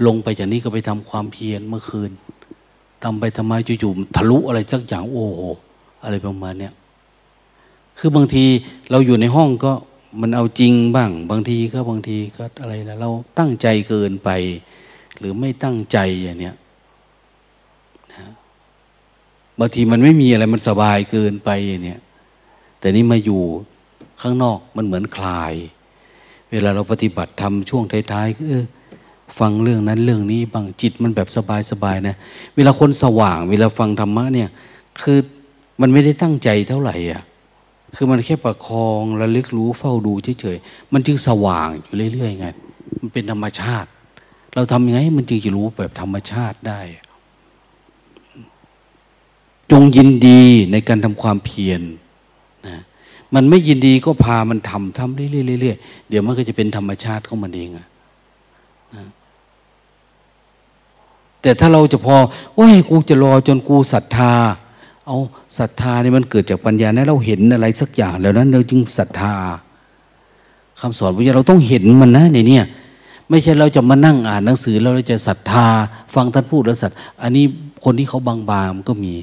[0.06, 2.10] ลงไปจากนี้ก็ไปทำความเพียรเมื่อคืน
[3.02, 3.52] ทำไปทำไม
[3.82, 5.42] จู่ๆทะลุอะไรสักอย่างโอ้โห
[6.04, 6.72] อะไรประมาณเนี้ย
[7.98, 8.44] คือบางที
[8.90, 9.72] เราอยู่ในห้องก็
[10.20, 14.30] มันเอาจริงบ้าง บางทีก็บางทีก็อะไรนะเราตั้งใจเกินไป
[15.18, 16.54] หรือไม่ตั้งใจอย่างเนี้ย
[19.60, 21.50] บางทีมันไม่มีอะไรมันสบายเกินไป
[21.84, 22.00] เนี้ย
[22.80, 23.42] แต่นี่มาอยู่
[24.22, 25.54] ข้างนอกมันเหมือนคลาย
[26.50, 28.64] เวลาเราปฏิบัติทำช่วงท้ายๆก็เออ
[29.38, 31.28] ฟังเรื่องนั้นเรื่องนี้บางจิตมันแบบ
[31.70, 32.16] สบายๆนะ
[32.56, 34.48] เวลาคนสว่าง เวลาฟังธรรมะเนี่ย
[35.02, 35.18] คือ
[35.80, 37.22] มันไม่ได้ตั้งใจเท่าไหร่อะ
[37.96, 42.46] คือมันแค่ประคองระลึกรู้เฝ้าดูเฉยๆมันจึงสว่างอยู่เรื่อยๆไง
[43.00, 43.88] มันเป็นธรรมชาติ
[44.54, 46.80] เราทำยังไงมันจึงจะรู้แบบธรรมชาติได้
[49.72, 50.42] จงยินดี
[50.72, 51.82] ในการทำความเพียร
[52.66, 52.76] นะ
[53.34, 57.86] มันไม่ยินดีก็พามันทำทำเรื่อยๆเดี๋ยวมันก็จะเป็นธรรมชาติของมันเองอะ
[58.94, 59.04] นะ
[61.42, 62.16] แต่ถ้าเราจะพอ
[62.58, 64.32] ว่ากูจะรอจนกูศรัทธา
[65.06, 65.16] เอา
[65.58, 69.34] ศรัทธานี่มันเกิดจากปัญญานะเราเห็นอะไรสักอย่างแล้วนั้นเราจึงศรัทธา
[70.80, 72.64] คำสอนพระเราต้องเห็นมันนะในเนี่ย
[73.30, 75.66] ไม่ใช่เราจะมานั่งอ่านหนังสือแล้วเราจะศรัทธา
[76.14, 77.44] ฟังท่านพูดแล้วศรัทธาอันนี้
[77.84, 78.36] คนที่เขาบา
[78.66, 79.14] งๆมันก็มี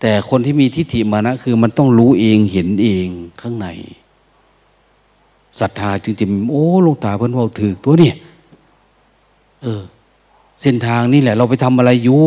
[0.00, 3.06] แต่คนที่มีทิฏฐิมานะ คือมันต้องรู้เองเห็นเอง
[3.40, 3.68] ข้างใน
[5.60, 8.16] ศรัทธาจริงๆโอ้ลงตาเพิ่นว่าถือตัวเนี่ย
[9.62, 9.82] เออ
[10.62, 12.20] เส้นทางนี่แหละ เราไปทำอะไรอยู่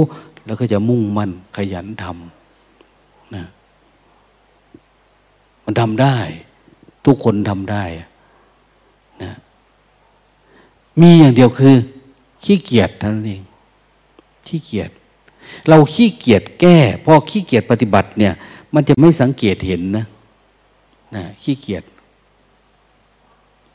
[0.46, 3.46] แล้วก็จะมุ่งมั่นขยันทำนะ
[5.66, 6.18] มันทำได้
[7.06, 7.84] ทุกคนทำได้
[9.24, 9.34] นะ
[11.02, 11.76] มีอย่างเดียวคือ
[12.44, 13.42] ขี้เกียจเท่านั้นเอง
[14.48, 14.90] ขี้เกียจ
[15.70, 18.34] เราขี้เกียจแก้พอขี้เกียจปฏิบัติเนี่ย
[18.74, 20.06] มันจะไม่สังเกตเห็นนะ
[21.16, 21.84] นะขี้เกียจ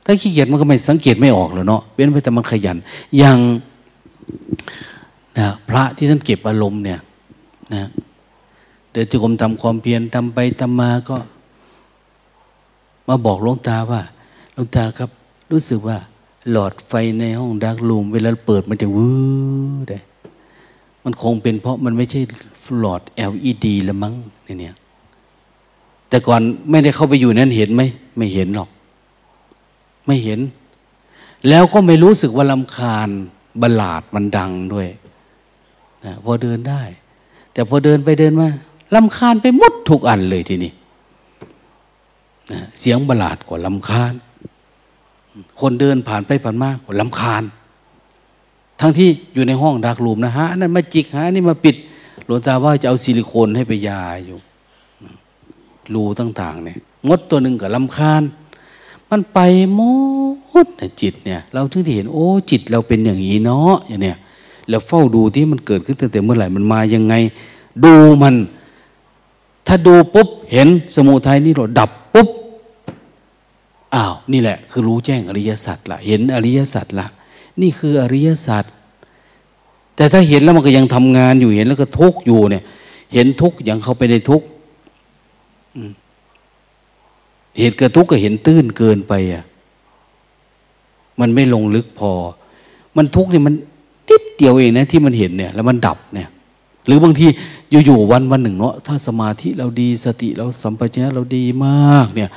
[0.04, 2.76] ถ้าขี้เกียจมันก็ไม่สังเกตไม่ออกเลยเนาะเว้นไว้แต่มันขยัน
[3.18, 3.38] อย่าง
[5.38, 7.00] นะพระที่ท่านเก็บอารมณ์เนี่ย
[7.74, 7.82] นะ
[8.92, 11.16] เดินจงกรมทำความเพียรทำไปทำมาก็
[13.08, 14.00] มาบอกหลวงตาว่า
[14.54, 15.10] หลวงตาครับ
[15.50, 15.98] รู้สึกว่า
[16.50, 19.12] หลอดไฟในห้องดักลูมเวลาเปิดมันจะวื้
[19.74, 19.98] อได้
[21.04, 22.20] มันคงเป็นเพราะมันไม่ใช่
[22.78, 24.14] หลอด LED ละมั้ง
[24.60, 24.76] เนี่ย
[26.08, 27.82] แต่ก่อนไม่ได้เข้าไปอยู่นั้นเห็นไหม
[28.16, 28.68] ไม่เห็นหรอก
[30.06, 30.40] ไม่เห็น
[31.48, 33.08] แล้วก็ไม่รู้สึกว่าลำคาญ
[33.62, 34.88] บลาดมันดังด้วย
[36.04, 36.82] นะพอเดินได้
[37.52, 38.48] แต่พอเดินไปเดินมา
[38.94, 40.72] ลำคาญไปหมดทุกอันเลยทีนี้
[42.78, 44.12] เสียงประหลาดกว่าลำคาญ
[45.60, 47.42] คนเดินผ่านไปผ่านมากกว่าลำคาญ
[48.84, 51.76] ทั้งที่อยู่ในห้องดักลูมนะฮะนั่นมาจิกฮะนี่มาปิด
[52.26, 54.38] หลวงตาว่าจะเอาซิลิโคนให้ไปยาอยู่
[55.94, 56.78] รูต่างๆเนี่ย
[57.08, 58.22] มดตัวหนึ่งกับลำคาญ
[59.10, 59.38] มันไป
[59.74, 59.80] หม
[60.64, 64.16] ดนจิตเนี่ย เราถึงที่เห็นโอ้จิตเราเป็นอย่างนี้เนาะอย่างเนี้ย
[64.68, 67.14] แล้วเฝ้าดูที่มันเกิดขึ้นตั้งแต่เมื่อไหร่มันมายังไง
[67.84, 68.34] ดูมัน
[69.66, 72.28] ถ้าดูปุ๊บเห็นสมุทัยนี่เราดับปุ๊บ
[73.94, 77.06] อ้าวนี่แหละ คือรู้แจ้งอริยสัจละเห็นอริยสัจละ
[77.60, 78.64] นี่คืออริยสัจ
[79.96, 82.62] แต่ถ้าเห็นแล้วมันก็ยังทำงานอยู่เห็นแล้วก็ทุกอยู่เนี่ย
[83.14, 84.42] เห็นทุกอย่างเข้าไปในทุก
[87.58, 89.44] เหตุเกิดทุกก็เห็นตื้นเกินไปอะ
[91.20, 92.10] มันไม่ลงลึกพอ
[92.96, 93.54] มันทุกเนี่ยมัน
[94.08, 96.28] นิดเดียวเองนะที่มันเห็นเนี่ย แล้วมันดับเนี่ย
[96.86, 97.26] หรือบางที
[97.86, 102.30] อยู่ๆวันวันหนึ่งเนาะถ้าสมาธิเราดีสติเราสัมปชัญญะเราดีมาก เนี่ย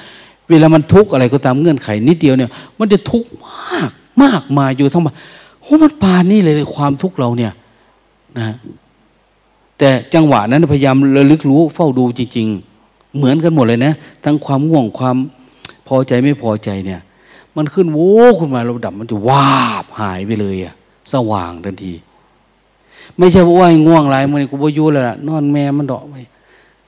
[0.49, 3.91] เวลามันทุกข์อะไรก็ตามเงื่อนไขนิดเดียวเนี่ย มันจะทุกข์มาก
[4.23, 5.13] มากมายอยู่ทั้งหมด
[5.61, 7.51] โอ้มันปานนี่เลยความทุกข์เราเนี่ย
[8.39, 8.55] นะ
[9.77, 12.47] แต่จังหวะนั้นพยายามระลึกรู้เฝ้าดูจริง
[12.81, 13.93] ๆ เหมือนกันหมดเลยนะ
[14.23, 15.15] ทั้งความง่วงความ
[15.87, 17.01] พอใจไม่พอใจเนี่ย
[17.55, 20.73] มันขึ้นโว้ขึ้นมาเราดับมันจะวาบหายไปเลยอะ
[21.13, 21.93] สว่างทันที
[23.17, 26.15] ไม่ใช่ว่าง่วงไรมันกูบอยู่แล้วนอนแม่มันดอกไป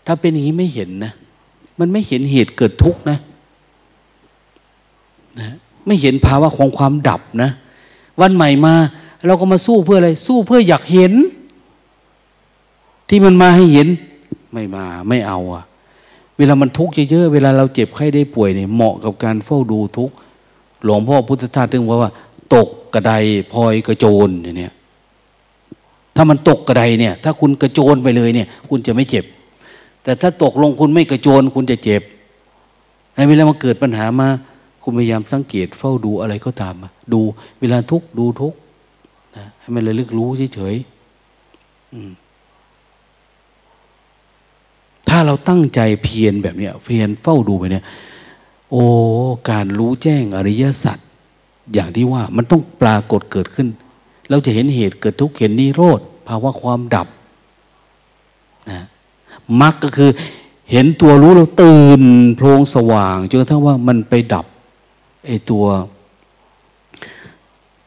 [0.06, 1.14] ถ้าเป็นอย่างนี้ไม่เห็นนะ
[1.80, 3.18] มันไม่เห็นเหตุเกิดทุกข์นะ
[5.40, 5.56] นะ
[5.88, 7.52] ไม่เห็นภาวะของความดับนะ
[8.22, 8.74] วันใหม่มา
[9.26, 11.14] เราก็มาสู้เพื่ออะไร สู้เพื่ออยากเห็น
[13.10, 13.88] ที่มันมาให้เห็น
[14.54, 15.64] ไม่มาไม่เอาอะ
[16.38, 20.16] เวลามันทุกข์เยอะๆเวลาเราเจ็บไข้ได้ป่วยเนี่ยเหมาะกับการเฝ้าดูทุกข์
[20.84, 22.12] หลวงพ่อพุทธทาสถึงว่าว่า
[22.56, 23.14] ตกกระได
[23.54, 24.74] พลอยกระโจนเนี่ย
[26.16, 29.26] ถ้ามันตกกระไดเนี่ย ถ้าคุณกระโจนไปเลยเนี่ย คุณจะไม่เจ็บ
[30.04, 32.02] แต่ถ้าตกลงคุณไม่กระโจนคุณจะเจ็บ
[33.16, 34.28] ในเวลามาเกิดปัญหามา
[34.90, 37.22] คุณพยายามสังเกตเฝ้าดูอะไรก็ตามมาดู
[37.60, 38.54] เวลาทุกดูทุก
[39.36, 42.30] นะให้มันระลึกรู้เฉยๆ
[45.10, 47.84] ถ้าเราตั้งใจเพียรแบบเนี้ย เพียรเฝ้าดูไปเนี่ย
[48.72, 48.84] โอ้
[49.50, 50.98] การรู้แจ้งอริยสัจ
[51.74, 53.68] อย่างที่ว่ามันต้องปรากฏเกิดขึ้น
[54.30, 57.08] เราจะเห็นเหตุเกิดทุกข์เห็นนิโรธภาวะความดับ
[58.70, 58.80] นะ
[59.62, 60.10] มรรคก็คือ
[60.72, 62.02] เห็นตัวรู้เราตื่น
[62.36, 64.46] โพลงสว่างจนกระทั่งว่ามันไปดับ
[65.26, 65.65] ไอตัว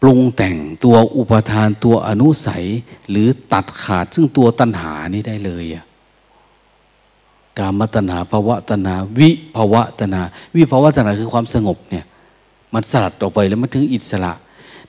[0.01, 2.65] ปรุงแต่งตัวอุปทานตัวอนุสัย
[3.11, 5.85] หรือตัดขาดซึ่งตัวตัณหานี้ได้เลยอะ
[7.59, 10.23] กามตัณหาภาวะตัณหาวิภาวะตัณหา
[10.55, 12.05] วิภาวะตัณหาคือความสงบเนี่ย
[12.75, 14.33] มันสลัดออกไปแล้วมันถึงอิสระ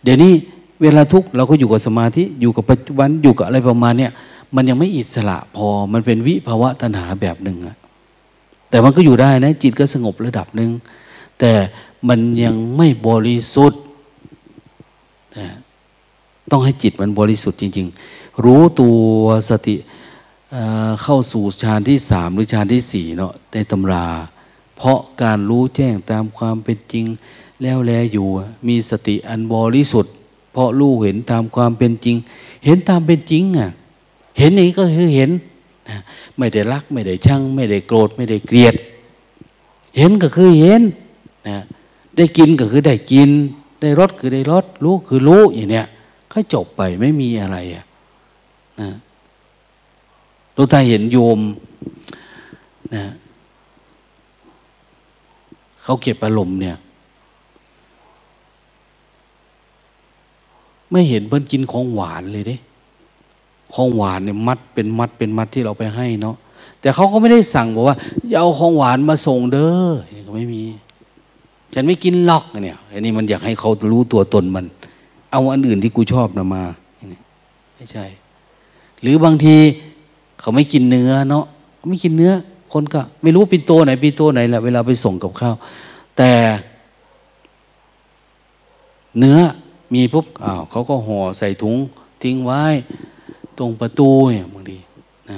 [0.04, 0.34] เดี๋ยวนี้
[0.82, 4.12] เวลาทุกเราก็อยู่กับสมาธิอยู่กับปัจจุบันอยู่กับอะไรประมาณเนี่ย
[4.56, 7.76] มันยังไม่อิสระพอมันเป็นวิภาวะตัณหาแบบหนึ่งอะ
[8.70, 10.70] แต่มันก็อยู่ได้นะจิตก็สงบระดับหนึ่ง
[11.40, 11.52] แต่
[12.08, 13.82] มันยังไม่บริสุทธิ์
[16.52, 18.98] ต้องให้จิตมันบริสุทธิ์จริง ๆ รู้ตัว
[19.50, 19.76] สติ
[21.04, 24.08] เข้าสู่ฌานที่สามหรือฌานที่สี่เนาะในตำรา
[24.76, 27.06] เพราะการรู้แจ้งตามความเป็นจริง
[27.62, 28.28] แล้วแลอยู่
[28.68, 30.14] มีสติอันบริสุทธิ์
[30.52, 32.16] เพราะรู้เห็นตามความเป็นจริง
[32.66, 33.70] เห็นตามเป็นจริงอะ
[34.38, 35.32] เห็นนี้ก็คือเห็น
[36.38, 38.76] ไม่ได้รัก ไม่ได้ชัง ไม่ได้โกรธ ไม่ได้เกลียด
[39.98, 40.82] เห็นก็คือเห็น
[41.50, 41.60] นะ
[42.18, 43.30] ได้กินก็คือได้กิน
[43.82, 45.88] ได้รสคือได้รสรู้คือรู้อย่างเนี้ย
[46.32, 47.86] ก็จบไปไม่มีอะไรอะ
[48.82, 48.92] นะ
[50.56, 51.40] ลูกตาเห็นโยม
[52.96, 53.06] นะ
[55.84, 56.78] เขาเก็บอารมณ์เนี่ย
[60.92, 62.58] ไม่เห็นเพิ่นกินของหวานเลยเด้
[63.74, 66.36] ของหวานเนี่ยมัดเป็นมัดเป็นมัดที่เราไปให้เนาะ
[66.82, 67.98] แต่เขาก็ไม่ได้สั่งบอกว่า
[68.30, 69.90] อย่าเอาของหวานมาส่งเด้อ
[70.36, 70.64] ไม่มี
[71.74, 74.66] ฉันไม่กินล็อกเนี่ยอันนี้มันอยากให้เขารู้ตัวตนมัน
[75.32, 76.64] เอาอันอื่นที่กูชอบนะมา
[77.76, 78.06] ไม่ใช่
[79.02, 79.56] หรือบางที
[80.40, 81.46] เขาไม่กินเนื้อเนาะ
[81.90, 82.34] ไม่กินเนื้อ
[82.74, 85.56] คนก็ ไม่รู้ปินโตไหนปินโตไหนแหละเวลาไปส่งกับข้าว
[86.18, 86.32] แต่
[89.20, 89.40] เนื้อ
[89.94, 91.78] มีปุ๊บอ้าวเขาก็ห่อใส่ถุง
[92.22, 92.64] ทิ้งไว้
[93.58, 94.78] ตรงประตูเนี่ยบางที
[95.30, 95.32] น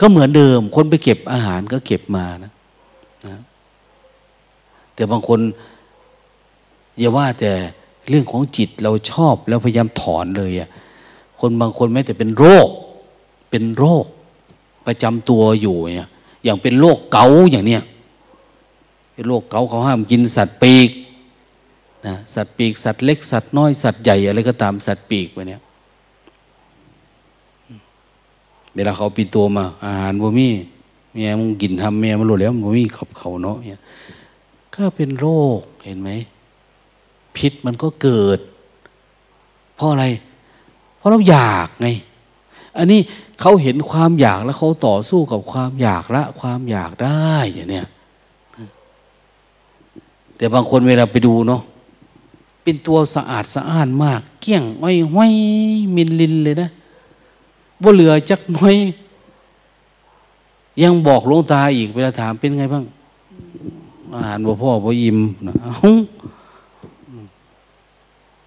[0.00, 2.52] ก็เหมือนเดิม คนไปเก็บอาหารก็เก็บมานะ
[4.94, 5.40] แต่บางคน
[6.98, 7.52] อย่าว่าแต่
[8.08, 10.68] เรื่องของจิตเราชอบแล้วพยายามถอนเลยอะ
[11.40, 12.68] คนบางคนแม้แต่เป็นโรค
[13.50, 14.04] เป็นโรค
[14.86, 16.08] ประจำตัวอยู่เนี่ย
[16.44, 17.82] อย่างเป็นโรคเกาอย่างเนี้ย
[19.14, 20.90] เป็นโรคเกาเขาห้ามกินสัตว์ปีก
[22.06, 25.60] นะสัตว์ปีก สัตว์เล็กสัตว์น้อยสัตว์ใหญ่อะไรก็ตามสัตว์ปีกไปเนี่ย
[28.74, 30.48] เวลาเขาปีตัวมา อาหารบ่มี
[31.12, 33.80] เมียมึงกินทำเมียมันรู้แล้วบ่มีขับเขาเนาะเนี่ย
[34.76, 35.26] ก็เป็นโร
[35.58, 36.10] คเห็นไหม
[37.36, 38.38] พิษมันก็เกิด
[39.76, 40.06] เพราะอะไร
[40.96, 41.88] เพราะเราอยากไง
[42.78, 43.00] อันนี้
[43.40, 47.86] เขาเห็นความอยากแล้วเขาต่อสู้กับความอยากละ ความอยากได้อย่างเนี้ย
[50.36, 51.62] แต่บางคนเวลาไปดูเนาะ
[52.62, 55.34] เป็นตัวสะอาดสะอ้านมาก เกี้ยงไว้ไว้อย
[55.94, 56.70] มินลินเลยนะ
[57.82, 58.74] ว่าเหลือจักน้อย
[60.82, 62.84] ยังบอกลงตาอีกเวลาถามเป็นไงบ้าง
[64.14, 65.74] อาหารบ่พ่อบ่อิ่มนะเอ้า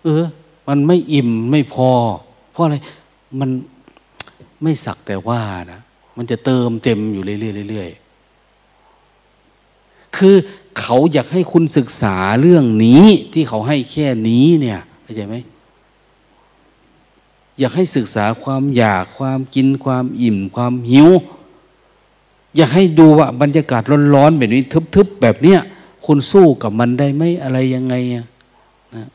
[0.03, 0.23] เออ
[0.67, 1.89] มันไม่อิ่มไม่พอ
[2.51, 2.77] เพราะอะไร
[3.39, 3.49] มัน
[4.63, 5.79] ไม่สักแต่ว่านะ
[6.17, 10.35] มันจะเติมเต็มอยู่เรื่อยๆคือ
[10.79, 15.35] เขาอยากให้คุณศึกษาเรื่องนี้ ที่เขาให้แค่นี้เนี่ยเข้าใจไหม
[17.59, 21.09] อยากให้ศึกษาความอยากความกินความอิ่ม ความหิว
[22.55, 23.81] อยากให้ดูว่าบรรยากาศ
[24.15, 24.63] ร้อนๆแบบนี้
[24.95, 25.59] ทึบๆแบบเนี้ย
[26.05, 28.25] คุณสู้กับมันได้ไหมอะไรยังไงอะ
[28.95, 29.05] นะ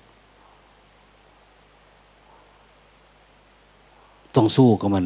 [4.34, 5.04] ต้องสู้กับมัน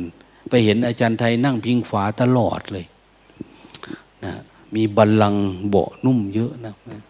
[0.49, 2.87] ไปเห็นอาจารย์ไทยนั่งพิงฝาตลอดเลย
[4.25, 4.33] นะ
[4.75, 5.35] มีบัลลัง
[5.69, 7.01] เบานุ่มเยอะนะนะ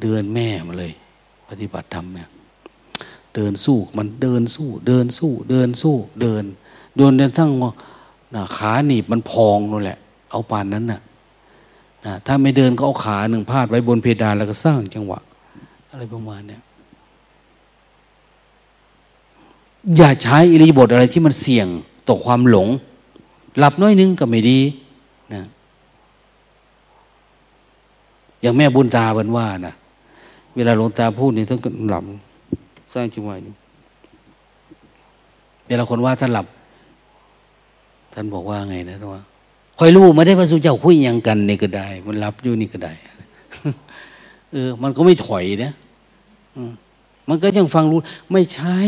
[0.00, 0.92] เดินแม่มาเลย
[1.48, 2.28] ปฏิบัติธรรมเนี่ย
[3.34, 6.44] เดินสู้มันเดินสู้ เดินสู้ เดินสู้ เดิน
[6.96, 7.50] โดนจนทั้ง
[8.56, 9.98] ขาหนีบมันพองนั่นแหละ
[10.30, 11.00] เอาปานนั้นน่ะ
[12.04, 15.18] นะถ้าไม่เดินก็เอาขาหนึ่งพาดไว้บนเพดานแล้วก็สร้างจังหวะ
[15.90, 16.62] อะไรประมาณเนี้ย
[19.96, 21.66] อย่าใช้อิริบทอะไรที่มันเสี่ยง
[22.08, 22.68] ต่อความหลง
[23.58, 24.58] หลับน้อยนึงก็ไม่ดี
[25.34, 25.42] นะ
[28.40, 29.74] อย่างแม่บุญตาเป็นว่านะ
[30.54, 32.04] เวลาหลวงตาพูดนี่ต้องหลับ
[32.94, 33.34] สร้างจิตไว้
[35.66, 36.46] เวลาคนว่าท่านหลับ
[38.14, 39.22] ท่านบอกว่าไงนะว่า
[39.78, 42.92] คอยรู้มาได้พระสุเจ้าคุยยังกันนี่ก็ได้ มันรับอยู่นี่ก็ได้
[44.52, 45.72] เออ มันก็ไม่ถอยนะ
[47.28, 47.98] มันก็ยังฟังรู้
[48.32, 48.78] ไม่ใช่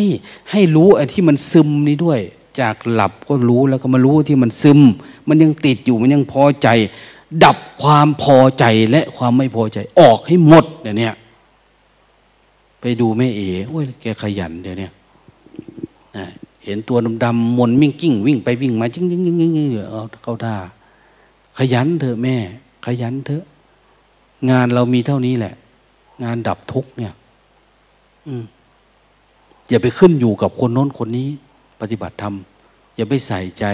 [0.50, 2.20] ให้รู้ไอ้ที่มันซึมนี้ด้วย
[2.60, 4.80] จากหลับก็รู้แล้วก็มารู้ที่มันซึม
[5.28, 6.68] มันยังติดอยู่มันยังพอใจ
[7.44, 11.14] ดับความพอใจและความไม่พอใจ ออกให้หมดเนี่ย
[12.80, 14.88] ไปดูแม่เอ๋โอ้ยแกขยันเดี๋ยวนี้
[16.66, 20.54] เห็นตัวดำๆมนมิ่งกิ้ง วิ่งไปวิ่งมาจิ้งจิ้งจิ้งจิ้งเอาเข้าท่า
[21.58, 22.36] ขยันเถอะแม่
[22.86, 23.44] ขยันเถอะ
[24.50, 25.54] งานเรามีเท่านี้แหละ
[26.24, 27.12] งานดับทุกเนี่ย
[28.26, 28.44] อืม
[29.68, 31.28] อย่าไปขึ้นอยู่กับคนโน้นคนนี้
[31.80, 32.34] ปฏิบัติธรรม
[32.96, 33.64] อย่าไปใส่ใจ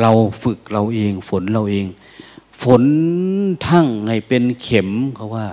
[0.00, 0.10] เรา
[0.42, 1.86] ฝึกเราเอง ฝนเราเอง
[2.62, 2.82] ฝน
[3.66, 5.46] ทั้งให้เป็นเข็มเขาว่า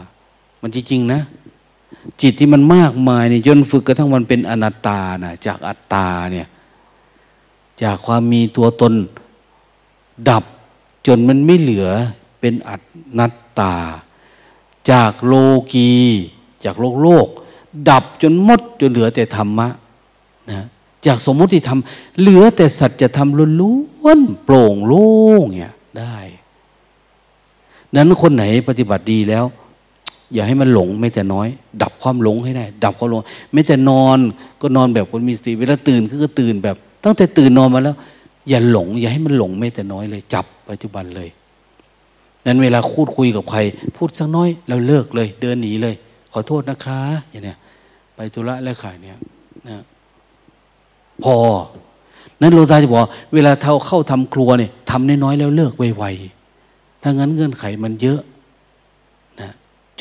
[0.61, 1.19] มันจริงๆนะ
[2.22, 6.48] จิตที่มันมากมายเนี่ยจนฝึกกระทั่งมันเป็นอนัตตานะจากอัตตาเนี่ย
[7.84, 8.94] จากความมีตัวตน
[10.30, 10.44] ดับ
[11.07, 11.88] จนมันไม่เหลือ
[12.40, 12.82] เป็นอัต
[13.19, 13.73] นัตตา
[14.91, 15.34] จากโล
[15.73, 15.91] กี
[16.64, 17.27] จากโลกโลก
[17.90, 19.68] ดับจนหมดจนเหลือแต่ธรรมะ
[20.52, 20.65] นะ
[21.06, 21.80] จากสมมติธรรม
[22.19, 23.73] เหลือแต่สัจธรรมล้
[24.06, 25.10] วนโปร่งโล่
[25.41, 26.18] งเนี่ยได้
[27.95, 29.45] นั้นคนไหนปฏิบัติดีแล้ว
[30.34, 31.47] อย่าให้มันหลงไม่แต่น้อย
[31.81, 33.22] ดับความหลงให้ได้ ดับความหลง
[33.53, 34.18] ไม่แต่นอน
[34.61, 37.95] ก็นอนแบบคนมีสติเวลาตื่นก็ตื่นแบบ ตั้งแต่ตื่นนอนมาแล้ว
[38.49, 41.30] อย่าหลง อย่าให้มันหลงไม่แต่น้อยเลย จับปัจจุบันเลย
[42.45, 43.60] นั้นเวลาพูดคุยกับใคร
[43.97, 45.95] พูดสักน้อยเราเลิกเลย เดินหนีเลย
[46.34, 46.99] ขอโทษนะคะ
[47.30, 47.57] อย่างเนี้ย
[48.15, 49.18] ไปธุระแล้วขายเนี่ย
[49.68, 49.84] นะ
[51.23, 51.35] พอ
[52.41, 53.02] นั้นโลตาจะบอก
[53.34, 58.19] เวลาเท่าเข้าทำครัวเนี่ยทำน้อยๆแล้วเลิกไวๆถ้างั้นเงื่อนไขมันเยอะ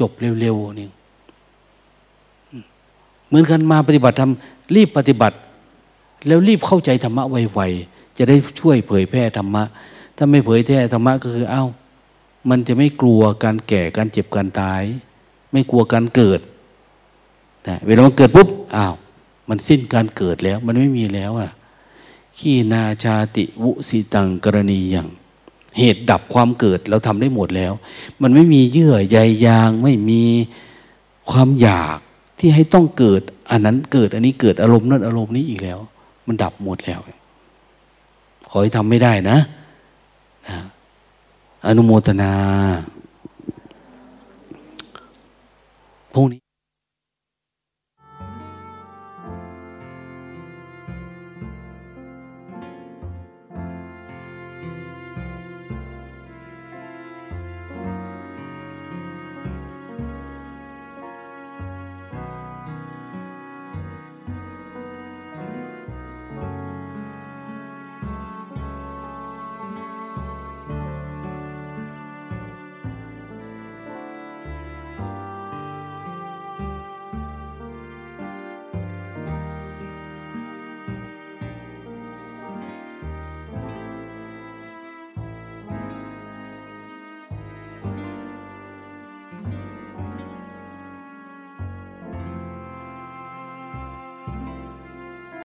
[0.00, 0.10] จบ
[0.40, 0.88] เร็วๆนี่
[3.28, 5.36] เหมือนกันมาปฏิบัติทำรีบปฏิบัติ
[6.26, 9.62] แล้วรีบเข้าใจธรรมะไวๆจะได้ช่วยเผยแพร่ธรรมะ
[10.16, 11.64] ถ้าไม่เผยแพร่ธรรมะก็คือเอา้า
[12.50, 14.82] มันจะไม่กลัวการแก่การเจ็บการตาย
[15.52, 16.40] ไม่กลัวการเกิด
[17.68, 18.94] นะเวลามันเกิดปุ๊บอ้าว
[19.48, 21.50] มันสิ้นการเกิดแล้ว มันไม่มีแล้วอะ
[22.38, 25.08] ขี้นาชาติวุสิตังกรณีอย่าง
[25.78, 27.72] เหตุดับความเกิดเราทำได้หมดแล้ว
[28.22, 30.22] มันไม่มีเยื่อใยยางไม่มี
[31.30, 31.98] ความอยาก
[32.38, 35.78] ที่ให้ต้องเกิด อันนั้นเกิดอันนี้เกิดอารมณ์นั้นอารมณ์นี้อีกแล้ว
[36.26, 37.00] มันดับหมดแล้ว
[38.50, 39.38] ขอให้ทำไม่ได้นะ
[40.48, 40.58] นะ
[41.66, 42.32] อนุโมทนา
[46.14, 46.43] พรุ่งนี้